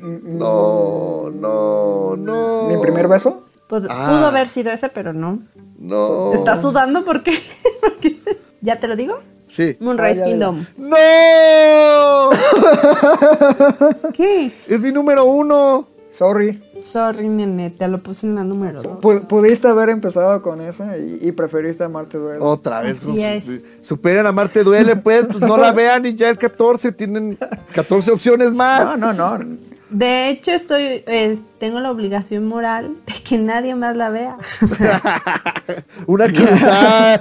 No, 0.00 1.30
no, 1.30 2.16
no. 2.16 2.68
¿Mi 2.68 2.76
primer 2.80 3.08
beso? 3.08 3.44
Pod- 3.68 3.86
Ah. 3.90 4.08
Pudo 4.10 4.26
haber 4.26 4.48
sido 4.48 4.70
ese, 4.70 4.88
pero 4.88 5.12
no. 5.12 5.40
No. 5.78 6.32
¿Estás 6.34 6.60
sudando? 6.62 7.04
¿Por 7.04 7.22
qué? 7.22 7.38
Porque 7.80 8.16
¿Ya 8.60 8.80
te 8.80 8.88
lo 8.88 8.96
digo? 8.96 9.18
Sí. 9.48 9.76
Moonrise 9.80 10.22
Ah. 10.22 10.24
Kingdom. 10.26 10.66
¡No! 10.76 12.30
¿Qué? 14.12 14.52
es 14.68 14.80
mi 14.80 14.92
número 14.92 15.24
uno. 15.24 15.86
Sorry. 16.18 16.60
Sorry, 16.82 17.28
nene, 17.28 17.70
te 17.70 17.86
lo 17.86 17.98
puse 17.98 18.26
en 18.26 18.34
la 18.34 18.42
número 18.42 18.82
dos. 18.82 19.00
Pu- 19.00 19.24
Pudiste 19.28 19.68
haber 19.68 19.88
empezado 19.88 20.42
con 20.42 20.60
esa 20.60 20.98
y, 20.98 21.18
y 21.22 21.30
preferiste 21.32 21.84
amarte 21.84 22.18
duele. 22.18 22.40
Otra 22.42 22.80
vez. 22.80 23.00
Así 23.02 23.12
¿no? 23.12 23.24
es. 23.24 23.46
Superen 23.82 24.26
a 24.26 24.32
Marte 24.32 24.64
Duele, 24.64 24.96
pues, 24.96 25.26
pues 25.26 25.40
no 25.40 25.56
la 25.56 25.70
vean 25.70 26.06
y 26.06 26.16
ya 26.16 26.28
el 26.28 26.36
14 26.38 26.90
tienen 26.90 27.38
14 27.72 28.10
opciones 28.10 28.52
más. 28.52 28.98
No, 28.98 29.12
no, 29.12 29.38
no. 29.38 29.44
De 29.90 30.28
hecho, 30.28 30.50
estoy, 30.50 31.02
eh, 31.06 31.38
tengo 31.58 31.80
la 31.80 31.90
obligación 31.90 32.46
moral 32.46 32.96
de 33.06 33.14
que 33.24 33.38
nadie 33.38 33.74
más 33.74 33.96
la 33.96 34.10
vea. 34.10 34.36
O 34.62 34.66
sea, 34.66 35.22
Una 36.06 36.26
cruzada. 36.28 37.20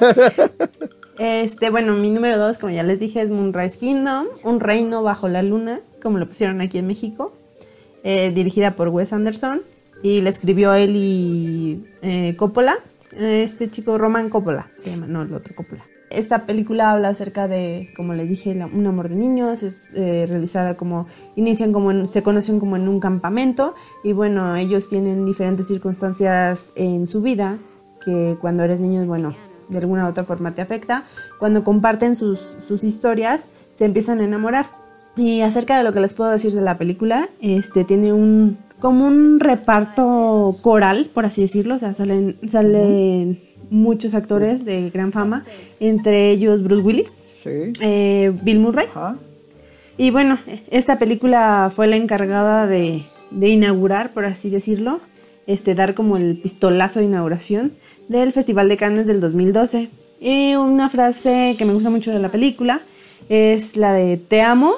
este, 1.18 1.70
bueno, 1.70 1.94
mi 1.94 2.10
número 2.10 2.38
dos, 2.38 2.58
como 2.58 2.72
ya 2.72 2.84
les 2.84 3.00
dije, 3.00 3.22
es 3.22 3.30
Moonrise 3.30 3.78
Kingdom, 3.78 4.28
un 4.44 4.60
reino 4.60 5.04
bajo 5.04 5.28
la 5.28 5.44
luna, 5.44 5.80
como 6.02 6.18
lo 6.18 6.28
pusieron 6.28 6.62
aquí 6.62 6.78
en 6.78 6.88
México, 6.88 7.34
eh, 8.04 8.32
dirigida 8.34 8.72
por 8.72 8.90
Wes 8.90 9.14
Anderson 9.14 9.62
y 10.04 10.22
la 10.22 10.30
escribió 10.30 10.74
él 10.74 10.96
y 10.96 11.86
eh, 12.02 12.36
Coppola, 12.38 12.78
este 13.18 13.70
chico 13.72 13.98
Roman 13.98 14.30
Coppola, 14.30 14.70
se 14.84 14.92
llama, 14.92 15.08
no 15.08 15.24
el 15.24 15.34
otro 15.34 15.56
Coppola. 15.56 15.84
Esta 16.10 16.46
película 16.46 16.92
habla 16.92 17.10
acerca 17.10 17.48
de, 17.48 17.92
como 17.96 18.14
les 18.14 18.30
dije, 18.30 18.58
un 18.74 18.88
amor 18.88 19.10
de 19.10 19.16
niños, 19.16 19.62
es 19.64 19.92
eh, 19.94 20.26
realizada 20.28 20.78
como, 20.78 21.06
inician 21.36 21.74
como, 21.74 22.08
se 22.08 22.24
conocen 22.24 22.60
como 22.60 22.78
en 22.78 22.88
un 22.88 23.00
campamento 23.00 23.76
y 24.04 24.14
bueno, 24.14 24.56
ellos 24.56 24.88
tienen 24.88 25.26
diferentes 25.26 25.68
circunstancias 25.68 26.72
en 26.76 27.08
su 27.08 27.22
vida 27.22 27.58
que 28.04 28.38
cuando 28.40 28.64
eres 28.64 28.80
niño, 28.80 29.06
bueno, 29.06 29.36
de 29.68 29.80
alguna 29.80 30.06
u 30.06 30.10
otra 30.10 30.24
forma 30.24 30.54
te 30.54 30.62
afecta. 30.62 31.04
Cuando 31.40 31.64
comparten 31.64 32.16
sus, 32.16 32.40
sus 32.66 32.84
historias, 32.86 33.48
se 33.76 33.86
empiezan 33.86 34.22
a 34.22 34.24
enamorar. 34.24 34.68
Y 35.18 35.42
acerca 35.42 35.78
de 35.78 35.84
lo 35.84 35.92
que 35.92 36.00
les 36.00 36.14
puedo 36.14 36.30
decir 36.30 36.54
de 36.54 36.62
la 36.62 36.78
película, 36.78 37.30
este 37.42 37.84
tiene 37.84 38.14
un 38.14 38.60
como 38.80 39.08
un 39.08 39.40
reparto 39.40 40.56
coral, 40.62 41.10
por 41.14 41.26
así 41.26 41.42
decirlo, 41.42 41.76
o 41.76 41.80
sea, 41.80 41.94
salen, 41.94 42.38
salen 42.48 43.42
muchos 43.70 44.14
actores 44.14 44.66
de 44.66 44.90
gran 44.90 45.12
fama, 45.12 45.46
entre 45.80 46.32
ellos 46.32 46.64
Bruce 46.64 46.82
Willis, 46.82 47.14
Sí. 47.44 47.74
eh, 47.82 48.32
Bill 48.44 48.60
Murray, 48.60 48.88
Ajá. 48.90 49.18
y 49.98 50.10
bueno, 50.12 50.40
esta 50.70 51.00
película 51.00 51.72
fue 51.76 51.88
la 51.88 51.96
encargada 51.96 52.68
de, 52.68 53.04
de 53.32 53.50
inaugurar, 53.50 54.14
por 54.14 54.26
así 54.26 54.50
decirlo, 54.50 55.00
este, 55.46 55.76
dar 55.76 55.94
como 55.94 56.18
el 56.18 56.38
pistolazo 56.38 57.00
de 57.00 57.06
inauguración 57.06 57.74
del 58.10 58.34
Festival 58.34 58.68
de 58.68 58.78
Cannes 58.78 59.08
del 59.08 59.20
2012. 59.22 59.90
Y 60.20 60.56
una 60.56 60.90
frase 60.90 61.56
que 61.58 61.64
me 61.66 61.74
gusta 61.74 61.90
mucho 61.90 62.12
de 62.12 62.20
la 62.20 62.30
película 62.30 62.82
es 63.30 63.78
la 63.78 63.94
de 63.94 64.18
Te 64.18 64.42
amo, 64.42 64.74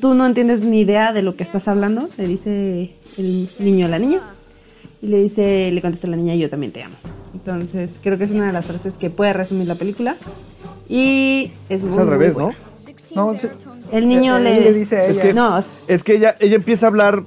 tú 0.00 0.14
no 0.14 0.26
entiendes 0.26 0.60
ni 0.60 0.80
idea 0.80 1.12
de 1.12 1.22
lo 1.22 1.34
que 1.34 1.42
estás 1.42 1.66
hablando, 1.68 2.06
le 2.18 2.28
dice 2.28 2.90
el 3.18 3.48
niño 3.58 3.86
a 3.86 3.88
la 3.88 3.98
niña. 3.98 4.20
Y 5.04 5.08
le 5.08 5.18
dice, 5.22 5.70
le 5.70 5.82
contesta 5.82 6.06
la 6.06 6.16
niña, 6.16 6.34
yo 6.34 6.48
también 6.48 6.72
te 6.72 6.82
amo. 6.82 6.96
Entonces, 7.34 7.92
creo 8.02 8.16
que 8.16 8.24
es 8.24 8.30
una 8.30 8.46
de 8.46 8.54
las 8.54 8.64
frases 8.64 8.94
que 8.94 9.10
puede 9.10 9.34
resumir 9.34 9.66
la 9.66 9.74
película. 9.74 10.16
Y 10.88 11.50
es 11.68 11.82
muy, 11.82 11.90
Es 11.92 11.98
al 11.98 12.04
muy 12.06 12.12
revés, 12.14 12.32
buena. 12.34 12.56
¿no? 13.14 13.32
No, 13.32 13.38
sí. 13.38 13.48
El 13.92 14.08
niño 14.08 14.38
Él 14.38 14.44
le, 14.44 14.60
le 14.62 14.72
dice 14.72 14.96
a 14.96 15.04
Es 15.04 15.16
ella. 15.18 15.22
que- 15.22 15.34
no, 15.34 15.60
Es 15.88 16.02
que 16.02 16.14
ella, 16.16 16.36
ella 16.40 16.56
empieza 16.56 16.86
a 16.86 16.88
hablar 16.88 17.22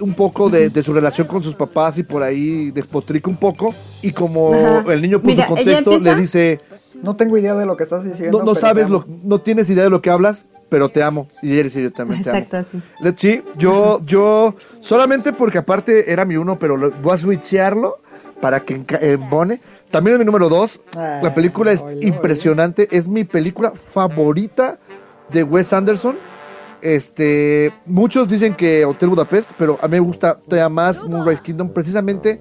un 0.00 0.14
poco 0.14 0.50
de, 0.50 0.70
de 0.70 0.82
su 0.82 0.92
relación 0.92 1.28
con 1.28 1.40
sus 1.42 1.54
papás 1.54 1.98
y 1.98 2.02
por 2.02 2.22
ahí 2.24 2.72
despotrica 2.72 3.30
un 3.30 3.36
poco. 3.36 3.72
Y 4.02 4.10
como 4.10 4.52
Ajá. 4.52 4.92
el 4.92 5.00
niño 5.00 5.20
por 5.22 5.28
Mira, 5.30 5.46
contexto 5.46 5.92
empieza- 5.92 6.14
le 6.16 6.20
dice, 6.20 6.60
No 7.02 7.14
tengo 7.14 7.38
idea 7.38 7.54
de 7.54 7.64
lo 7.64 7.76
que 7.76 7.84
estás 7.84 8.04
diciendo. 8.04 8.38
no, 8.40 8.44
no 8.44 8.54
sabes, 8.56 8.90
lo, 8.90 9.04
no 9.22 9.38
tienes 9.38 9.70
idea 9.70 9.84
de 9.84 9.90
lo 9.90 10.02
que 10.02 10.10
hablas, 10.10 10.46
pero 10.70 10.88
te 10.88 11.02
amo. 11.02 11.28
Y 11.42 11.52
ella 11.52 11.64
dice, 11.64 11.82
yo 11.82 11.92
también 11.92 12.22
te 12.22 12.30
amo. 12.30 12.38
Exacto, 12.38 12.56
así. 12.56 12.80
Le- 13.00 13.14
Sí, 13.16 13.42
yo, 13.58 13.98
yo, 14.04 14.54
solamente 14.80 15.32
porque 15.34 15.58
aparte 15.58 16.10
era 16.10 16.24
mi 16.24 16.36
uno, 16.36 16.58
pero 16.58 16.76
lo- 16.78 16.90
voy 16.90 17.12
a 17.14 17.18
switchearlo 17.18 17.98
para 18.40 18.60
que 18.60 18.82
embone. 19.02 19.60
También 19.90 20.14
es 20.14 20.18
mi 20.20 20.24
número 20.24 20.48
dos. 20.48 20.80
Ah, 20.96 21.20
La 21.22 21.34
película 21.34 21.72
es 21.72 21.84
impresionante. 22.00 22.88
Es 22.96 23.08
mi 23.08 23.24
película 23.24 23.72
favorita 23.72 24.78
de 25.30 25.42
Wes 25.42 25.72
Anderson. 25.72 26.16
Este, 26.80 27.72
muchos 27.84 28.28
dicen 28.28 28.54
que 28.54 28.84
Hotel 28.86 29.10
Budapest, 29.10 29.50
pero 29.58 29.78
a 29.82 29.86
mí 29.88 29.92
me 29.92 30.00
gusta 30.00 30.36
todavía 30.38 30.68
más 30.70 31.02
Moonrise 31.06 31.42
Kingdom 31.42 31.68
precisamente 31.68 32.40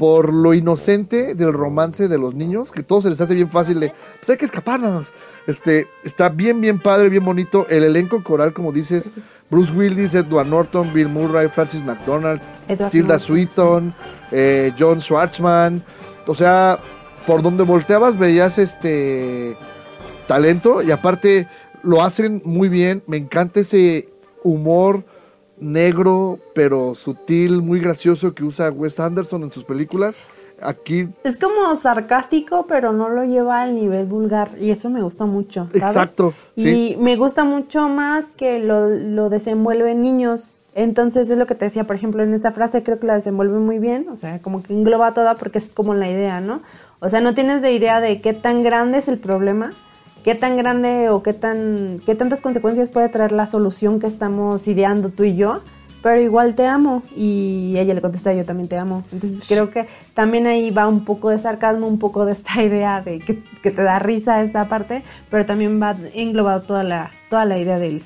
por 0.00 0.32
lo 0.32 0.54
inocente 0.54 1.34
del 1.34 1.52
romance 1.52 2.08
de 2.08 2.16
los 2.16 2.34
niños, 2.34 2.72
que 2.72 2.82
todo 2.82 3.02
se 3.02 3.10
les 3.10 3.20
hace 3.20 3.34
bien 3.34 3.50
fácil 3.50 3.80
de, 3.80 3.92
pues 4.16 4.30
hay 4.30 4.38
que 4.38 4.46
escaparnos. 4.46 5.08
Este, 5.46 5.88
está 6.04 6.30
bien, 6.30 6.58
bien 6.58 6.78
padre, 6.78 7.10
bien 7.10 7.22
bonito. 7.22 7.66
El 7.68 7.84
elenco 7.84 8.24
coral, 8.24 8.54
como 8.54 8.72
dices, 8.72 9.18
Bruce 9.50 9.74
Willis, 9.74 10.14
Edward 10.14 10.46
Norton, 10.46 10.90
Bill 10.94 11.10
Murray, 11.10 11.50
Francis 11.50 11.84
McDonald, 11.84 12.40
Edward 12.66 12.90
Tilda 12.90 13.08
Norton, 13.08 13.20
Swinton, 13.20 13.94
eh, 14.32 14.72
John 14.78 15.02
Schwartzman. 15.02 15.84
O 16.26 16.34
sea, 16.34 16.80
por 17.26 17.42
donde 17.42 17.64
volteabas 17.64 18.18
veías 18.18 18.56
este 18.56 19.54
talento 20.26 20.80
y 20.80 20.92
aparte 20.92 21.46
lo 21.82 22.00
hacen 22.00 22.40
muy 22.46 22.70
bien. 22.70 23.02
Me 23.06 23.18
encanta 23.18 23.60
ese 23.60 24.08
humor 24.44 25.04
negro, 25.60 26.38
pero 26.54 26.94
sutil, 26.94 27.62
muy 27.62 27.80
gracioso 27.80 28.34
que 28.34 28.44
usa 28.44 28.70
Wes 28.70 28.98
Anderson 28.98 29.42
en 29.42 29.52
sus 29.52 29.64
películas. 29.64 30.20
Aquí, 30.62 31.08
Es 31.24 31.36
como 31.36 31.74
sarcástico, 31.74 32.66
pero 32.66 32.92
no 32.92 33.08
lo 33.08 33.24
lleva 33.24 33.62
al 33.62 33.74
nivel 33.74 34.06
vulgar. 34.06 34.50
Y 34.60 34.70
eso 34.70 34.90
me 34.90 35.02
gusta 35.02 35.24
mucho. 35.24 35.66
¿sabes? 35.68 35.82
Exacto, 35.82 36.34
Y 36.54 36.96
me 37.00 37.16
gusta 37.16 37.44
mucho 37.44 37.88
más 37.88 38.26
que 38.36 38.58
lo, 38.58 38.88
lo 38.90 39.30
desenvuelve 39.30 39.92
en 39.92 40.02
niños. 40.02 40.50
Entonces 40.74 41.30
es 41.30 41.38
lo 41.38 41.46
que 41.46 41.54
te 41.54 41.64
decía, 41.64 41.84
por 41.84 41.96
ejemplo, 41.96 42.22
en 42.22 42.34
esta 42.34 42.52
frase 42.52 42.82
creo 42.82 43.00
que 43.00 43.06
la 43.06 43.14
desenvuelve 43.14 43.58
muy 43.58 43.78
bien. 43.78 44.08
O 44.10 44.16
sea, 44.16 44.40
como 44.42 44.62
que 44.62 44.74
engloba 44.74 45.14
toda 45.14 45.34
porque 45.36 45.58
es 45.58 45.70
como 45.72 45.94
la 45.94 46.10
idea, 46.10 46.42
¿no? 46.42 46.60
O 47.00 47.08
sea, 47.08 47.22
no 47.22 47.34
tienes 47.34 47.62
de 47.62 47.72
idea 47.72 48.00
de 48.00 48.20
qué 48.20 48.34
tan 48.34 48.62
grande 48.62 48.98
es 48.98 49.08
el 49.08 49.18
problema 49.18 49.72
qué 50.24 50.34
tan 50.34 50.56
grande 50.56 51.08
o 51.08 51.22
qué 51.22 51.32
tan 51.32 52.00
qué 52.06 52.14
tantas 52.14 52.40
consecuencias 52.40 52.88
puede 52.88 53.08
traer 53.08 53.32
la 53.32 53.46
solución 53.46 54.00
que 54.00 54.06
estamos 54.06 54.66
ideando 54.68 55.08
tú 55.10 55.24
y 55.24 55.36
yo, 55.36 55.60
pero 56.02 56.20
igual 56.20 56.54
te 56.54 56.66
amo 56.66 57.02
y 57.16 57.74
ella 57.76 57.94
le 57.94 58.00
contesta 58.00 58.32
yo 58.32 58.44
también 58.44 58.68
te 58.68 58.76
amo. 58.78 59.04
Entonces 59.12 59.44
creo 59.48 59.70
que 59.70 59.86
también 60.14 60.46
ahí 60.46 60.70
va 60.70 60.86
un 60.88 61.04
poco 61.04 61.30
de 61.30 61.38
sarcasmo, 61.38 61.86
un 61.86 61.98
poco 61.98 62.24
de 62.24 62.32
esta 62.32 62.62
idea 62.62 63.00
de 63.02 63.18
que, 63.18 63.42
que 63.62 63.70
te 63.70 63.82
da 63.82 63.98
risa 63.98 64.42
esta 64.42 64.68
parte, 64.68 65.02
pero 65.30 65.46
también 65.46 65.80
va 65.80 65.94
englobado 66.14 66.62
toda 66.62 66.82
la 66.84 67.10
toda 67.28 67.44
la 67.44 67.58
idea 67.58 67.78
del 67.78 68.02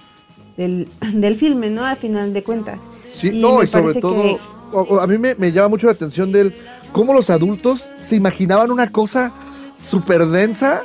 del, 0.57 0.89
del 1.15 1.37
filme, 1.37 1.71
¿no? 1.71 1.85
Al 1.85 1.97
final 1.97 2.33
de 2.33 2.43
cuentas. 2.43 2.91
Sí, 3.13 3.31
Y 3.33 3.41
no, 3.41 3.63
y 3.63 3.67
sobre 3.67 3.95
todo, 3.95 4.15
que- 4.15 4.39
a 5.01 5.07
mí 5.07 5.19
me, 5.19 5.35
me 5.37 5.53
llama 5.53 5.69
mucho 5.69 5.87
la 5.87 5.93
atención 5.93 6.33
del 6.33 6.53
cómo 6.93 7.13
los 7.13 7.31
adultos 7.31 7.89
se 8.01 8.17
imaginaban 8.17 8.71
una 8.73 8.91
cosa 8.91 9.33
súper 9.79 10.27
densa. 10.27 10.83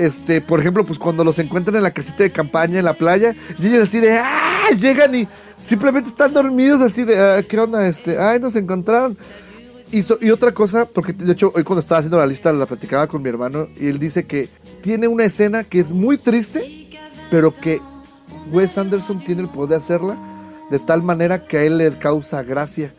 Este, 0.00 0.40
por 0.40 0.60
ejemplo, 0.60 0.84
pues 0.84 0.98
cuando 0.98 1.22
los 1.24 1.38
encuentran 1.38 1.76
en 1.76 1.82
la 1.82 1.90
casita 1.90 2.22
de 2.22 2.32
campaña 2.32 2.78
en 2.78 2.84
la 2.86 2.94
playa, 2.94 3.34
y 3.58 3.66
ellos 3.66 3.84
así 3.84 4.00
de 4.00 4.18
¡ah! 4.18 4.68
llegan 4.80 5.14
y 5.14 5.28
simplemente 5.62 6.08
están 6.08 6.32
dormidos 6.32 6.80
así 6.80 7.04
de 7.04 7.18
"Ah, 7.18 7.42
¿qué 7.46 7.58
onda? 7.60 7.86
Este, 7.86 8.18
ay, 8.18 8.40
nos 8.40 8.56
encontraron. 8.56 9.18
Y, 9.92 10.02
y 10.24 10.30
otra 10.30 10.52
cosa, 10.52 10.86
porque 10.86 11.12
de 11.12 11.32
hecho 11.32 11.52
hoy 11.54 11.64
cuando 11.64 11.80
estaba 11.80 11.98
haciendo 11.98 12.16
la 12.16 12.26
lista 12.26 12.50
la 12.52 12.64
platicaba 12.64 13.08
con 13.08 13.22
mi 13.22 13.28
hermano 13.28 13.68
y 13.78 13.88
él 13.88 13.98
dice 13.98 14.24
que 14.24 14.48
tiene 14.82 15.06
una 15.06 15.24
escena 15.24 15.64
que 15.64 15.80
es 15.80 15.92
muy 15.92 16.16
triste, 16.16 16.88
pero 17.30 17.52
que 17.52 17.80
Wes 18.50 18.78
Anderson 18.78 19.22
tiene 19.22 19.42
el 19.42 19.48
poder 19.48 19.70
de 19.70 19.76
hacerla 19.76 20.16
de 20.70 20.78
tal 20.78 21.02
manera 21.02 21.44
que 21.44 21.58
a 21.58 21.62
él 21.64 21.76
le 21.76 21.90
causa 21.98 22.42
gracia. 22.42 22.94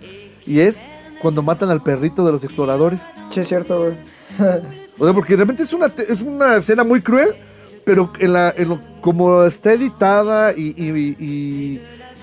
Y 0.46 0.60
es 0.60 0.86
cuando 1.22 1.42
matan 1.42 1.72
al 1.72 1.82
perrito 1.82 2.26
de 2.26 2.32
los 2.34 2.44
exploradores. 2.44 3.10
Sí, 3.34 3.40
es 3.40 3.48
cierto, 3.48 3.80
güey. 3.86 3.96
O 5.02 5.06
sea, 5.06 5.16
porque 5.16 5.36
realmente 5.36 5.64
es 5.64 5.74
una, 5.74 5.88
es 6.08 6.22
una 6.22 6.58
escena 6.58 6.84
muy 6.84 7.02
cruel, 7.02 7.30
pero 7.84 8.14
en 8.20 8.34
la, 8.34 8.54
en 8.56 8.70
lo, 8.70 8.80
como 9.02 9.44
está 9.46 9.74
editada 9.74 10.54
y, 10.56 10.76
y- 10.78 11.16
y- 11.20 11.82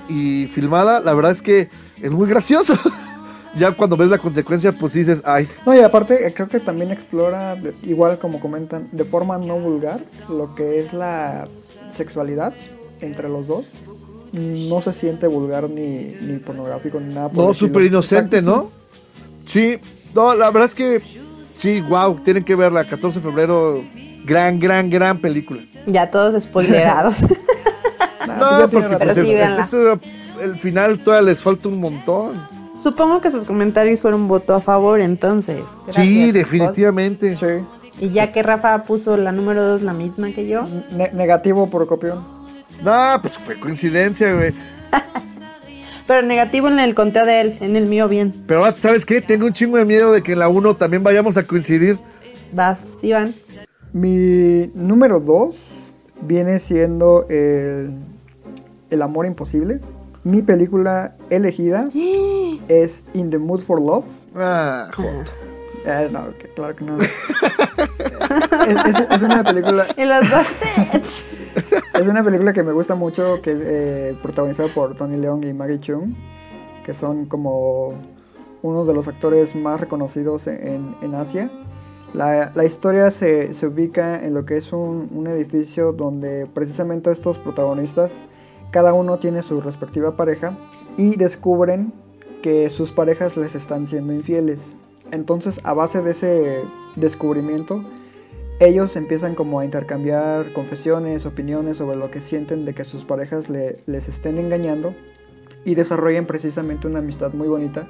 y 0.09 0.47
filmada, 0.47 1.01
la 1.01 1.13
verdad 1.13 1.33
es 1.33 1.43
que 1.43 1.69
es 2.01 2.13
muy 2.13 2.29
gracioso. 2.29 2.79
ya 3.59 3.73
cuando 3.73 3.97
ves 3.97 4.11
la 4.11 4.19
consecuencia, 4.19 4.71
pues 4.71 4.93
dices, 4.93 5.23
ay, 5.25 5.49
No, 5.67 5.75
y 5.75 5.81
aparte 5.81 6.25
eh, 6.25 6.33
creo 6.33 6.49
que 6.49 6.61
también 6.61 6.93
explora, 6.93 7.57
igual 7.83 8.17
como 8.21 8.39
comentan, 8.39 8.89
de 8.93 9.05
forma 9.05 9.39
no 9.39 9.59
vulgar, 9.59 9.99
lo 10.29 10.55
que 10.55 10.79
es 10.79 10.93
la 10.93 11.49
sexualidad 11.97 12.55
entre 13.01 13.29
los 13.29 13.45
dos. 13.49 13.65
No 14.33 14.81
se 14.83 14.93
siente 14.93 15.27
vulgar 15.27 15.69
ni, 15.69 16.15
ni 16.21 16.39
pornográfico 16.39 17.01
ni 17.01 17.13
nada. 17.13 17.29
por 17.29 17.45
no, 17.45 17.55
súper 17.55 17.83
inocente, 17.83 18.39
Exacto. 18.39 18.63
¿no? 18.63 18.71
Sí, 19.47 19.79
no, 20.15 20.33
la 20.37 20.49
verdad 20.53 20.69
es 20.69 20.75
que 20.77 21.03
sí, 21.59 21.81
wow, 21.81 22.21
tienen 22.25 22.45
que 22.45 22.55
verla, 22.55 22.85
14 22.85 23.19
de 23.19 23.25
febrero, 23.25 23.83
gran, 24.25 24.59
gran, 24.61 24.89
gran 24.89 25.19
película. 25.19 25.61
Ya 25.87 26.11
todos 26.11 26.41
spoilerados. 26.43 27.19
No, 28.27 28.69
porque 28.71 28.97
pues, 28.99 29.15
sí, 29.15 29.33
el, 29.33 29.59
eso, 29.59 29.99
el 30.43 30.57
final 30.57 31.01
todavía 31.01 31.31
les 31.31 31.43
falta 31.43 31.69
un 31.69 31.81
montón. 31.81 32.35
Supongo 32.81 33.21
que 33.21 33.31
sus 33.31 33.45
comentarios 33.45 34.01
fueron 34.01 34.29
voto 34.29 34.55
a 34.55 34.61
favor 34.61 35.01
entonces. 35.01 35.77
sí, 35.89 36.31
definitivamente. 36.31 37.37
Sí. 37.37 37.47
Y 38.01 38.11
ya 38.11 38.31
que 38.33 38.43
Rafa 38.43 38.85
puso 38.85 39.17
la 39.17 39.33
número 39.33 39.65
2 39.65 39.83
la 39.83 39.93
misma 39.93 40.31
que 40.31 40.47
yo. 40.47 40.69
Ne- 40.93 41.11
negativo 41.13 41.69
por 41.69 41.87
copión. 41.87 42.23
No, 42.83 43.19
pues 43.21 43.39
fue 43.39 43.59
coincidencia, 43.59 44.33
güey. 44.35 44.53
Pero 46.09 46.23
negativo 46.23 46.67
en 46.69 46.81
el 46.81 46.95
conteo 46.97 47.25
de 47.27 47.41
él, 47.43 47.55
en 47.61 47.77
el 47.77 47.87
mío 47.87 48.09
bien. 48.09 48.35
Pero 48.49 48.65
ah, 48.65 48.75
¿sabes 48.81 49.05
qué? 49.07 49.21
Tengo 49.21 49.47
un 49.47 49.53
chingo 49.53 49.77
de 49.77 49.85
miedo 49.85 50.11
de 50.11 50.23
que 50.23 50.33
en 50.33 50.41
la 50.41 50.49
1 50.49 50.75
también 50.75 51.05
vayamos 51.05 51.37
a 51.37 51.43
coincidir. 51.45 51.99
Vas, 52.53 52.87
Iván. 53.03 53.35
Mi 53.93 54.71
número 54.75 55.21
2 55.21 55.55
viene 56.23 56.59
siendo 56.61 57.27
el, 57.29 57.93
el 58.91 59.03
amor 59.03 59.27
imposible. 59.27 59.81
Mi 60.25 60.41
película 60.43 61.15
elegida 61.31 61.89
es 62.69 63.05
In 63.13 63.29
the 63.31 63.39
Mood 63.39 63.61
for 63.61 63.79
Love. 63.81 64.05
Ah, 64.35 64.89
joder. 64.97 65.25
Eh, 65.85 66.09
no, 66.11 66.29
claro 66.57 66.75
que 66.75 66.85
no. 66.85 66.99
es, 67.03 67.11
es- 68.97 69.07
es 69.11 69.23
una 69.23 69.45
película 69.45 69.87
Y 69.97 70.05
los 70.05 70.29
dos 70.31 70.47
es 71.95 72.07
una 72.07 72.23
película 72.23 72.53
que 72.53 72.63
me 72.63 72.73
gusta 72.73 72.95
mucho 72.95 73.41
que 73.43 73.53
es 73.53 73.61
eh, 73.63 74.17
protagonizada 74.23 74.69
por 74.69 74.95
Tony 74.95 75.17
Leung 75.17 75.45
y 75.45 75.53
Maggie 75.53 75.81
Chung 75.81 76.15
que 76.85 76.95
son 76.95 77.27
como 77.27 77.95
uno 78.63 78.85
de 78.85 78.95
los 78.95 79.09
actores 79.09 79.55
más 79.55 79.79
reconocidos 79.81 80.47
en, 80.47 80.95
en 81.03 81.15
Asia. 81.15 81.51
La, 82.15 82.51
la 82.55 82.65
historia 82.65 83.11
se, 83.11 83.53
se 83.53 83.67
ubica 83.67 84.25
en 84.25 84.33
lo 84.33 84.47
que 84.47 84.57
es 84.57 84.73
un, 84.73 85.11
un 85.13 85.27
edificio 85.27 85.93
donde 85.93 86.47
precisamente 86.47 87.11
estos 87.11 87.39
protagonistas 87.39 88.23
cada 88.71 88.95
uno 88.95 89.19
tiene 89.19 89.43
su 89.43 89.61
respectiva 89.61 90.17
pareja 90.17 90.57
y 90.97 91.17
descubren 91.17 91.93
que 92.43 92.71
sus 92.71 92.93
parejas 92.93 93.37
les 93.37 93.55
están 93.55 93.87
siendo 93.87 94.15
infieles. 94.15 94.75
Entonces 95.11 95.61
a 95.65 95.75
base 95.75 96.01
de 96.01 96.13
ese 96.13 96.63
descubrimiento 96.97 97.85
ellos 98.61 98.97
empiezan 98.97 99.35
como 99.35 99.61
a 99.61 99.65
intercambiar 99.65 100.53
confesiones, 100.53 101.27
opiniones 101.27 101.77
sobre 101.77 101.97
lo 101.97 102.11
que 102.11 102.21
sienten 102.21 102.65
de 102.65 102.75
que 102.75 102.85
sus 102.85 103.05
parejas 103.05 103.49
le- 103.49 103.79
les 103.87 104.09
estén 104.09 104.39
engañando 104.39 104.95
y 105.65 105.75
desarrollan 105.75 106.27
precisamente 106.27 106.87
una 106.87 106.99
amistad 106.99 107.33
muy 107.35 107.49
bonita. 107.49 107.87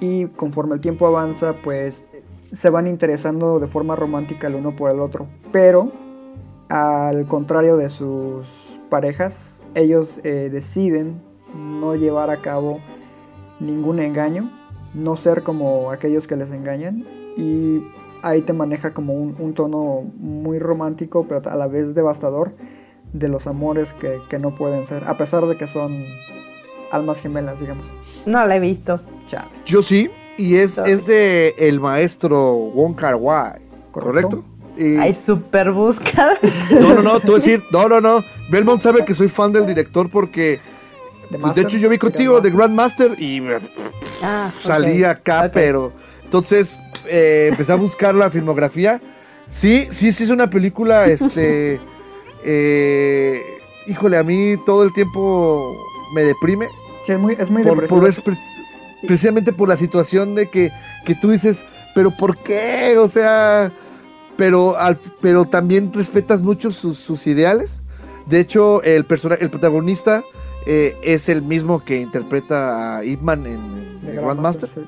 Y 0.00 0.26
conforme 0.26 0.74
el 0.76 0.80
tiempo 0.80 1.06
avanza 1.06 1.54
pues 1.64 2.04
se 2.52 2.70
van 2.70 2.86
interesando 2.86 3.58
de 3.58 3.66
forma 3.66 3.96
romántica 3.96 4.46
el 4.46 4.54
uno 4.54 4.76
por 4.76 4.90
el 4.90 5.00
otro. 5.00 5.26
Pero 5.52 5.90
al 6.68 7.26
contrario 7.26 7.76
de 7.76 7.88
sus 7.90 8.78
parejas 8.88 9.62
ellos 9.74 10.20
eh, 10.22 10.48
deciden 10.52 11.20
no 11.54 11.94
llevar 11.96 12.30
a 12.30 12.40
cabo 12.40 12.78
ningún 13.58 13.98
engaño 13.98 14.50
no 14.94 15.16
ser 15.16 15.42
como 15.42 15.90
aquellos 15.90 16.26
que 16.26 16.36
les 16.36 16.50
engañan 16.52 17.04
y 17.36 17.80
ahí 18.22 18.42
te 18.42 18.52
maneja 18.52 18.92
como 18.92 19.14
un, 19.14 19.36
un 19.38 19.54
tono 19.54 20.02
muy 20.18 20.58
romántico 20.58 21.26
pero 21.28 21.48
a 21.50 21.56
la 21.56 21.66
vez 21.66 21.94
devastador 21.94 22.54
de 23.12 23.28
los 23.28 23.46
amores 23.46 23.92
que, 23.94 24.18
que 24.28 24.38
no 24.38 24.54
pueden 24.54 24.86
ser 24.86 25.04
a 25.06 25.16
pesar 25.16 25.46
de 25.46 25.56
que 25.56 25.66
son 25.66 26.04
almas 26.90 27.20
gemelas 27.20 27.58
digamos 27.60 27.86
No 28.26 28.46
la 28.46 28.56
he 28.56 28.60
visto. 28.60 29.00
Chale. 29.28 29.48
Yo 29.66 29.82
sí, 29.82 30.10
y 30.36 30.56
es, 30.56 30.72
Sorry. 30.74 30.92
es 30.92 31.06
de 31.06 31.54
el 31.58 31.80
maestro 31.80 32.54
Wong 32.54 32.94
Kar 32.94 33.14
Wai, 33.16 33.60
¿correcto? 33.92 34.28
Correcto. 34.42 34.44
Y- 34.78 34.96
Ay, 34.96 35.12
súper 35.14 35.72
buscado. 35.72 36.34
no, 36.80 36.94
no, 36.94 37.02
no, 37.02 37.12
a 37.14 37.18
decir, 37.36 37.62
no, 37.72 37.88
no, 37.88 38.00
no. 38.00 38.22
Belmont 38.48 38.80
sabe 38.80 39.04
que 39.04 39.12
soy 39.12 39.28
fan 39.28 39.52
del 39.52 39.66
director 39.66 40.08
porque, 40.08 40.60
De 41.30 41.38
pues, 41.38 41.54
de 41.56 41.62
hecho, 41.62 41.78
yo 41.78 41.88
vi 41.88 41.98
contigo 41.98 42.40
de 42.40 42.50
Grandmaster 42.50 43.20
y 43.20 43.42
Ah, 44.22 44.48
salí 44.50 45.02
acá, 45.04 45.50
pero 45.52 45.92
entonces 46.24 46.78
eh, 47.06 47.48
empecé 47.50 47.72
a 47.72 47.76
buscar 47.76 48.14
la 48.14 48.30
filmografía. 48.30 49.00
Sí, 49.50 49.86
sí, 49.90 50.12
sí 50.12 50.24
es 50.24 50.30
una 50.30 50.50
película, 50.50 51.06
este, 51.08 51.80
eh, 52.44 53.42
híjole, 53.86 54.16
a 54.18 54.22
mí 54.22 54.56
todo 54.64 54.82
el 54.84 54.92
tiempo 54.92 55.76
me 56.14 56.22
deprime. 56.24 56.66
Sí, 57.04 57.12
es 57.12 57.18
muy, 57.18 57.36
es 57.38 57.50
muy 57.50 57.62
por, 57.62 57.72
depresivo. 57.72 58.00
por 58.00 58.08
es 58.08 58.20
pre- 58.20 58.36
precisamente 59.06 59.52
por 59.52 59.68
la 59.68 59.76
situación 59.76 60.34
de 60.34 60.48
que, 60.50 60.70
que 61.04 61.14
tú 61.14 61.30
dices, 61.30 61.64
pero 61.94 62.10
¿por 62.10 62.36
qué? 62.38 62.96
O 62.98 63.08
sea, 63.08 63.72
pero, 64.36 64.76
al- 64.78 64.98
pero 65.20 65.44
también 65.46 65.92
respetas 65.92 66.42
mucho 66.42 66.70
sus, 66.70 66.98
sus 66.98 67.26
ideales. 67.26 67.82
De 68.26 68.40
hecho, 68.40 68.82
el, 68.82 69.04
persona, 69.06 69.36
el 69.40 69.48
protagonista 69.50 70.22
eh, 70.66 70.96
es 71.02 71.28
el 71.30 71.40
mismo 71.42 71.82
que 71.82 72.00
interpreta 72.00 72.98
a 72.98 73.04
Ip 73.04 73.20
Man 73.22 73.46
en, 73.46 74.00
en 74.06 74.16
Grandmaster. 74.16 74.68
sí. 74.68 74.80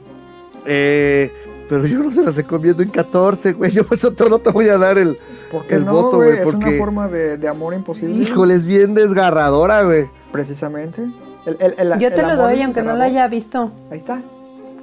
Eh, 0.66 1.32
pero 1.70 1.86
yo 1.86 2.02
no 2.02 2.10
se 2.10 2.22
las 2.24 2.34
recomiendo 2.36 2.82
en 2.82 2.90
14, 2.90 3.52
güey. 3.54 3.70
Yo 3.70 3.86
por 3.86 3.96
eso 3.96 4.12
no 4.28 4.38
te 4.40 4.50
voy 4.50 4.68
a 4.68 4.76
dar 4.76 4.98
el, 4.98 5.16
¿Por 5.50 5.66
qué 5.66 5.76
el 5.76 5.86
no, 5.86 5.92
voto, 5.92 6.16
güey? 6.16 6.30
güey. 6.32 6.40
Es 6.40 6.46
una 6.46 6.58
Porque, 6.58 6.78
forma 6.78 7.08
de, 7.08 7.38
de 7.38 7.48
amor 7.48 7.72
imposible. 7.72 8.12
híjole, 8.14 8.54
es 8.54 8.66
bien 8.66 8.92
desgarradora, 8.92 9.84
güey. 9.84 10.10
Precisamente. 10.32 11.02
El- 11.46 11.56
el- 11.60 11.74
el- 11.78 11.98
Yo 12.00 12.10
te 12.12 12.20
el 12.20 12.26
lo 12.26 12.36
doy, 12.36 12.60
aunque 12.60 12.82
no 12.82 12.96
lo 12.96 13.02
haya 13.04 13.26
visto. 13.28 13.70
Ahí 13.90 13.98
está. 13.98 14.20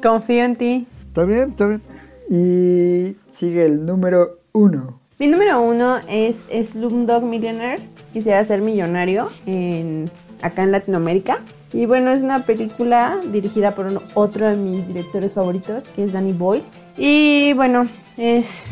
Confío 0.02 0.44
en 0.46 0.56
ti. 0.56 0.88
Está 1.08 1.26
bien, 1.26 1.50
está 1.50 1.68
bien. 1.68 1.82
Y 2.30 3.16
sigue 3.32 3.66
el 3.66 3.86
número 3.86 4.40
uno. 4.54 5.00
Mi 5.20 5.28
número 5.28 5.60
uno 5.62 5.98
es 6.08 6.40
Slumdog 6.68 7.24
Millionaire. 7.24 7.82
Quisiera 8.14 8.44
ser 8.46 8.62
millonario 8.62 9.30
en, 9.46 10.10
acá 10.42 10.64
en 10.64 10.72
Latinoamérica. 10.72 11.40
Y 11.74 11.86
bueno, 11.86 12.12
es 12.12 12.22
una 12.22 12.44
película 12.44 13.20
dirigida 13.32 13.76
por 13.76 14.02
otro 14.14 14.48
de 14.48 14.56
mis 14.56 14.88
directores 14.88 15.34
favoritos, 15.34 15.86
que 15.90 16.04
es 16.04 16.14
Danny 16.14 16.34
Boyle. 16.34 16.64
Y 16.98 17.54
bueno, 17.54 17.88
es 18.18 18.64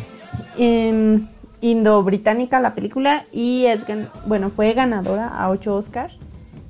em, 0.58 1.26
indo-británica 1.60 2.60
la 2.60 2.74
película 2.74 3.24
y 3.32 3.66
es 3.66 3.86
bueno, 4.26 4.50
fue 4.50 4.72
ganadora 4.72 5.28
a 5.28 5.50
8 5.50 5.74
Oscars 5.74 6.14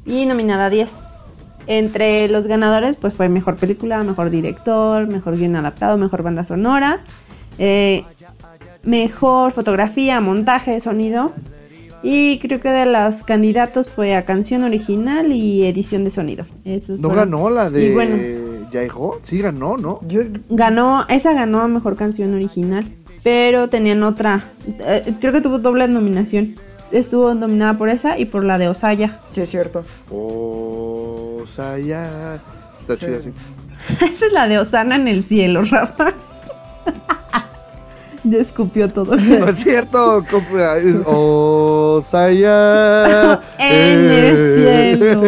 y 0.05 0.27
nominada 0.27 0.67
a 0.67 0.71
10. 0.71 0.99
Entre 1.69 2.29
los 2.29 2.47
ganadores, 2.47 2.97
pues 2.97 3.15
fue 3.15 3.29
mejor 3.29 3.57
película, 3.57 4.03
mejor 4.03 4.31
director, 4.31 5.07
mejor 5.09 5.37
guion 5.37 5.57
adaptado, 5.57 5.97
mejor 5.97 6.23
banda 6.23 6.45
sonora, 6.45 7.01
eh, 7.59 8.05
mejor 8.85 9.53
fotografía, 9.53 10.21
montaje, 10.21 10.81
sonido. 10.81 11.33
Y 12.09 12.39
creo 12.39 12.61
que 12.61 12.69
de 12.69 12.87
los 12.87 13.25
candidatos 13.25 13.91
fue 13.91 14.15
a 14.15 14.25
canción 14.25 14.63
original 14.63 15.33
y 15.33 15.67
edición 15.67 16.05
de 16.05 16.11
sonido. 16.11 16.47
Esos 16.65 17.01
No 17.01 17.09
fueron. 17.09 17.31
ganó 17.33 17.51
la 17.51 17.69
de 17.69 17.93
bueno, 17.95 18.17
Yaiho. 18.71 19.19
Sí 19.23 19.41
ganó, 19.43 19.77
¿no? 19.77 19.99
Yo, 20.07 20.21
ganó, 20.49 21.05
esa 21.09 21.33
ganó 21.33 21.63
a 21.63 21.69
mejor 21.69 21.97
canción 21.97 22.33
original. 22.35 22.87
Pero 23.25 23.69
tenían 23.69 24.05
otra. 24.05 24.45
eh, 24.79 25.15
creo 25.21 25.33
que 25.33 25.41
tuvo 25.41 25.59
doble 25.59 25.89
nominación. 25.89 26.55
Estuvo 26.93 27.35
nominada 27.35 27.77
por 27.77 27.89
esa 27.89 28.17
y 28.21 28.27
por 28.27 28.45
la 28.45 28.57
de 28.59 28.69
Osaya. 28.69 29.19
sí, 29.33 29.41
es 29.41 29.51
cierto. 29.51 29.85
O 30.13 31.43
sea, 31.45 31.77
ya. 31.79 32.39
Está 32.79 32.97
chida 32.97 33.17
así. 33.19 33.33
esa 34.13 34.27
es 34.27 34.33
la 34.33 34.47
de 34.47 34.59
Osana 34.61 34.95
en 34.95 35.09
el 35.09 35.25
cielo, 35.25 35.65
Rafa. 35.65 36.13
ya 38.31 38.39
escupió 38.39 38.89
todo. 38.89 39.17
No 39.17 39.49
es 39.49 39.59
cierto. 39.59 40.25
Es 40.77 40.97
Osaya. 41.07 42.61
En 43.59 44.11
el 44.11 44.97
cielo. 44.99 45.23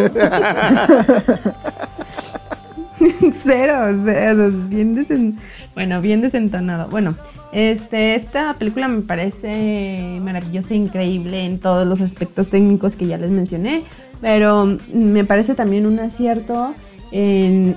Cero, 3.33 3.75
o 3.93 4.05
sea, 4.05 4.35
bien 4.35 4.95
desen- 4.97 5.37
bueno, 5.75 6.01
bien 6.01 6.21
desentonado. 6.21 6.89
Bueno, 6.89 7.15
este, 7.53 8.17
esta 8.17 8.55
película 8.55 8.89
me 8.89 9.03
parece 9.03 10.19
maravillosa, 10.21 10.75
increíble 10.75 11.45
en 11.47 11.61
todos 11.61 11.87
los 11.87 12.01
aspectos 12.01 12.49
técnicos 12.49 12.97
que 12.97 13.07
ya 13.07 13.17
les 13.17 13.31
mencioné, 13.31 13.85
pero 14.21 14.77
me 14.93 15.25
parece 15.25 15.55
también 15.55 15.87
un 15.87 16.01
acierto 16.01 16.75
en, 17.11 17.77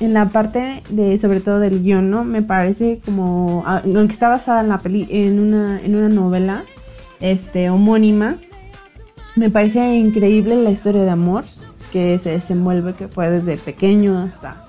la 0.00 0.28
parte 0.28 0.82
de, 0.90 1.18
sobre 1.18 1.40
todo 1.40 1.60
del 1.60 1.82
guion, 1.82 2.10
¿no? 2.10 2.24
Me 2.24 2.42
parece 2.42 3.00
como, 3.04 3.62
ah, 3.66 3.82
aunque 3.84 4.12
está 4.12 4.28
basada 4.28 4.60
en 4.60 4.68
la 4.68 4.78
peli, 4.78 5.06
en 5.10 5.38
una, 5.38 5.80
en 5.80 5.96
una 5.96 6.08
novela, 6.08 6.64
este, 7.20 7.70
homónima, 7.70 8.36
me 9.34 9.50
parece 9.50 9.96
increíble 9.96 10.56
la 10.56 10.70
historia 10.70 11.02
de 11.02 11.10
amor 11.10 11.44
que 11.92 12.18
se 12.18 12.30
desenvuelve, 12.30 12.94
que 12.94 13.08
fue 13.08 13.30
desde 13.30 13.56
pequeño 13.56 14.18
hasta, 14.18 14.66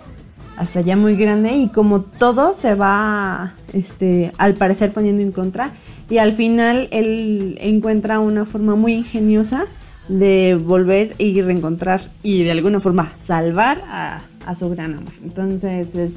hasta 0.58 0.82
ya 0.82 0.96
muy 0.96 1.16
grande 1.16 1.56
y 1.56 1.70
como 1.70 2.02
todo 2.02 2.56
se 2.56 2.76
va, 2.76 3.54
este, 3.74 4.32
al 4.38 4.54
parecer 4.54 4.94
poniendo 4.94 5.22
en 5.24 5.32
contra 5.32 5.74
y 6.10 6.20
al 6.20 6.34
final 6.34 6.88
él 6.92 7.58
encuentra 7.62 8.20
una 8.20 8.46
forma 8.46 8.76
muy 8.76 8.94
ingeniosa 8.94 9.66
de 10.08 10.56
volver 10.56 11.16
y 11.18 11.42
reencontrar 11.42 12.02
y 12.24 12.44
de 12.44 12.52
alguna 12.52 12.80
forma 12.80 13.12
salvar 13.26 13.84
a, 13.90 14.20
a 14.46 14.56
su 14.56 14.70
gran 14.70 14.94
amor. 14.96 15.14
Entonces 15.24 15.94
es 15.96 16.16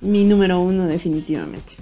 mi 0.00 0.24
número 0.24 0.60
uno 0.60 0.86
definitivamente. 0.86 1.72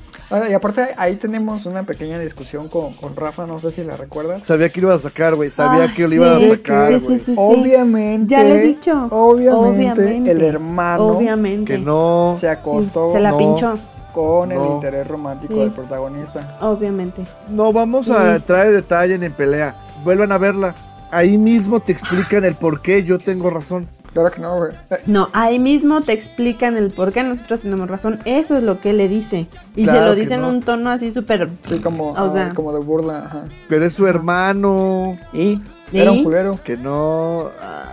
Y 0.49 0.53
aparte 0.53 0.89
ahí 0.97 1.17
tenemos 1.17 1.65
una 1.67 1.85
pequeña 1.85 2.19
discusión 2.19 2.69
con, 2.69 2.95
con 2.95 3.15
Rafa, 3.15 3.47
no 3.47 3.61
sé 3.61 3.71
si 3.71 3.85
la 3.85 3.97
recuerdas. 3.97 4.45
Sabía 4.45 4.69
que 4.69 4.81
lo 4.81 4.89
iba 4.89 4.97
a 4.97 4.99
sacar, 4.99 5.35
güey. 5.37 5.51
Sabía 5.51 5.85
Ah, 5.85 5.93
que 5.95 6.09
lo 6.09 6.15
iba 6.15 6.37
a 6.37 6.41
sacar, 6.41 6.93
sí, 6.99 7.05
güey. 7.05 7.19
sí, 7.19 7.25
sí, 7.27 7.33
sí. 7.33 7.35
Obviamente, 7.37 8.35
Ya 8.35 8.43
lo 8.43 8.55
he 8.55 8.63
dicho. 8.63 9.07
obviamente, 9.11 10.31
el 10.33 10.43
hermano 10.43 11.07
Obviamente. 11.09 11.75
Que 11.75 11.79
no. 11.79 12.37
se 12.41 12.49
acostó 12.49 13.13
Se 13.13 13.21
la 13.21 13.31
no. 13.31 13.39
pinchó. 13.39 13.79
con 14.13 14.51
el 14.53 14.65
interés 14.65 15.07
romántico 15.09 15.55
Sí. 15.55 15.61
del 15.61 15.71
protagonista. 15.73 16.57
Obviamente. 16.63 17.23
No 17.51 17.73
vamos 17.73 18.07
Sí. 18.07 18.13
a 18.13 18.37
entrar 18.37 18.67
en 18.67 18.73
detalle 18.75 19.15
en 19.15 19.33
pelea. 19.33 19.75
Vuelvan 20.05 20.31
a 20.33 20.39
verla. 20.39 20.75
Ahí 21.15 21.39
mismo 21.39 21.81
te 21.81 21.93
explican 21.93 22.45
el 22.45 22.55
por 22.55 22.83
qué 22.83 23.05
yo 23.05 23.19
tengo 23.19 23.51
razón. 23.51 23.89
Claro 24.13 24.31
que 24.31 24.41
no, 24.41 24.57
güey. 24.57 24.71
No, 25.07 25.29
ahí 25.33 25.59
mismo 25.59 26.01
te 26.01 26.13
explican 26.13 26.77
el 26.77 26.93
por 26.93 27.13
qué 27.13 27.23
nosotros 27.25 27.61
tenemos 27.61 27.89
razón. 27.89 28.21
Eso 28.25 28.57
es 28.57 28.63
lo 28.63 28.81
que 28.81 28.91
él 28.91 28.99
le 28.99 29.09
dice. 29.09 29.49
Y 29.75 29.85
Claro 29.85 29.99
se 30.01 30.07
lo 30.07 30.15
dice 30.15 30.35
en 30.35 30.45
un 30.45 30.63
tono 30.63 30.91
así 30.91 31.11
súper... 31.11 31.51
Sí, 31.69 31.79
como, 31.81 32.11
O 32.11 32.17
ah, 32.17 32.31
sea. 32.33 32.55
como 32.55 32.73
de 32.73 32.79
burla. 32.79 33.25
Ajá. 33.27 33.45
Pero 33.69 33.85
es 33.85 33.93
su 33.93 34.07
hermano. 34.07 35.19
Y 35.33 35.61
¿Y? 35.93 35.99
era 35.99 36.13
un 36.13 36.23
culero. 36.23 36.59
Que 36.65 36.77
no. 36.77 37.49
ah, 37.61 37.85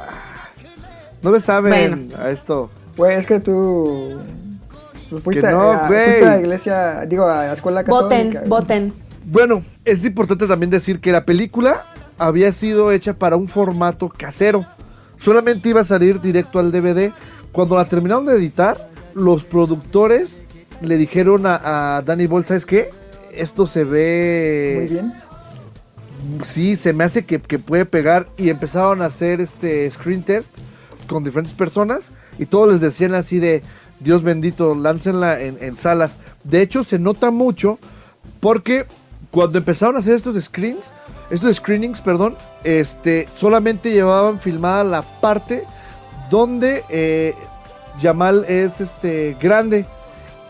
no 1.24 1.32
le 1.32 1.40
saben 1.40 2.10
a 2.20 2.30
esto. 2.30 2.70
Pues 2.96 3.20
es 3.20 3.26
que 3.26 3.40
tú. 3.40 4.20
pues, 5.10 5.24
fuiste, 5.24 5.42
Que 5.42 5.52
no, 5.52 5.72
a, 5.72 5.88
güey. 5.88 6.06
fuiste 6.06 6.28
a 6.28 6.40
iglesia, 6.40 7.06
digo, 7.08 7.26
a 7.26 7.48
la 7.48 7.54
escuela 7.54 7.84
católica. 7.84 8.04
Voten, 8.04 8.32
güey. 8.32 8.48
voten. 8.48 8.94
Bueno, 9.26 9.64
es 9.86 10.06
importante 10.06 10.46
también 10.48 10.70
decir 10.70 11.00
que 11.00 11.12
la 11.12 11.26
película 11.26 11.84
había 12.22 12.54
sido 12.54 12.92
hecha 12.92 13.16
para 13.16 13.36
un 13.36 13.48
formato 13.48 14.08
casero. 14.10 14.66
Solamente 15.18 15.70
iba 15.70 15.82
a 15.82 15.86
salir 15.86 16.22
directo 16.22 16.60
al 16.60 16.72
DVD. 16.72 17.12
Cuando 17.52 17.76
la 17.76 17.86
terminaron 17.86 18.28
de 18.28 18.36
editar, 18.36 18.90
los 19.16 19.44
productores 19.44 20.44
le 20.82 20.98
dijeron 20.98 21.46
a, 21.48 21.98
a 21.98 22.02
Danny 22.04 22.28
Boyle, 22.28 22.46
¿sabes 22.46 22.66
qué? 22.66 22.90
Esto 23.34 23.66
se 23.66 23.84
ve... 23.84 24.76
Muy 24.80 24.88
bien. 24.88 25.14
Sí, 26.44 26.76
se 26.76 26.94
me 26.94 27.04
hace 27.04 27.26
que, 27.26 27.42
que 27.42 27.58
puede 27.58 27.86
pegar. 27.86 28.28
Y 28.38 28.50
empezaron 28.50 29.02
a 29.02 29.06
hacer 29.06 29.42
este 29.42 29.90
screen 29.90 30.22
test 30.22 30.56
con 31.08 31.24
diferentes 31.24 31.56
personas. 31.56 32.12
Y 32.38 32.46
todos 32.46 32.70
les 32.70 32.82
decían 32.82 33.16
así 33.16 33.40
de, 33.40 33.64
Dios 34.00 34.22
bendito, 34.22 34.76
láncenla 34.76 35.42
en, 35.42 35.58
en 35.60 35.76
salas. 35.76 36.20
De 36.44 36.62
hecho, 36.62 36.84
se 36.84 37.00
nota 37.00 37.32
mucho 37.32 37.80
porque 38.40 38.86
cuando 39.32 39.58
empezaron 39.58 39.96
a 39.96 40.00
hacer 40.00 40.16
estos 40.16 40.42
screens, 40.44 40.94
estos 41.30 41.56
screenings, 41.56 42.02
perdón, 42.02 42.38
este, 42.64 43.28
solamente 43.34 43.92
llevaban 43.92 44.40
filmada 44.40 44.84
la 44.84 45.02
parte 45.02 45.64
donde 46.30 46.84
eh, 46.90 47.34
Yamal 48.00 48.46
es 48.48 48.82
este, 48.82 49.38
grande. 49.40 49.86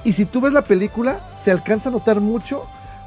Y 0.04 0.14
si 0.14 0.26
tú 0.26 0.42
ves 0.42 0.54
la 0.54 0.64
película, 0.64 1.30
se 1.40 1.52
alcanza 1.52 1.90
a 1.90 1.92
notar 1.92 2.20
mucho 2.20 2.66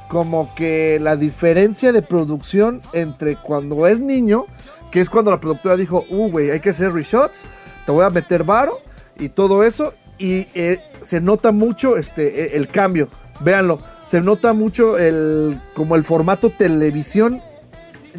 como 0.09 0.55
que 0.55 0.99
la 1.01 1.17
diferencia 1.17 1.93
de 1.93 2.03
producción 2.03 2.81
entre 2.93 3.35
cuando 3.37 3.87
es 3.89 3.99
niño, 3.99 4.47
que 4.93 5.01
es 5.01 5.11
cuando 5.11 5.33
la 5.33 5.41
productora 5.41 5.77
dijo, 5.77 6.05
uh, 6.09 6.31
güey, 6.31 6.51
hay 6.51 6.61
que 6.61 6.71
hacer 6.71 6.93
reshots, 6.93 7.47
te 7.85 7.91
voy 7.91 8.05
a 8.05 8.11
meter 8.11 8.45
varo 8.45 8.79
y 9.19 9.29
todo 9.29 9.65
eso, 9.65 9.93
y 10.19 10.47
eh, 10.55 10.81
se 11.03 11.21
nota 11.21 11.51
mucho 11.51 11.97
este, 11.97 12.45
eh, 12.45 12.51
el 12.55 12.69
cambio, 12.69 13.09
véanlo, 13.41 13.81
se 14.07 14.21
nota 14.21 14.53
mucho 14.53 14.99
el, 14.99 15.61
como 15.75 15.97
el 15.97 16.05
formato 16.05 16.51
televisión 16.51 17.41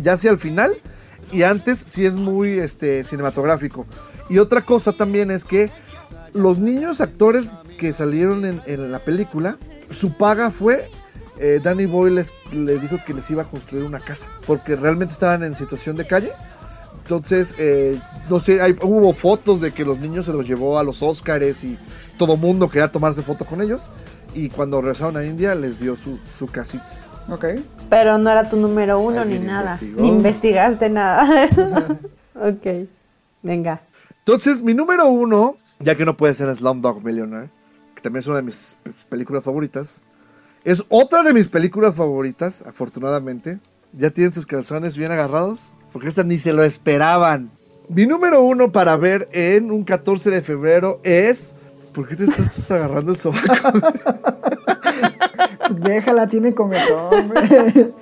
ya 0.01 0.13
hacia 0.13 0.31
el 0.31 0.37
final, 0.37 0.73
y 1.31 1.43
antes 1.43 1.83
sí 1.85 2.05
es 2.05 2.15
muy 2.15 2.59
este, 2.59 3.03
cinematográfico. 3.03 3.85
Y 4.29 4.39
otra 4.39 4.61
cosa 4.61 4.91
también 4.91 5.31
es 5.31 5.45
que 5.45 5.69
los 6.33 6.59
niños 6.59 7.01
actores 7.01 7.51
que 7.77 7.93
salieron 7.93 8.61
en, 8.65 8.91
la 8.91 8.99
película, 8.99 9.57
su 9.89 10.13
paga 10.13 10.51
fue 10.51 10.89
eh, 11.39 11.59
Danny 11.63 11.85
Boyle 11.85 12.15
les, 12.15 12.33
les 12.51 12.81
dijo 12.81 12.97
que 13.05 13.13
les 13.13 13.29
iba 13.29 13.43
a 13.43 13.45
construir 13.47 13.83
una 13.85 13.99
casa, 13.99 14.27
porque 14.47 14.75
realmente 14.75 15.13
estaban 15.13 15.43
en 15.43 15.55
situación 15.55 15.95
de 15.95 16.07
calle. 16.07 16.31
Entonces, 17.03 17.53
eh, 17.59 17.99
no 18.29 18.39
sé, 18.39 18.61
hay- 18.61 18.75
hubo 18.81 19.13
fotos 19.13 19.61
de 19.61 19.71
que 19.71 19.85
los 19.85 19.99
niños 19.99 20.25
se 20.25 20.31
los 20.33 20.47
llevó 20.47 20.79
a 20.79 20.83
los 20.83 21.03
Oscars 21.03 21.63
y 21.63 21.77
todo 22.17 22.35
mundo 22.35 22.67
quería 22.67 22.91
tomarse 22.91 23.21
foto 23.21 23.45
con 23.45 23.61
ellos. 23.61 23.91
Y 24.35 24.49
cuando 24.49 24.81
regresaron 24.81 25.17
a 25.17 25.23
India 25.23 25.55
les 25.55 25.79
dio 25.79 25.95
su, 25.95 26.19
su 26.31 26.45
casita. 26.47 26.85
Ok. 27.29 27.45
Pero 27.89 28.17
no 28.17 28.29
era 28.29 28.47
tu 28.47 28.57
número 28.57 28.99
uno 28.99 29.25
ni 29.25 29.39
nada. 29.39 29.71
investigó. 29.71 30.01
Ni 30.01 30.07
investigaste 30.09 30.89
nada. 30.89 31.47
ok. 32.35 32.87
Venga. 33.41 33.81
Entonces, 34.19 34.61
mi 34.61 34.73
número 34.73 35.07
uno, 35.07 35.55
ya 35.79 35.95
que 35.95 36.05
no 36.05 36.17
puede 36.17 36.33
ser 36.33 36.53
Slumdog 36.53 37.03
Millionaire, 37.03 37.49
que 37.95 38.01
también 38.01 38.19
es 38.21 38.27
una 38.27 38.37
de 38.37 38.43
mis 38.43 38.77
películas 39.09 39.43
favoritas, 39.43 40.01
es 40.63 40.83
otra 40.89 41.23
de 41.23 41.33
mis 41.33 41.47
películas 41.47 41.95
favoritas, 41.95 42.63
afortunadamente. 42.63 43.59
Ya 43.93 44.09
tienen 44.09 44.33
sus 44.33 44.45
calzones 44.45 44.97
bien 44.97 45.11
agarrados, 45.11 45.71
porque 45.93 46.09
esta 46.09 46.23
ni 46.23 46.39
se 46.39 46.51
lo 46.51 46.63
esperaban. 46.63 47.51
Mi 47.87 48.05
número 48.05 48.43
uno 48.43 48.71
para 48.71 48.97
ver 48.97 49.29
en 49.31 49.71
un 49.71 49.83
14 49.83 50.29
de 50.29 50.41
febrero 50.41 50.99
es... 51.03 51.54
¿Por 51.95 52.07
qué 52.09 52.17
te 52.17 52.25
estás 52.25 52.69
agarrando 52.71 53.13
el 53.13 53.17
sobaco? 53.17 53.79
Déjala, 55.69 56.27
tiene 56.27 56.53
comezón, 56.53 57.29
güey. 57.29 57.93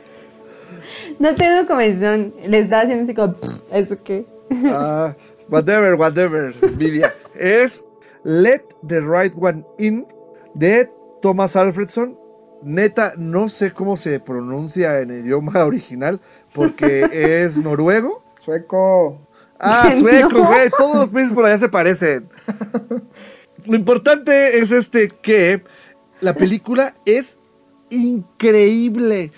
No 1.19 1.35
tengo 1.35 1.67
comezón. 1.67 2.33
Les 2.47 2.67
da 2.69 2.81
haciendo 2.81 3.03
así 3.03 3.13
como... 3.13 3.35
¿Eso 3.71 3.95
qué? 4.03 4.25
Ah, 4.65 5.15
whatever, 5.47 5.93
whatever, 5.93 6.53
Vidia. 6.75 7.13
Es 7.35 7.85
Let 8.23 8.63
the 8.87 8.99
Right 8.99 9.33
One 9.39 9.63
In 9.77 10.07
de 10.55 10.89
Thomas 11.21 11.55
Alfredson. 11.55 12.17
Neta, 12.63 13.13
no 13.17 13.47
sé 13.47 13.71
cómo 13.71 13.95
se 13.95 14.19
pronuncia 14.19 15.01
en 15.01 15.11
idioma 15.11 15.63
original 15.65 16.19
porque 16.53 17.09
es 17.11 17.57
noruego. 17.57 18.23
Sueco. 18.43 19.19
Ah, 19.59 19.91
sueco, 19.97 20.43
güey. 20.43 20.69
Todos 20.77 20.95
los 20.95 21.09
países 21.09 21.31
por 21.31 21.45
allá 21.45 21.59
se 21.59 21.69
parecen. 21.69 22.27
Lo 23.65 23.75
importante 23.75 24.59
es 24.59 24.71
este 24.71 25.09
que 25.09 25.63
la 26.21 26.33
película 26.35 26.93
es 27.05 27.39
increíble. 27.89 29.31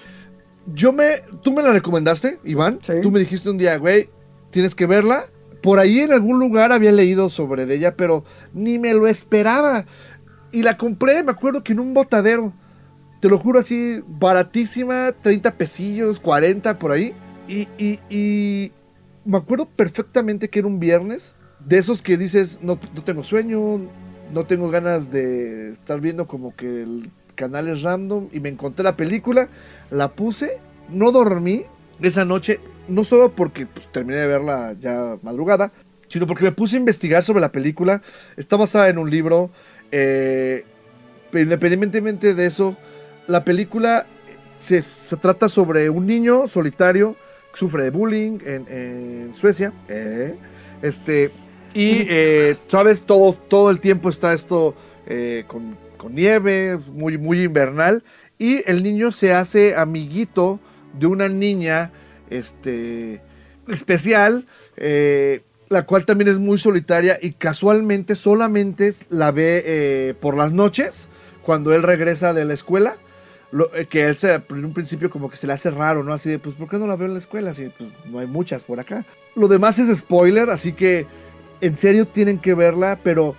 Yo 0.73 0.91
me. 0.93 1.21
Tú 1.43 1.53
me 1.53 1.61
la 1.63 1.71
recomendaste, 1.71 2.39
Iván. 2.43 2.79
Sí. 2.83 2.93
Tú 3.01 3.11
me 3.11 3.19
dijiste 3.19 3.49
un 3.49 3.57
día, 3.57 3.77
güey, 3.77 4.09
tienes 4.49 4.73
que 4.75 4.85
verla. 4.87 5.25
Por 5.61 5.79
ahí 5.79 5.99
en 5.99 6.11
algún 6.13 6.39
lugar 6.39 6.71
había 6.71 6.91
leído 6.91 7.29
sobre 7.29 7.65
de 7.65 7.75
ella, 7.75 7.95
pero 7.95 8.23
ni 8.53 8.77
me 8.79 8.93
lo 8.93 9.07
esperaba. 9.07 9.85
Y 10.51 10.61
la 10.63 10.77
compré, 10.77 11.23
me 11.23 11.31
acuerdo 11.31 11.63
que 11.63 11.73
en 11.73 11.79
un 11.79 11.93
botadero. 11.93 12.53
Te 13.21 13.29
lo 13.29 13.39
juro 13.39 13.59
así, 13.59 14.03
baratísima, 14.07 15.11
30 15.21 15.51
pesillos, 15.57 16.19
40 16.19 16.77
por 16.77 16.91
ahí. 16.91 17.13
Y, 17.47 17.67
y- 17.79 17.99
y 18.09 18.71
me 19.23 19.37
acuerdo 19.37 19.65
perfectamente 19.67 20.49
que 20.49 20.59
era 20.59 20.67
un 20.67 20.79
viernes, 20.79 21.35
de 21.59 21.77
esos 21.79 22.03
que 22.03 22.17
dices, 22.17 22.59
no, 22.61 22.79
no 22.93 23.03
tengo 23.03 23.23
sueño, 23.23 23.79
no 24.33 24.45
tengo 24.45 24.69
ganas 24.69 25.11
de 25.11 25.73
estar 25.73 25.99
viendo 26.01 26.27
como 26.27 26.55
que 26.55 26.83
el 26.83 27.09
canal 27.35 27.67
es 27.67 27.81
random, 27.81 28.29
y 28.31 28.39
me 28.39 28.49
encontré 28.49 28.83
la 28.83 28.95
película, 28.95 29.49
la 29.91 30.13
puse, 30.13 30.59
no 30.89 31.11
dormí 31.11 31.65
esa 32.01 32.25
noche, 32.25 32.59
no 32.87 33.03
solo 33.03 33.31
porque 33.31 33.65
pues, 33.65 33.87
terminé 33.91 34.19
de 34.19 34.27
verla 34.27 34.75
ya 34.79 35.17
madrugada, 35.21 35.71
sino 36.07 36.27
porque 36.27 36.43
me 36.45 36.51
puse 36.51 36.75
a 36.75 36.79
investigar 36.79 37.23
sobre 37.23 37.41
la 37.41 37.51
película, 37.51 38.01
está 38.37 38.55
basada 38.57 38.89
en 38.89 38.97
un 38.97 39.09
libro, 39.09 39.49
eh, 39.91 40.63
pero 41.31 41.43
independientemente 41.43 42.33
de 42.33 42.45
eso, 42.45 42.77
la 43.27 43.43
película 43.43 44.05
se, 44.59 44.83
se 44.83 45.17
trata 45.17 45.49
sobre 45.49 45.89
un 45.89 46.05
niño 46.07 46.47
solitario 46.47 47.15
que 47.51 47.59
sufre 47.59 47.83
de 47.83 47.89
bullying 47.89 48.39
en, 48.45 48.65
en 48.69 49.35
Suecia. 49.35 49.73
eh, 49.89 50.35
este, 50.81 51.31
y, 51.75 52.07
eh, 52.09 52.55
¿sabes? 52.69 53.03
Todo, 53.03 53.33
todo 53.33 53.69
el 53.69 53.79
tiempo 53.79 54.09
está 54.09 54.33
esto 54.33 54.73
eh, 55.05 55.43
con, 55.45 55.77
con 55.97 56.15
nieve, 56.15 56.79
muy, 56.93 57.17
muy 57.17 57.43
invernal. 57.43 58.03
Y 58.39 58.67
el 58.69 58.81
niño 58.81 59.11
se 59.11 59.33
hace 59.33 59.75
amiguito 59.75 60.59
de 60.99 61.07
una 61.07 61.29
niña 61.29 61.91
este, 62.29 63.21
especial, 63.67 64.45
eh, 64.77 65.41
la 65.69 65.85
cual 65.85 66.05
también 66.05 66.29
es 66.29 66.37
muy 66.37 66.57
solitaria 66.57 67.17
y 67.21 67.31
casualmente 67.33 68.15
solamente 68.15 68.91
la 69.09 69.31
ve 69.31 69.63
eh, 69.65 70.13
por 70.19 70.35
las 70.35 70.51
noches 70.51 71.07
cuando 71.43 71.73
él 71.73 71.83
regresa 71.83 72.33
de 72.33 72.45
la 72.45 72.53
escuela. 72.53 72.95
Lo- 73.51 73.73
eh, 73.75 73.85
que 73.85 74.03
él 74.03 74.17
se, 74.17 74.33
en 74.33 74.65
un 74.65 74.73
principio 74.73 75.09
como 75.09 75.29
que 75.29 75.37
se 75.37 75.47
le 75.47 75.53
hace 75.53 75.69
raro, 75.71 76.03
¿no? 76.03 76.11
Así 76.13 76.29
de, 76.29 76.39
pues, 76.39 76.55
¿por 76.55 76.67
qué 76.67 76.77
no 76.77 76.87
la 76.87 76.95
veo 76.97 77.07
en 77.07 77.13
la 77.13 77.19
escuela? 77.19 77.51
Así, 77.51 77.71
pues, 77.77 77.89
no 78.05 78.19
hay 78.19 78.27
muchas 78.27 78.63
por 78.63 78.79
acá. 78.79 79.05
Lo 79.35 79.47
demás 79.47 79.79
es 79.79 79.95
spoiler, 79.97 80.49
así 80.49 80.73
que 80.73 81.05
en 81.61 81.77
serio 81.77 82.07
tienen 82.07 82.39
que 82.39 82.53
verla, 82.53 82.99
pero 83.03 83.35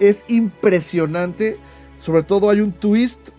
es 0.00 0.24
impresionante. 0.28 1.56
Sobre 1.98 2.22
todo 2.22 2.50
hay 2.50 2.60
un 2.60 2.72
twist, 2.72 3.30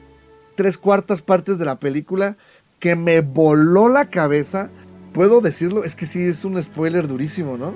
tres 0.56 0.78
cuartas 0.78 1.22
partes 1.22 1.58
de 1.60 1.66
la 1.66 1.80
película, 1.80 2.38
que 2.80 2.96
me 2.96 3.22
voló 3.22 3.90
la 3.90 4.10
cabeza. 4.10 4.70
Puedo 5.14 5.42
decirlo, 5.42 5.84
es 5.84 5.96
que 5.96 6.06
sí, 6.06 6.22
es 6.24 6.46
un 6.46 6.62
spoiler 6.64 7.08
durísimo, 7.08 7.58
¿no? 7.58 7.74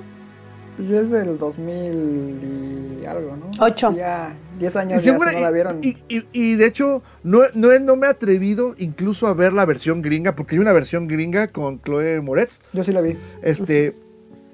Y 0.78 0.94
es 0.94 1.10
del 1.10 1.38
2000 1.38 3.00
y 3.02 3.06
algo, 3.06 3.36
¿no? 3.36 3.50
Ocho. 3.60 3.92
Ya 3.94 4.34
10 4.58 4.74
Y, 4.74 4.78
años 4.78 5.02
ya 5.04 5.12
segura- 5.12 5.30
si 5.30 5.36
no 5.36 5.42
la 5.42 5.50
vieron. 5.50 5.78
y- 5.82 5.98
y- 6.08 6.24
y 6.32 6.54
de 6.56 6.66
hecho, 6.66 7.02
no, 7.22 7.40
no, 7.54 7.78
no 7.78 7.96
me 7.96 8.06
he 8.06 8.10
atrevido 8.10 8.74
incluso 8.78 9.26
a 9.26 9.34
ver 9.34 9.52
la 9.52 9.64
versión 9.66 10.00
gringa, 10.02 10.34
porque 10.34 10.54
hay 10.56 10.60
una 10.60 10.72
versión 10.72 11.08
gringa 11.08 11.48
con 11.48 11.80
Chloe 11.82 12.20
Moretz. 12.20 12.60
Yo 12.72 12.82
sí 12.84 12.92
la 12.92 13.00
vi. 13.02 13.16
Este, 13.42 13.94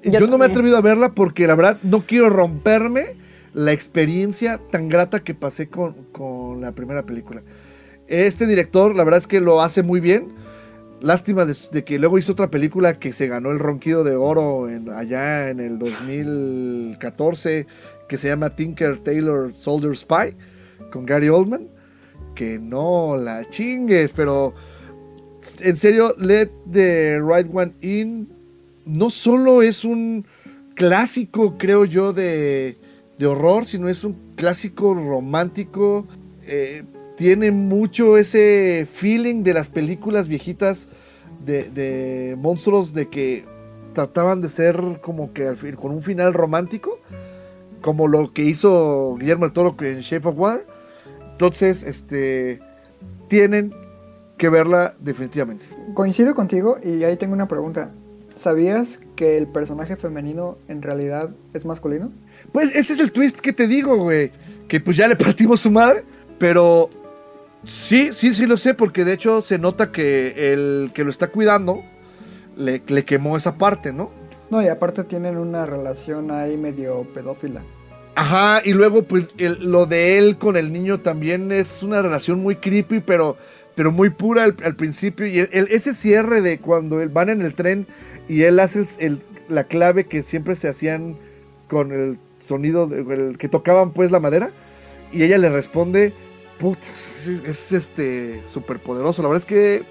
yo, 0.03 0.19
Yo 0.19 0.27
no 0.27 0.37
me 0.37 0.45
he 0.45 0.49
atrevido 0.49 0.77
a 0.77 0.81
verla 0.81 1.09
porque 1.13 1.47
la 1.47 1.55
verdad 1.55 1.77
no 1.83 2.05
quiero 2.05 2.29
romperme 2.29 3.15
la 3.53 3.71
experiencia 3.73 4.59
tan 4.71 4.87
grata 4.89 5.21
que 5.21 5.33
pasé 5.33 5.67
con, 5.69 5.93
con 6.11 6.61
la 6.61 6.71
primera 6.73 7.03
película. 7.05 7.41
Este 8.07 8.45
director, 8.47 8.95
la 8.95 9.03
verdad 9.03 9.19
es 9.19 9.27
que 9.27 9.39
lo 9.41 9.61
hace 9.61 9.83
muy 9.83 9.99
bien. 9.99 10.29
Lástima 11.01 11.45
de, 11.45 11.55
de 11.71 11.83
que 11.83 11.97
luego 11.99 12.17
hizo 12.17 12.33
otra 12.33 12.49
película 12.51 12.99
que 12.99 13.13
se 13.13 13.27
ganó 13.27 13.51
el 13.51 13.59
ronquido 13.59 14.03
de 14.03 14.15
oro 14.15 14.69
en- 14.69 14.89
allá 14.89 15.49
en 15.49 15.59
el 15.61 15.79
2014, 15.79 17.67
que 18.07 18.17
se 18.17 18.27
llama 18.27 18.55
Tinker 18.55 18.97
Taylor 18.99 19.53
Soldier 19.53 19.95
Spy, 19.95 20.35
con 20.91 21.05
Gary 21.05 21.29
Oldman. 21.29 21.67
Que 22.35 22.57
no 22.59 23.17
la 23.17 23.49
chingues, 23.49 24.13
pero 24.13 24.53
en 25.61 25.75
serio, 25.75 26.15
Let 26.17 26.49
the 26.71 27.19
Right 27.21 27.47
One 27.53 27.73
In 27.81 28.29
no 28.89 29.09
solo 29.09 29.61
es 29.61 29.85
un 29.85 30.25
clásico, 30.75 31.57
creo 31.57 31.85
yo, 31.85 32.13
de, 32.13 32.77
de 33.17 33.25
horror, 33.25 33.65
sino 33.65 33.87
es 33.87 34.03
un 34.03 34.33
clásico 34.35 34.93
romántico. 34.93 36.07
eh, 36.43 36.83
tiene 37.15 37.51
mucho 37.51 38.17
ese 38.17 38.87
feeling 38.89 39.43
de 39.43 39.53
las 39.53 39.67
películas 39.67 40.29
viejitas 40.29 40.87
de, 41.45 41.69
de 41.69 42.37
monstruos 42.37 42.93
de 42.93 43.09
que 43.09 43.43
trataban 43.93 44.41
de 44.41 44.47
ser 44.47 44.81
como 45.01 45.33
que 45.33 45.45
al 45.47 45.57
con 45.75 45.91
un 45.91 46.01
final 46.01 46.33
romántico, 46.33 46.97
como 47.81 48.07
lo 48.07 48.31
que 48.31 48.43
hizo 48.43 49.17
Guillermo 49.19 49.45
el 49.45 49.51
Toro 49.51 49.75
en 49.81 49.99
Shape 49.99 50.29
of 50.29 50.37
Water. 50.37 50.65
Entonces, 51.33 51.83
este, 51.83 52.61
tienen 53.27 53.73
que 54.37 54.47
verla 54.47 54.95
definitivamente. 54.99 55.65
Coincido 55.93 56.33
contigo 56.33 56.77
y 56.81 57.03
ahí 57.03 57.17
tengo 57.17 57.33
una 57.33 57.49
pregunta. 57.49 57.91
¿Sabías 58.39 58.99
que 59.17 59.37
el 59.37 59.47
personaje 59.47 59.97
femenino 59.97 60.57
en 60.69 60.81
realidad 60.81 61.29
es 61.53 61.65
masculino? 61.65 62.09
Pues 62.53 62.73
ese 62.73 62.93
es 62.93 62.99
el 62.99 63.11
twist 63.11 63.37
que 63.41 63.51
te 63.51 63.67
digo, 63.67 63.97
güey. 63.97 64.31
Que 64.69 64.79
pues 64.79 64.95
ya 64.95 65.09
le 65.09 65.17
partimos 65.17 65.59
su 65.59 65.69
madre. 65.69 66.03
Pero 66.37 66.89
sí, 67.65 68.13
sí, 68.13 68.33
sí 68.33 68.45
lo 68.45 68.55
sé. 68.55 68.73
Porque 68.75 69.03
de 69.03 69.11
hecho 69.13 69.41
se 69.41 69.59
nota 69.59 69.91
que 69.91 70.53
el 70.53 70.91
que 70.93 71.03
lo 71.03 71.09
está 71.09 71.27
cuidando 71.27 71.83
le, 72.55 72.81
le 72.87 73.03
quemó 73.03 73.35
esa 73.35 73.57
parte, 73.57 73.91
¿no? 73.91 74.09
No, 74.49 74.61
y 74.63 74.67
aparte 74.69 75.03
tienen 75.03 75.37
una 75.37 75.65
relación 75.65 76.31
ahí 76.31 76.55
medio 76.55 77.03
pedófila. 77.13 77.61
Ajá, 78.15 78.61
y 78.65 78.73
luego 78.73 79.03
pues 79.03 79.27
el- 79.37 79.69
lo 79.69 79.85
de 79.85 80.17
él 80.17 80.37
con 80.37 80.55
el 80.57 80.71
niño 80.73 80.99
también 81.01 81.51
es 81.51 81.83
una 81.83 82.01
relación 82.01 82.39
muy 82.41 82.55
creepy, 82.55 83.01
pero, 83.01 83.37
pero 83.75 83.91
muy 83.91 84.09
pura 84.09 84.43
al, 84.45 84.55
al 84.63 84.75
principio. 84.75 85.25
Y 85.27 85.39
el- 85.39 85.49
el- 85.51 85.67
ese 85.71 85.93
cierre 85.93 86.41
de 86.41 86.59
cuando 86.59 86.97
van 87.09 87.29
en 87.29 87.41
el 87.41 87.53
tren 87.53 87.85
y 88.29 88.43
él 88.43 88.59
hace 88.59 88.79
el- 88.79 88.87
el- 88.99 89.21
la 89.49 89.65
clave 89.65 90.05
que 90.05 90.23
siempre 90.23 90.55
se 90.55 90.69
hacían 90.69 91.17
con 91.67 91.91
el 91.91 92.17
sonido 92.45 92.87
de- 92.87 93.01
el 93.13 93.37
que 93.37 93.49
tocaban 93.49 93.91
pues 93.91 94.11
la 94.11 94.19
madera. 94.21 94.51
Y 95.11 95.23
ella 95.23 95.37
le 95.39 95.49
responde, 95.49 96.13
puta, 96.59 96.85
es, 96.95 97.27
es, 97.27 97.71
este 97.71 98.41
súper 98.45 98.79
poderoso. 98.79 99.21
La 99.23 99.27
verdad 99.27 99.43
es 99.43 99.45
que 99.45 99.83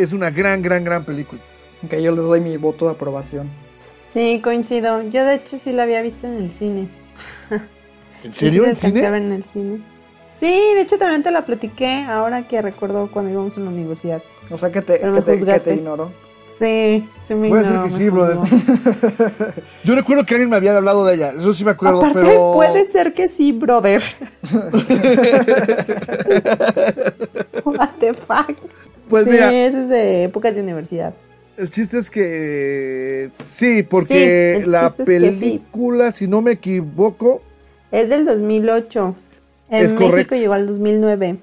es 0.00 0.12
una 0.12 0.30
gran, 0.30 0.62
gran, 0.62 0.84
gran 0.84 1.04
película. 1.04 1.40
Aunque 1.82 2.02
yo 2.02 2.12
le 2.14 2.22
doy 2.22 2.40
mi 2.40 2.56
voto 2.56 2.86
de 2.86 2.92
aprobación. 2.92 3.48
Sí, 4.06 4.40
coincido. 4.42 5.02
Yo 5.02 5.24
de 5.24 5.34
hecho 5.34 5.58
sí 5.58 5.72
la 5.72 5.82
había 5.82 6.00
visto 6.00 6.26
en 6.28 6.34
el 6.34 6.52
cine. 6.52 6.88
¿En 8.24 8.32
serio? 8.32 8.62
sí 8.62 8.64
la 8.64 8.68
¿En 8.68 8.76
cine? 8.76 9.06
en 9.16 9.32
el 9.32 9.44
cine. 9.44 9.80
Sí, 10.38 10.46
de 10.46 10.80
hecho 10.82 10.98
también 10.98 11.22
te 11.22 11.30
la 11.30 11.44
platiqué 11.44 12.04
ahora 12.08 12.46
que 12.46 12.60
recuerdo 12.62 13.10
cuando 13.10 13.30
íbamos 13.30 13.56
a 13.56 13.60
la 13.60 13.70
universidad. 13.70 14.22
O 14.50 14.56
sea 14.58 14.70
que 14.70 14.82
te, 14.82 15.00
que 15.00 15.60
te 15.60 15.74
ignoró. 15.74 16.12
Sí, 16.58 17.06
sí 17.28 17.34
me 17.34 17.48
Puede 17.50 17.64
ser 17.64 17.82
que 17.82 17.90
sí, 17.90 18.08
brother. 18.08 18.38
Yo 19.84 19.94
recuerdo 19.94 20.24
que 20.24 20.34
alguien 20.34 20.48
me 20.48 20.56
había 20.56 20.74
hablado 20.76 21.04
de 21.04 21.14
ella, 21.16 21.32
eso 21.32 21.52
sí 21.52 21.64
me 21.64 21.72
acuerdo, 21.72 21.98
Aparte, 21.98 22.20
pero... 22.20 22.52
puede 22.54 22.90
ser 22.90 23.12
que 23.12 23.28
sí, 23.28 23.52
brother. 23.52 24.02
What 27.64 27.90
the 28.00 28.14
fuck. 28.14 28.56
Pues 29.08 29.24
sí, 29.24 29.30
mira, 29.30 29.52
eso 29.66 29.78
es 29.82 29.88
de 29.88 30.24
épocas 30.24 30.54
de 30.54 30.62
universidad. 30.62 31.14
El 31.56 31.70
chiste 31.70 31.98
es 31.98 32.10
que 32.10 33.30
sí, 33.42 33.82
porque 33.82 34.60
Sí, 34.62 34.68
la 34.68 34.88
sí. 34.96 35.04
película, 35.04 36.12
si 36.12 36.26
no 36.28 36.42
me 36.42 36.52
equivoco, 36.52 37.42
Es 37.92 38.08
del 38.08 38.24
2008. 38.26 39.14
En 39.70 39.84
Es 39.84 39.92
México 39.92 40.10
correcto. 40.10 40.34
llegó 40.36 40.54
al 40.54 40.66
2009. 40.66 41.36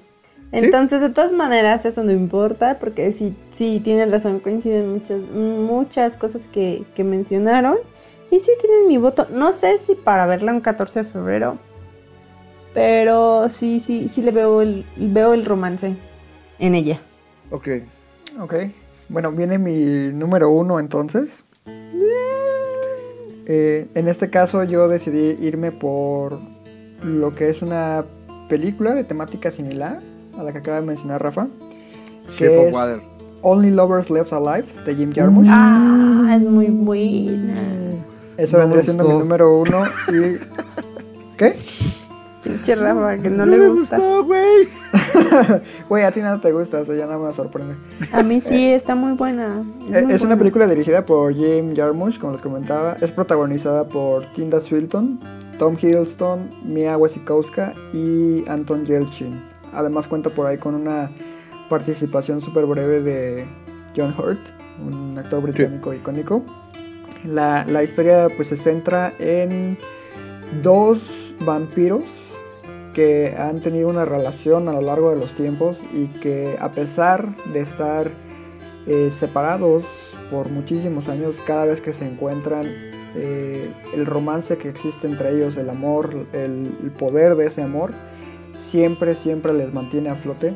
Entonces, 0.54 1.00
de 1.00 1.10
todas 1.10 1.32
maneras, 1.32 1.84
eso 1.84 2.04
no 2.04 2.12
importa, 2.12 2.78
porque 2.78 3.10
sí, 3.12 3.36
sí 3.52 3.80
tienen 3.82 4.12
razón, 4.12 4.38
coinciden 4.38 4.92
muchas, 4.92 5.20
muchas 5.20 6.16
cosas 6.16 6.48
que, 6.48 6.84
que 6.94 7.02
mencionaron. 7.02 7.76
Y 8.30 8.38
sí 8.38 8.52
tienen 8.60 8.88
mi 8.88 8.96
voto. 8.96 9.26
No 9.30 9.52
sé 9.52 9.78
si 9.84 9.94
para 9.94 10.26
verla 10.26 10.52
un 10.52 10.60
14 10.60 11.02
de 11.02 11.10
febrero, 11.10 11.58
pero 12.72 13.48
sí, 13.48 13.80
sí, 13.80 14.08
sí 14.08 14.22
le 14.22 14.30
veo 14.30 14.62
el, 14.62 14.84
veo 14.96 15.34
el 15.34 15.44
romance 15.44 15.96
en 16.58 16.74
ella. 16.74 17.00
ok. 17.50 17.68
Ok. 18.40 18.54
Bueno, 19.08 19.30
viene 19.30 19.58
mi 19.58 20.12
número 20.12 20.50
uno 20.50 20.80
entonces. 20.80 21.44
Eh, 23.46 23.86
en 23.94 24.08
este 24.08 24.30
caso 24.30 24.64
yo 24.64 24.88
decidí 24.88 25.36
irme 25.44 25.70
por 25.70 26.40
lo 27.02 27.34
que 27.34 27.50
es 27.50 27.60
una 27.62 28.04
película 28.48 28.94
de 28.94 29.04
temática 29.04 29.50
similar 29.50 30.00
a 30.38 30.42
la 30.42 30.52
que 30.52 30.58
acaba 30.58 30.80
de 30.80 30.86
mencionar 30.86 31.22
Rafa. 31.22 31.46
que 32.26 32.32
Shape 32.44 32.58
of 32.58 32.66
es 32.68 32.74
Water. 32.74 33.00
Only 33.42 33.70
Lovers 33.70 34.08
Left 34.10 34.32
Alive 34.32 34.66
de 34.86 34.94
Jim 34.96 35.12
Jarmusch. 35.14 35.46
Ah, 35.50 36.34
es 36.36 36.42
muy 36.48 36.66
buena. 36.68 37.54
Eso 38.36 38.56
no 38.56 38.62
vendría 38.64 38.82
siendo 38.82 39.04
mi 39.04 39.18
número 39.18 39.58
uno. 39.58 39.82
Y... 40.08 40.38
¿Qué? 41.36 41.54
Pinche 42.42 42.74
Rafa, 42.74 43.16
que 43.22 43.30
no, 43.30 43.44
No 43.44 43.46
le 43.46 43.56
me 43.58 43.68
gusta. 43.68 43.96
gustó, 43.98 44.24
güey. 44.24 44.68
Güey, 45.88 46.04
a 46.04 46.10
ti 46.12 46.20
nada 46.20 46.40
te 46.40 46.52
gusta, 46.52 46.80
eso 46.80 46.94
ya 46.94 47.06
no 47.06 47.18
me 47.18 47.32
sorprende. 47.32 47.74
A 48.12 48.22
mí 48.22 48.40
sí, 48.40 48.66
está 48.68 48.94
muy 48.94 49.12
buena. 49.12 49.62
Eh, 49.90 50.02
muy 50.02 50.12
Es 50.14 50.20
una 50.20 50.28
buena. 50.30 50.38
película 50.38 50.66
dirigida 50.66 51.04
por 51.06 51.34
Jim 51.34 51.74
Jarmusch, 51.74 52.18
como 52.18 52.32
les 52.32 52.42
comentaba. 52.42 52.96
Es 53.00 53.12
protagonizada 53.12 53.84
por 53.84 54.24
Tilda 54.34 54.60
Swinton, 54.60 55.20
Tom 55.58 55.76
Hiddleston, 55.80 56.50
Mia 56.64 56.96
Wasikowska 56.98 57.74
y 57.92 58.44
Anton 58.48 58.84
Yelchin. 58.86 59.40
Además 59.74 60.08
cuenta 60.08 60.30
por 60.30 60.46
ahí 60.46 60.58
con 60.58 60.74
una 60.74 61.10
participación 61.68 62.40
súper 62.40 62.66
breve 62.66 63.00
de 63.00 63.46
John 63.96 64.14
Hurt. 64.18 64.40
un 64.84 65.16
actor 65.18 65.42
británico 65.42 65.92
icónico. 65.92 66.42
La, 67.24 67.64
la 67.66 67.82
historia 67.82 68.28
pues 68.36 68.48
se 68.48 68.56
centra 68.56 69.14
en 69.18 69.78
dos 70.62 71.32
vampiros 71.40 72.04
que 72.92 73.34
han 73.36 73.60
tenido 73.60 73.88
una 73.88 74.04
relación 74.04 74.68
a 74.68 74.72
lo 74.72 74.80
largo 74.80 75.10
de 75.10 75.16
los 75.16 75.34
tiempos 75.34 75.80
y 75.92 76.06
que 76.06 76.56
a 76.60 76.70
pesar 76.70 77.28
de 77.52 77.60
estar 77.60 78.10
eh, 78.86 79.10
separados 79.10 79.84
por 80.30 80.48
muchísimos 80.48 81.08
años, 81.08 81.40
cada 81.44 81.64
vez 81.64 81.80
que 81.80 81.92
se 81.92 82.06
encuentran, 82.06 82.66
eh, 83.16 83.72
el 83.94 84.06
romance 84.06 84.56
que 84.58 84.68
existe 84.68 85.06
entre 85.06 85.34
ellos, 85.34 85.56
el 85.56 85.70
amor, 85.70 86.26
el, 86.32 86.72
el 86.82 86.90
poder 86.90 87.34
de 87.36 87.46
ese 87.46 87.62
amor, 87.62 87.92
siempre, 88.54 89.14
siempre 89.14 89.52
les 89.52 89.72
mantiene 89.72 90.08
a 90.10 90.14
flote. 90.14 90.54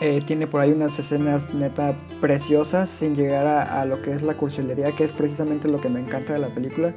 Eh, 0.00 0.22
tiene 0.24 0.46
por 0.46 0.60
ahí 0.60 0.70
unas 0.70 0.96
escenas 0.98 1.52
neta 1.54 1.94
preciosas 2.20 2.88
sin 2.88 3.16
llegar 3.16 3.46
a, 3.46 3.84
lo 3.84 4.00
que 4.00 4.12
es 4.12 4.22
la 4.22 4.34
cursilería, 4.34 4.92
que 4.92 5.04
es 5.04 5.10
precisamente 5.12 5.66
lo 5.68 5.80
que 5.80 5.88
me 5.88 5.98
encanta 6.00 6.32
de 6.32 6.38
la 6.38 6.48
película. 6.48 6.94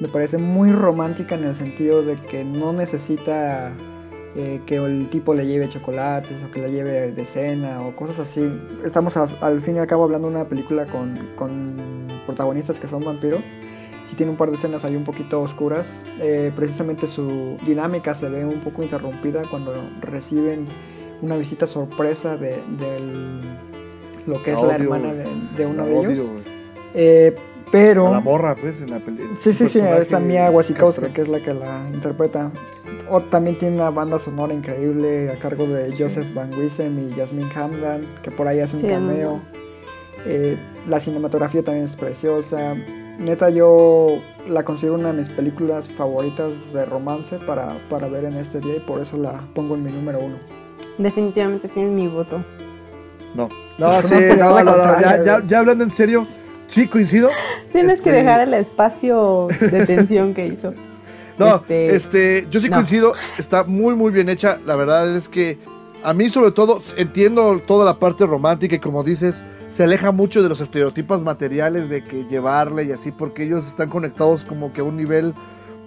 Me 0.00 0.08
parece 0.08 0.36
muy 0.38 0.70
romántica 0.70 1.36
en 1.36 1.44
el 1.44 1.56
sentido 1.56 2.02
de 2.02 2.16
que 2.16 2.44
no 2.44 2.72
necesita 2.74 3.72
eh, 4.36 4.60
que 4.66 4.76
el 4.76 5.08
tipo 5.08 5.32
le 5.32 5.46
lleve 5.46 5.70
chocolates 5.70 6.36
o 6.46 6.50
que 6.50 6.60
le 6.60 6.70
lleve 6.70 7.12
de 7.12 7.24
cena 7.24 7.80
o 7.80 7.96
cosas 7.96 8.18
así. 8.18 8.42
Estamos 8.84 9.16
a- 9.16 9.28
al 9.40 9.62
fin 9.62 9.76
y 9.76 9.78
al 9.78 9.86
cabo 9.86 10.04
hablando 10.04 10.28
de 10.28 10.34
una 10.34 10.44
película 10.44 10.84
con, 10.86 11.16
con 11.36 11.76
protagonistas 12.26 12.78
que 12.78 12.88
son 12.88 13.04
vampiros. 13.04 13.40
Sí 14.06 14.16
tiene 14.16 14.30
un 14.32 14.36
par 14.36 14.50
de 14.50 14.56
escenas 14.56 14.84
ahí 14.84 14.96
un 14.96 15.04
poquito 15.04 15.40
oscuras. 15.40 15.86
Eh, 16.20 16.52
precisamente 16.54 17.06
su 17.06 17.56
dinámica 17.66 18.14
se 18.14 18.28
ve 18.28 18.44
un 18.44 18.60
poco 18.60 18.82
interrumpida 18.82 19.42
cuando 19.50 19.72
reciben 20.00 20.66
una 21.22 21.36
visita 21.36 21.66
sorpresa 21.66 22.36
de, 22.36 22.56
del- 22.78 23.40
lo 24.26 24.42
que 24.42 24.52
es 24.52 24.56
La 24.58 24.62
la 24.66 24.74
odio, 24.76 24.84
hermana 24.84 25.12
de, 25.14 25.26
de 25.56 25.66
uno 25.66 25.82
La 25.82 25.84
de 25.86 25.98
ellos. 25.98 26.12
odio. 26.12 26.30
Eh, 26.94 27.34
pero... 27.72 28.08
A 28.08 28.12
la 28.12 28.20
morra, 28.20 28.54
pues, 28.54 28.80
en 28.82 28.90
la 28.90 29.00
película. 29.00 29.30
Sí, 29.38 29.52
sí, 29.52 29.68
sí, 29.68 29.80
esa 29.80 30.20
Mia 30.20 30.50
Wasikowska, 30.50 31.08
que 31.08 31.22
es 31.22 31.28
la 31.28 31.40
que 31.40 31.52
la 31.54 31.88
interpreta. 31.92 32.50
O 33.10 33.20
también 33.20 33.58
tiene 33.58 33.76
una 33.76 33.90
banda 33.90 34.18
sonora 34.18 34.54
increíble 34.54 35.30
a 35.30 35.38
cargo 35.38 35.66
de 35.66 35.90
Sí. 35.90 36.02
Joseph 36.02 36.32
Van 36.34 36.54
Wiesem 36.54 37.08
y 37.10 37.12
Jasmine 37.14 37.50
Hamdan, 37.54 38.02
que 38.22 38.30
por 38.30 38.46
ahí 38.48 38.60
hace 38.60 38.76
un 38.76 38.82
Sí, 38.82 38.88
cameo. 38.88 39.40
Eh, 40.26 40.56
la 40.88 41.00
cinematografía 41.00 41.62
también 41.62 41.86
es 41.86 41.94
preciosa. 41.94 42.74
Neta, 43.18 43.50
yo 43.50 44.18
la 44.48 44.64
considero 44.64 44.94
una 44.96 45.12
de 45.12 45.18
mis 45.20 45.28
películas 45.28 45.88
favoritas 45.88 46.50
de 46.72 46.84
romance 46.84 47.38
para, 47.38 47.76
para 47.88 48.08
ver 48.08 48.24
en 48.24 48.36
este 48.36 48.60
día 48.60 48.76
y 48.76 48.80
por 48.80 49.00
eso 49.00 49.16
la 49.16 49.40
pongo 49.54 49.74
en 49.76 49.84
mi 49.84 49.92
número 49.92 50.18
uno. 50.20 50.36
Definitivamente 50.98 51.68
tienes 51.68 51.92
mi 51.92 52.08
voto. 52.08 52.44
No, 53.34 53.48
no, 53.78 53.92
sí, 54.02 54.14
no, 54.38 54.62
no, 54.62 54.76
no, 54.76 55.44
ya, 55.46 55.58
hablando 55.58 55.84
en 55.84 55.90
serio, 55.90 56.26
sí, 56.66 56.86
coincido. 56.86 57.30
Tienes 57.72 58.00
que 58.00 58.10
Este, 58.10 58.22
dejar 58.22 58.40
el 58.42 58.54
espacio 58.54 59.48
de 59.60 59.86
tensión 59.86 60.34
que 60.34 60.46
hizo. 60.46 60.74
No, 61.38 61.56
Este, 61.56 61.94
este, 61.96 62.46
yo 62.50 62.60
sí 62.60 62.68
no. 62.68 62.76
coincido, 62.76 63.12
está 63.38 63.64
muy, 63.64 63.94
muy 63.96 64.12
bien 64.12 64.28
hecha. 64.28 64.58
La 64.64 64.76
verdad 64.76 65.16
es 65.16 65.28
que 65.28 65.58
a 66.04 66.12
mí, 66.12 66.28
sobre 66.28 66.52
todo, 66.52 66.82
entiendo 66.96 67.60
toda 67.66 67.84
la 67.84 67.98
parte 67.98 68.26
romántica 68.26 68.76
y, 68.76 68.78
como 68.78 69.02
dices, 69.02 69.42
se 69.70 69.84
aleja 69.84 70.12
mucho 70.12 70.42
de 70.42 70.50
los 70.50 70.60
estereotipos 70.60 71.22
materiales 71.22 71.88
de 71.88 72.04
que 72.04 72.24
llevarle 72.24 72.84
y 72.84 72.92
así, 72.92 73.10
porque 73.10 73.44
ellos 73.44 73.66
están 73.66 73.88
conectados 73.88 74.44
como 74.44 74.72
que 74.72 74.82
a 74.82 74.84
un 74.84 74.96
nivel 74.96 75.34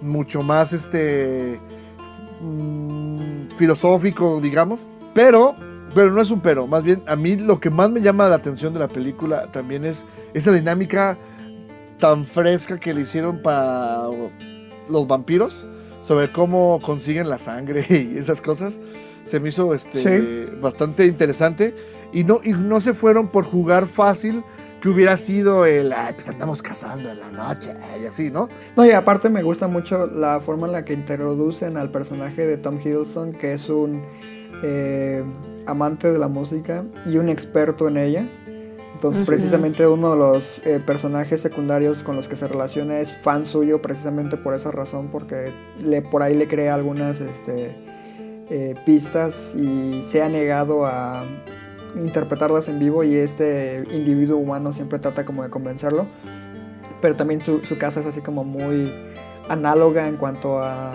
mucho 0.02 0.42
más, 0.42 0.72
este, 0.72 1.60
mm, 2.40 3.50
filosófico, 3.56 4.40
digamos. 4.40 4.88
Pero, 5.14 5.54
pero 5.94 6.10
no 6.10 6.20
es 6.20 6.30
un 6.32 6.40
pero, 6.40 6.66
más 6.66 6.82
bien, 6.82 7.00
a 7.06 7.14
mí 7.14 7.36
lo 7.36 7.60
que 7.60 7.70
más 7.70 7.88
me 7.88 8.00
llama 8.00 8.28
la 8.28 8.36
atención 8.36 8.74
de 8.74 8.80
la 8.80 8.88
película 8.88 9.52
también 9.52 9.84
es 9.84 10.04
esa 10.34 10.52
dinámica 10.52 11.16
tan 11.98 12.26
fresca 12.26 12.78
que 12.78 12.92
le 12.92 13.02
hicieron 13.02 13.40
para 13.40 14.02
los 14.88 15.06
vampiros 15.06 15.64
sobre 16.06 16.32
cómo 16.32 16.80
consiguen 16.82 17.28
la 17.28 17.38
sangre 17.38 17.84
y 17.88 18.18
esas 18.18 18.40
cosas 18.40 18.78
se 19.28 19.40
me 19.40 19.48
hizo 19.50 19.74
este 19.74 19.98
Sí. 20.00 20.52
bastante 20.60 21.06
interesante 21.06 21.74
y 22.12 22.24
no 22.24 22.40
y 22.42 22.50
no 22.52 22.80
se 22.80 22.94
fueron 22.94 23.28
por 23.28 23.44
jugar 23.44 23.86
fácil 23.86 24.42
que 24.80 24.88
hubiera 24.88 25.16
sido 25.16 25.66
el 25.66 25.92
"Ay, 25.92 26.14
pues 26.14 26.28
andamos 26.28 26.62
cazando 26.62 27.10
en 27.10 27.18
la 27.18 27.30
noche 27.32 27.74
y 28.02 28.06
así 28.06 28.30
no 28.30 28.48
No, 28.76 28.86
y 28.86 28.92
aparte 28.92 29.28
me 29.28 29.42
gusta 29.42 29.66
mucho 29.68 30.06
la 30.06 30.40
forma 30.40 30.66
en 30.66 30.72
la 30.72 30.84
que 30.84 30.92
introducen 30.94 31.76
al 31.76 31.90
personaje 31.90 32.46
de 32.46 32.56
Tom 32.56 32.78
Hiddleston, 32.82 33.32
que 33.32 33.52
es 33.54 33.68
un 33.68 34.02
eh, 34.62 35.22
amante 35.66 36.10
de 36.12 36.18
la 36.18 36.28
música 36.28 36.84
y 37.06 37.16
un 37.18 37.28
experto 37.28 37.88
en 37.88 37.96
ella. 37.98 38.24
Entonces, 38.94 39.24
precisamente 39.26 39.86
uno 39.86 40.10
de 40.10 40.16
los 40.16 40.60
eh, 40.64 40.80
personajes 40.84 41.40
secundarios 41.40 42.02
con 42.02 42.16
los 42.16 42.26
que 42.26 42.34
se 42.34 42.48
relaciona 42.48 42.98
es 42.98 43.12
fan 43.22 43.46
suyo, 43.46 43.80
precisamente 43.80 44.36
por 44.36 44.54
esa 44.54 44.72
razón, 44.72 45.10
porque 45.12 45.52
le, 45.80 46.02
por 46.02 46.22
ahí 46.24 46.34
le 46.34 46.48
crea 46.48 46.74
algunas 46.74 47.20
este, 47.20 47.76
eh, 48.50 48.74
pistas 48.86 49.52
y 49.54 50.04
se 50.10 50.22
ha 50.22 50.28
negado 50.28 50.86
a 50.86 51.24
interpretarlas 51.96 52.68
en 52.68 52.78
vivo 52.78 53.04
y 53.04 53.16
este 53.16 53.84
individuo 53.90 54.38
humano 54.38 54.72
siempre 54.72 54.98
trata 54.98 55.24
como 55.24 55.42
de 55.42 55.50
convencerlo. 55.50 56.06
Pero 57.00 57.14
también 57.14 57.42
su, 57.42 57.64
su 57.64 57.78
casa 57.78 58.00
es 58.00 58.06
así 58.06 58.20
como 58.20 58.44
muy 58.44 58.90
análoga 59.48 60.08
en 60.08 60.16
cuanto 60.16 60.60
a, 60.60 60.92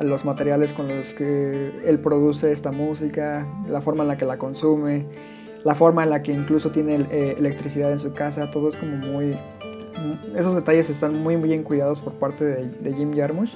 los 0.00 0.24
materiales 0.24 0.72
con 0.72 0.88
los 0.88 1.06
que 1.14 1.70
él 1.84 1.98
produce 2.00 2.50
esta 2.50 2.72
música, 2.72 3.46
la 3.68 3.80
forma 3.80 4.02
en 4.02 4.08
la 4.08 4.16
que 4.16 4.24
la 4.24 4.36
consume, 4.36 5.06
la 5.64 5.76
forma 5.76 6.02
en 6.02 6.10
la 6.10 6.22
que 6.22 6.32
incluso 6.32 6.70
tiene 6.70 7.06
eh, 7.10 7.36
electricidad 7.38 7.92
en 7.92 8.00
su 8.00 8.12
casa, 8.12 8.50
todo 8.50 8.70
es 8.70 8.76
como 8.76 8.96
muy... 8.96 9.36
Esos 10.34 10.56
detalles 10.56 10.90
están 10.90 11.22
muy 11.22 11.36
bien 11.36 11.62
cuidados 11.62 12.00
por 12.00 12.14
parte 12.14 12.44
de, 12.44 12.68
de 12.68 12.94
Jim 12.94 13.14
Jarmusch 13.14 13.54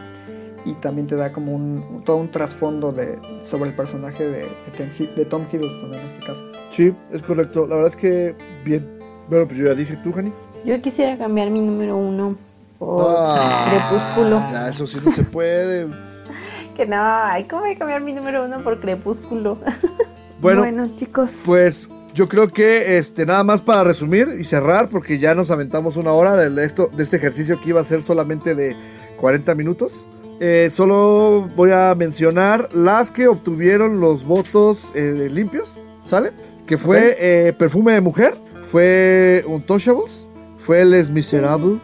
y 0.67 0.73
también 0.75 1.07
te 1.07 1.17
da 1.17 1.33
como 1.33 1.53
un, 1.53 2.03
todo 2.05 2.17
un 2.17 2.31
trasfondo 2.31 2.93
de, 2.93 3.19
sobre 3.49 3.71
el 3.71 3.77
personaje 3.77 4.25
de, 4.25 4.39
de 4.41 4.73
Tom 4.77 4.89
Hi- 4.99 5.11
de 5.17 5.25
Tom 5.25 5.45
Hiddleston 5.51 5.95
en 5.95 6.01
este 6.07 6.21
caso. 6.27 6.43
sí 6.71 6.93
es 7.13 7.23
correcto 7.23 7.63
la 7.69 7.77
verdad 7.77 7.89
es 7.91 7.97
que 7.97 8.35
bien 8.65 8.87
bueno 9.31 9.47
pues 9.47 9.59
yo 9.59 9.67
ya 9.67 9.75
dije 9.75 9.97
tú 10.03 10.13
Jani 10.13 10.33
Yo 10.65 10.81
quisiera 10.83 11.17
cambiar 11.17 11.51
mi 11.51 11.61
número 11.61 11.97
uno 11.97 12.37
por 12.79 13.07
Ah, 13.09 13.69
Crepúsculo. 13.71 14.41
ya 14.53 14.69
eso 14.69 14.87
sí 14.87 14.99
no 15.05 15.11
se 15.13 15.23
puede 15.25 15.87
Que 16.77 16.85
no, 16.85 16.97
ay, 17.01 17.45
¿cómo 17.45 17.63
voy 17.63 17.73
a 17.73 17.79
cambiar 17.79 18.03
mi 18.03 18.13
número 18.13 18.45
uno 18.45 18.63
por 18.63 18.79
Crepúsculo? 18.81 19.57
bueno 20.43 20.89
chicos. 20.99 21.43
Pues 21.47 21.89
yo 22.15 22.29
creo 22.29 22.49
que 22.49 22.99
este 22.99 23.25
nada 23.27 23.43
más 23.45 23.61
para 23.63 23.85
resumir 23.85 24.37
y 24.39 24.45
cerrar 24.45 24.89
porque 24.89 25.19
ya 25.19 25.35
nos 25.35 25.51
aventamos 25.51 25.97
una 25.97 26.13
hora 26.13 26.35
de 26.37 26.65
esto 26.65 26.91
de 26.95 27.03
este 27.05 27.17
ejercicio 27.17 27.61
que 27.61 27.71
iba 27.71 27.81
a 27.81 27.85
ser 27.85 28.03
solamente 28.03 28.55
de 28.55 28.77
40 29.19 29.55
minutos. 29.55 30.07
Eh, 30.39 30.69
solo 30.71 31.49
voy 31.57 31.71
a 31.71 31.95
mencionar 31.95 32.69
las 32.75 33.11
que 33.11 33.27
obtuvieron 33.27 34.01
los 34.01 34.25
votos 34.25 34.93
eh, 34.95 35.29
limpios, 35.33 35.79
¿sale? 36.05 36.33
Que 36.67 36.77
fue 36.77 37.17
eh, 37.19 37.53
Perfume 37.55 37.93
de 37.93 38.01
Mujer, 38.03 38.35
fue 38.67 39.43
Untouchables, 39.47 40.29
fue 40.59 40.85
Les 40.85 41.09
Miserables, 41.09 41.79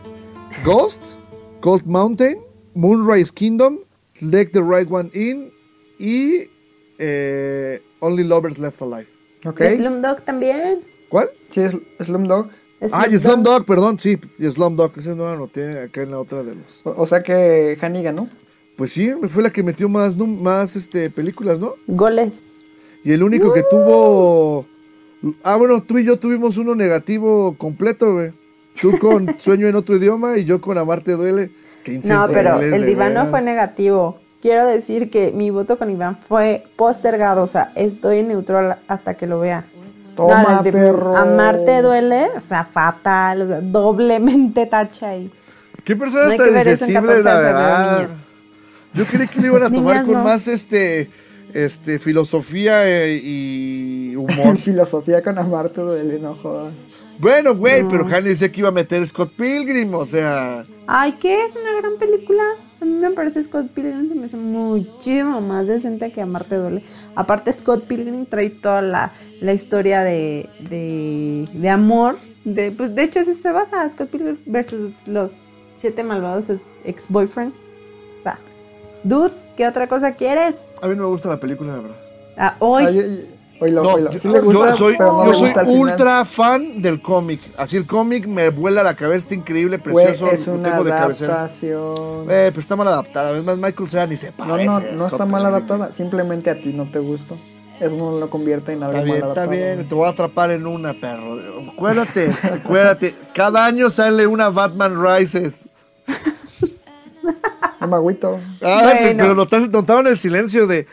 Ghost, 0.64 1.02
Cold 1.60 1.86
Mountain, 1.86 2.38
Moonrise 2.74 3.32
Kingdom, 3.32 3.78
Let 4.20 4.46
the 4.52 4.60
Right 4.60 4.90
One 4.90 5.10
In 5.14 5.50
y 5.98 6.50
eh, 6.98 7.80
Only 8.00 8.24
Lovers 8.24 8.58
Left 8.58 8.82
Alive. 8.82 9.08
¿Ok? 9.46 9.62
Slumdog 9.76 10.24
también. 10.24 10.80
¿Cuál? 11.08 11.30
Sí, 11.50 11.62
es 11.62 11.72
Slumdog. 12.00 12.48
Ah, 12.92 13.06
y 13.10 13.16
Slumdog, 13.16 13.64
perdón, 13.64 13.98
sí, 13.98 14.18
y 14.38 14.50
Slumdog, 14.50 14.92
ese 14.98 15.10
no 15.10 15.22
lo 15.24 15.28
anoté 15.30 15.80
acá 15.80 16.02
en 16.02 16.10
la 16.10 16.18
otra 16.18 16.42
de 16.42 16.56
los. 16.56 16.84
O, 16.84 17.02
o 17.02 17.06
sea 17.06 17.22
que 17.22 17.78
Hani 17.80 18.02
ganó. 18.02 18.28
Pues 18.82 18.94
sí, 18.94 19.12
fue 19.28 19.44
la 19.44 19.50
que 19.50 19.62
metió 19.62 19.88
más, 19.88 20.16
más 20.16 20.74
este, 20.74 21.08
películas, 21.08 21.60
¿no? 21.60 21.76
Goles. 21.86 22.46
Y 23.04 23.12
el 23.12 23.22
único 23.22 23.52
que 23.52 23.62
tuvo. 23.62 24.66
Ah, 25.44 25.54
bueno, 25.54 25.84
tú 25.84 25.98
y 25.98 26.04
yo 26.04 26.16
tuvimos 26.16 26.56
uno 26.56 26.74
negativo 26.74 27.54
completo, 27.56 28.14
güey. 28.14 28.32
Tú 28.80 28.98
con 28.98 29.36
Sueño 29.38 29.68
en 29.68 29.76
otro 29.76 29.96
idioma 29.96 30.36
y 30.36 30.44
yo 30.44 30.60
con 30.60 30.78
Amarte 30.78 31.12
duele. 31.12 31.52
Qué 31.84 32.00
No, 32.02 32.26
pero 32.32 32.58
el 32.58 32.84
diván 32.84 33.14
no 33.14 33.26
fue 33.26 33.40
negativo. 33.40 34.18
Quiero 34.40 34.66
decir 34.66 35.10
que 35.10 35.30
mi 35.30 35.50
voto 35.50 35.78
con 35.78 35.88
Iván 35.88 36.18
fue 36.18 36.64
postergado. 36.74 37.44
O 37.44 37.46
sea, 37.46 37.70
estoy 37.76 38.24
neutral 38.24 38.80
hasta 38.88 39.14
que 39.14 39.28
lo 39.28 39.38
vea. 39.38 39.64
Toma, 40.16 40.42
No, 40.42 40.58
el 40.58 40.64
de 40.64 40.72
perro. 40.72 41.16
Amarte 41.16 41.82
duele, 41.82 42.30
o 42.36 42.40
sea, 42.40 42.64
fatal, 42.64 43.42
o 43.42 43.46
sea, 43.46 43.60
doblemente 43.60 44.66
tacha 44.66 45.10
ahí. 45.10 45.30
¿Qué 45.84 45.94
persona 45.94 46.24
No 46.24 46.30
hay 46.32 46.38
que 46.38 46.50
ver 46.50 46.66
eso 46.66 46.84
en 46.84 46.90
insensible, 46.90 47.22
14 47.22 47.28
de 47.28 47.44
febrero, 47.44 47.92
niñas. 47.92 48.20
Yo 48.94 49.04
creí 49.06 49.28
que 49.28 49.40
lo 49.40 49.46
iban 49.46 49.62
a 49.64 49.70
tomar 49.70 49.94
Niñas, 49.94 50.04
con 50.04 50.14
no. 50.14 50.24
más 50.24 50.48
este, 50.48 51.08
este, 51.54 51.98
filosofía 51.98 52.88
eh, 52.88 53.20
y 53.22 54.16
humor. 54.16 54.58
Filosofía 54.62 55.22
con 55.22 55.38
amarte 55.38 55.80
duele, 55.80 56.18
no 56.18 56.34
jodas. 56.34 56.74
Bueno, 57.18 57.54
güey, 57.54 57.86
pero 57.88 58.06
Hanny 58.06 58.30
decía 58.30 58.50
que 58.50 58.60
iba 58.60 58.70
a 58.70 58.72
meter 58.72 59.06
Scott 59.06 59.32
Pilgrim, 59.36 59.94
o 59.94 60.06
sea. 60.06 60.64
Ay, 60.86 61.12
¿qué? 61.20 61.46
Es 61.46 61.54
una 61.54 61.80
gran 61.80 61.96
película. 61.98 62.42
A 62.80 62.84
mí 62.84 62.94
me 62.94 63.10
parece 63.10 63.42
Scott 63.44 63.68
Pilgrim 63.68 64.08
se 64.08 64.14
me 64.16 64.26
hace 64.26 64.36
muchísimo 64.36 65.40
más 65.40 65.68
decente 65.68 66.10
que 66.10 66.20
Amarte 66.20 66.56
duele. 66.56 66.82
Aparte, 67.14 67.52
Scott 67.52 67.84
Pilgrim 67.84 68.26
trae 68.26 68.50
toda 68.50 68.82
la, 68.82 69.12
la 69.40 69.52
historia 69.52 70.02
de, 70.02 70.48
de, 70.68 71.48
de 71.52 71.68
amor 71.68 72.18
De, 72.44 72.72
pues, 72.72 72.92
de 72.96 73.04
hecho, 73.04 73.20
eso 73.20 73.34
se 73.34 73.52
basa 73.52 73.88
Scott 73.88 74.08
Pilgrim 74.08 74.38
versus 74.46 74.90
los 75.06 75.34
siete 75.76 76.02
malvados 76.02 76.50
ex-boyfriend. 76.84 77.52
O 77.52 77.54
sea, 77.54 77.71
dude, 79.04 79.30
¿qué 79.56 79.66
otra 79.66 79.86
cosa 79.88 80.12
quieres? 80.12 80.62
A 80.80 80.86
mí 80.88 80.94
no 80.96 81.02
me 81.04 81.08
gusta 81.08 81.28
la 81.28 81.38
película, 81.40 81.72
la 81.76 81.82
verdad. 81.82 81.96
Ah, 82.36 82.56
hoy. 82.58 82.84
Ay, 82.86 82.98
ay, 82.98 83.28
oílo, 83.60 83.82
No, 83.82 83.90
oílo. 83.94 84.10
yo, 84.10 84.18
Sí 84.20 84.28
le 84.28 84.40
gusta, 84.40 84.70
yo 84.70 84.76
soy, 84.76 84.94
pero 84.98 85.12
no 85.12 85.24
yo 85.26 85.30
le 85.32 85.38
soy 85.38 85.46
gusta 85.48 85.60
al 85.60 85.66
final. 85.66 85.80
ultra 85.82 86.24
fan 86.24 86.82
del 86.82 87.00
cómic. 87.02 87.40
Así 87.56 87.76
el 87.76 87.86
cómic 87.86 88.26
me 88.26 88.48
vuela 88.50 88.82
la 88.82 88.94
cabeza, 88.96 89.18
está 89.18 89.34
increíble, 89.34 89.78
Güey, 89.78 90.06
precioso. 90.06 90.32
es 90.32 90.46
lo 90.46 90.54
una 90.54 90.70
tengo 90.70 90.84
de 90.84 90.90
cabecera. 90.90 91.34
adaptación. 91.34 92.26
Eh, 92.30 92.50
pues 92.52 92.64
está 92.64 92.76
mal 92.76 92.88
adaptada. 92.88 93.36
Es 93.36 93.44
más, 93.44 93.58
Michael 93.58 93.88
Cera 93.88 94.06
ni 94.06 94.16
se 94.16 94.30
No, 94.38 94.48
parece. 94.48 94.66
no, 94.66 94.80
no 94.80 94.98
Scott 94.98 95.12
está 95.12 95.26
mal 95.26 95.46
adaptada. 95.46 95.92
Simplemente 95.92 96.50
a 96.50 96.54
ti 96.56 96.72
no 96.72 96.84
te 96.90 96.98
gustó. 96.98 97.36
Eso 97.80 97.96
no 97.96 98.18
lo 98.18 98.30
convierte 98.30 98.72
en 98.74 98.82
algo 98.82 98.92
Está 98.98 99.04
bien, 99.04 99.20
mal 99.20 99.28
está 99.30 99.40
adaptado. 99.42 99.50
bien, 99.50 99.88
te 99.88 99.94
voy 99.94 100.06
a 100.06 100.10
atrapar 100.10 100.50
en 100.52 100.66
una, 100.66 100.94
perro. 100.94 101.36
Acuérdate, 101.72 102.28
acuérdate. 102.54 103.14
Cada 103.34 103.64
año 103.66 103.90
sale 103.90 104.26
una 104.26 104.50
Batman 104.50 105.02
Rises. 105.02 105.68
No 107.82 107.88
me 107.88 107.96
agüito. 107.96 108.38
Ah, 108.62 108.92
sí, 108.98 109.04
Bueno. 109.04 109.18
pero 109.24 109.34
notas- 109.34 109.70
notaron 109.70 110.06
el 110.06 110.18
silencio 110.18 110.66
de. 110.66 110.86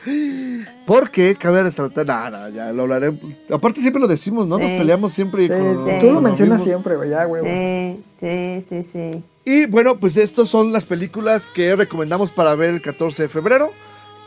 ¿Por 0.86 1.12
qué? 1.12 1.36
Cabe 1.36 1.64
resaltar. 1.64 2.06
No, 2.06 2.50
ya 2.50 2.72
lo 2.72 2.84
hablaré. 2.84 3.14
Aparte, 3.52 3.80
siempre 3.82 4.02
lo 4.02 4.08
decimos, 4.08 4.48
¿no? 4.48 4.58
Nos 4.58 4.68
Sí. 4.68 4.78
peleamos 4.78 5.14
siempre. 5.14 5.44
Sí, 5.44 5.50
con- 5.50 5.86
sí. 5.86 5.92
sí. 5.92 5.98
Tú 6.02 6.12
lo 6.12 6.22
mencionas 6.22 6.64
siempre, 6.64 6.96
güey. 6.96 7.10
Ya, 7.12 7.26
güey. 7.26 7.44
Sí, 7.44 8.04
sí, 8.20 8.64
sí, 8.68 8.84
sí. 8.92 9.24
Y 9.46 9.66
bueno, 9.68 9.98
pues 10.00 10.18
estas 10.18 10.50
son 10.50 10.72
las 10.72 10.86
películas 10.86 11.48
que 11.48 11.76
recomendamos 11.76 12.32
para 12.32 12.56
ver 12.56 12.72
el 12.72 12.82
14 12.82 13.24
de 13.24 13.30
febrero. 13.30 13.72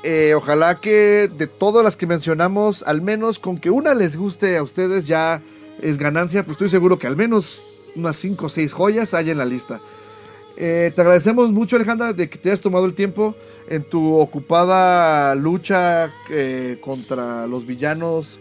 Eh, 0.05 0.35
ojalá 0.37 0.77
que 0.81 1.29
de 1.37 1.47
todas 1.47 1.85
las 1.85 1.97
que 1.97 2.07
mencionamos, 2.09 2.83
al 2.87 3.03
menos 3.03 3.39
con 3.39 3.59
que 3.59 3.71
una 3.71 3.95
les 3.95 4.17
guste 4.17 4.57
a 4.57 4.63
ustedes 4.63 5.07
ya 5.07 5.41
es 5.81 5.97
ganancia. 5.99 6.43
Pues 6.45 6.55
estoy 6.55 6.69
seguro 6.71 6.99
que 6.99 7.07
al 7.07 7.17
menos 7.17 7.63
unas 7.95 8.17
5 8.17 8.47
o 8.47 8.49
6 8.49 8.73
joyas 8.73 9.15
hay 9.15 9.31
en 9.31 9.39
la 9.39 9.45
lista. 9.45 9.81
Eh, 10.57 10.93
te 10.95 11.01
agradecemos 11.01 11.51
mucho, 11.51 11.77
Alejandra, 11.77 12.13
de 12.13 12.29
que 12.29 12.39
te 12.39 12.51
hayas 12.51 12.61
tomado 12.61 12.85
el 12.85 12.95
tiempo 12.95 13.35
en 13.69 13.85
tu 13.85 14.17
ocupada 14.19 15.35
lucha 15.35 16.13
eh, 16.31 16.79
contra 16.81 17.47
los 17.47 17.67
villanos 17.67 18.39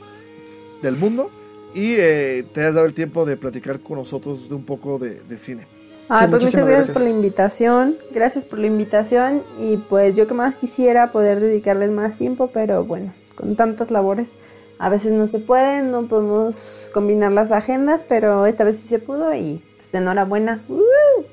del 0.82 0.96
mundo 0.98 1.30
y 1.74 1.94
eh, 1.98 2.44
te 2.54 2.62
hayas 2.62 2.76
dado 2.76 2.86
el 2.86 2.94
tiempo 2.94 3.26
de 3.26 3.38
platicar 3.38 3.80
con 3.80 3.98
nosotros 3.98 4.50
de 4.50 4.56
un 4.56 4.66
poco 4.66 5.00
de, 5.00 5.22
de 5.22 5.38
cine. 5.38 5.68
Ay, 6.10 6.26
Sí, 6.26 6.32
pues 6.32 6.44
muchas 6.44 6.66
gracias, 6.66 6.76
gracias. 6.76 6.94
por 6.94 7.04
la 7.04 7.10
invitación. 7.10 7.98
Gracias 8.14 8.46
por 8.46 8.60
la 8.60 8.68
invitación. 8.68 9.44
Y 9.60 9.78
pues 9.78 10.14
yo 10.14 10.28
que 10.28 10.34
más 10.34 10.58
quisiera 10.58 11.12
poder 11.12 11.40
dedicarles 11.40 11.92
más 11.92 12.18
tiempo, 12.18 12.50
pero 12.54 12.84
bueno, 12.84 13.14
con 13.36 13.56
tantas 13.56 13.92
labores 13.92 14.34
a 14.78 14.90
veces 14.90 15.12
no 15.12 15.28
se 15.28 15.40
puede, 15.40 15.84
no 15.84 16.08
podemos 16.08 16.90
combinar 16.94 17.32
las 17.32 17.52
agendas, 17.52 18.04
pero 18.04 18.46
esta 18.48 18.64
vez 18.64 18.80
sí 18.80 18.88
se 18.88 19.00
pudo 19.00 19.34
y 19.34 19.64
pues 19.78 19.94
enhorabuena. 19.94 20.66
¡Uh! 20.68 21.31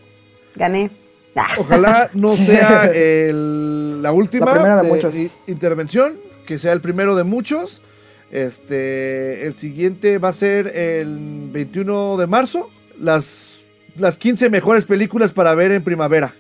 Gané. 0.57 0.91
Ah. 1.37 1.47
Ojalá 1.59 2.11
no 2.15 2.35
sea 2.37 2.85
el- 2.95 4.03
la 4.03 4.13
última 4.13 4.47
La 4.47 4.53
primera 4.53 4.83
de 4.83 4.89
muchos. 4.89 5.15
i- 5.15 5.31
intervención, 5.47 6.19
que 6.47 6.59
sea 6.59 6.73
el 6.73 6.81
primero 6.81 7.15
de 7.17 7.25
muchos. 7.25 7.83
Este, 8.31 9.47
el 9.47 9.57
siguiente 9.57 10.19
va 10.19 10.29
a 10.31 10.33
ser 10.33 10.67
el 10.77 11.49
21 11.51 12.17
de 12.17 12.27
marzo. 12.27 12.71
Las, 12.99 13.61
las 13.97 14.19
15 14.19 14.51
mejores 14.51 14.85
películas 14.85 15.33
para 15.33 15.55
ver 15.55 15.73
en 15.73 15.83
primavera. 15.85 16.35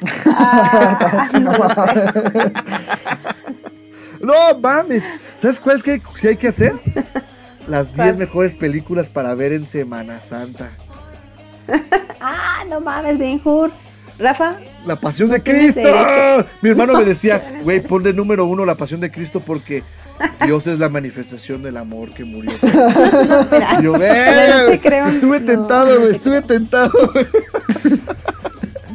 No 4.20 4.58
mames. 4.60 5.06
¿Sabes 5.36 5.60
cuál 5.60 5.82
que 5.82 6.00
si 6.16 6.28
hay 6.28 6.36
que 6.36 6.48
hacer? 6.48 6.72
Las 7.68 7.94
10 7.94 8.16
mejores 8.16 8.54
películas 8.54 9.08
para 9.08 9.34
ver 9.34 9.52
en 9.52 9.66
Semana 9.66 10.20
Santa. 10.20 10.70
Ah, 12.66 12.70
no 12.70 12.80
mames, 12.80 13.18
Ben 13.18 13.40
Hur. 13.44 13.70
Rafa, 14.18 14.56
La 14.86 14.96
pasión 14.96 15.28
de 15.28 15.42
Cristo. 15.42 15.80
derecho. 15.80 16.48
Mi 16.62 16.70
hermano 16.70 16.94
me 16.94 17.04
decía, 17.04 17.52
güey, 17.64 17.80
pon 17.82 18.02
de 18.02 18.14
número 18.14 18.46
uno 18.46 18.64
la 18.64 18.74
pasión 18.74 18.98
de 19.00 19.10
Cristo 19.10 19.40
porque 19.44 19.82
Dios 20.46 20.66
es 20.66 20.78
la 20.78 20.88
manifestación 20.88 21.62
del 21.62 21.76
amor 21.76 22.14
que 22.14 22.24
murió. 22.24 22.50
Yo, 23.82 23.92
no 23.92 23.98
"Ve, 23.98 24.64
te 24.70 24.80
creo". 24.80 25.06
estuve 25.08 25.40
No. 25.40 25.46
tentado, 25.46 25.98
güey, 26.00 26.12
estuve 26.12 26.40
tentado. 26.40 26.90
güey". 27.12 27.26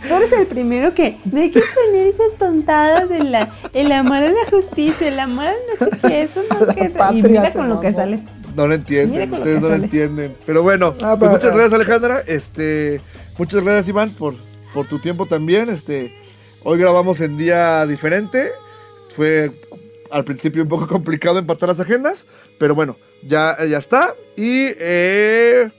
tú 0.07 0.15
eres 0.15 0.31
el 0.31 0.47
primero 0.47 0.93
que 0.95 1.17
no 1.31 1.39
hay 1.39 1.51
que 1.51 1.61
poner 1.61 2.07
esas 2.07 2.35
tontadas 2.39 3.07
de 3.07 3.23
la, 3.23 3.47
el 3.73 3.91
amor 3.91 4.17
a 4.17 4.29
la 4.29 4.45
justicia, 4.49 5.07
el 5.07 5.19
amor 5.19 5.45
a 5.45 5.51
no 5.51 5.85
sé 5.85 5.97
qué, 6.01 6.23
eso 6.23 6.41
no 6.49 6.65
que... 6.73 6.91
Y 7.13 7.21
mira 7.21 7.51
con 7.53 7.69
lo 7.69 7.79
que 7.79 7.93
sales. 7.93 8.21
No 8.55 8.67
lo 8.67 8.73
entienden, 8.73 9.33
ustedes 9.33 9.61
no 9.61 9.69
lo 9.69 9.75
entienden. 9.75 10.35
Pero 10.45 10.61
bueno, 10.63 10.93
Ah, 11.01 11.15
pues 11.17 11.31
muchas 11.31 11.51
ah. 11.53 11.55
gracias 11.55 11.73
Alejandra. 11.73 12.19
Este, 12.27 13.01
muchas 13.37 13.63
gracias 13.63 13.87
Iván 13.89 14.11
por, 14.11 14.35
por 14.73 14.87
tu 14.87 14.99
tiempo 14.99 15.25
también. 15.25 15.69
Este, 15.69 16.13
hoy 16.63 16.77
grabamos 16.79 17.21
en 17.21 17.37
día 17.37 17.85
diferente. 17.85 18.51
Fue 19.09 19.51
al 20.11 20.25
principio 20.25 20.63
un 20.63 20.69
poco 20.69 20.87
complicado 20.89 21.39
empatar 21.39 21.69
las 21.69 21.79
agendas, 21.79 22.27
pero 22.59 22.75
bueno, 22.75 22.97
ya, 23.23 23.57
ya 23.65 23.77
está. 23.77 24.15
Y, 24.35 24.67
eh, 24.79 25.69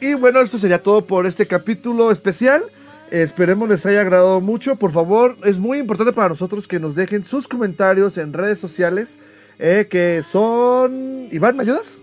y 0.00 0.14
bueno, 0.14 0.40
esto 0.40 0.58
sería 0.58 0.82
todo 0.82 1.04
por 1.06 1.26
este 1.26 1.46
capítulo 1.46 2.10
especial. 2.12 2.62
Esperemos 3.10 3.68
les 3.68 3.84
haya 3.86 4.02
agradado 4.02 4.40
mucho. 4.40 4.76
Por 4.76 4.92
favor, 4.92 5.36
es 5.42 5.58
muy 5.58 5.78
importante 5.78 6.12
para 6.12 6.28
nosotros 6.28 6.68
que 6.68 6.78
nos 6.78 6.94
dejen 6.94 7.24
sus 7.24 7.48
comentarios 7.48 8.16
en 8.18 8.32
redes 8.32 8.58
sociales. 8.60 9.18
eh, 9.58 9.88
que 9.90 10.22
son... 10.22 11.26
Iván, 11.32 11.56
¿me 11.56 11.64
ayudas? 11.64 12.00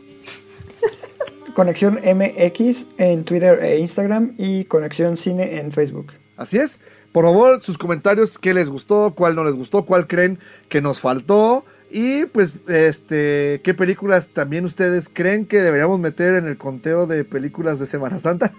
Conexión 1.58 1.96
MX 1.96 2.86
en 3.00 3.24
Twitter 3.24 3.64
e 3.64 3.80
Instagram 3.80 4.36
y 4.38 4.66
Conexión 4.66 5.18
Cine 5.18 5.58
en 5.58 5.72
Facebook. 5.72 6.14
Así 6.36 6.60
es. 6.60 6.80
Por 7.12 7.26
favor, 7.26 7.64
sus 7.64 7.80
comentarios, 7.80 8.38
qué 8.38 8.54
les 8.54 8.70
gustó, 8.70 9.16
cuál 9.16 9.34
no 9.34 9.44
les 9.44 9.56
gustó, 9.56 9.84
cuál 9.84 10.06
creen 10.06 10.38
que 10.70 10.82
nos 10.82 11.00
faltó. 11.00 11.66
Y 11.90 12.26
pues, 12.26 12.54
este, 12.68 13.62
qué 13.64 13.74
películas 13.74 14.28
también 14.28 14.66
ustedes 14.66 15.10
creen 15.12 15.48
que 15.48 15.64
deberíamos 15.64 16.00
meter 16.00 16.36
en 16.36 16.48
el 16.48 16.60
conteo 16.60 17.08
de 17.08 17.24
películas 17.24 17.80
de 17.80 17.88
Semana 17.88 18.20
Santa. 18.20 18.52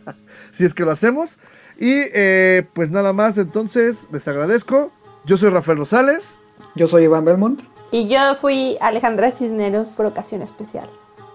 si 0.52 0.66
es 0.66 0.74
que 0.74 0.84
lo 0.84 0.90
hacemos. 0.90 1.38
Y 1.78 2.02
eh, 2.12 2.66
pues 2.74 2.90
nada 2.90 3.14
más, 3.14 3.38
entonces, 3.38 4.08
les 4.12 4.28
agradezco. 4.28 4.92
Yo 5.24 5.38
soy 5.38 5.48
Rafael 5.48 5.78
Rosales. 5.78 6.38
Yo 6.76 6.86
soy 6.86 7.04
Iván 7.04 7.24
Belmont. 7.24 7.62
Y 7.92 8.08
yo 8.08 8.34
fui 8.34 8.76
Alejandra 8.82 9.30
Cisneros 9.30 9.88
por 9.88 10.04
ocasión 10.04 10.42
especial. 10.42 10.90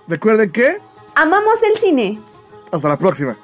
Recuerden 0.08 0.52
que... 0.52 0.78
Amamos 1.20 1.64
el 1.64 1.76
cine. 1.80 2.20
Hasta 2.72 2.90
la 2.90 2.96
próxima. 2.96 3.36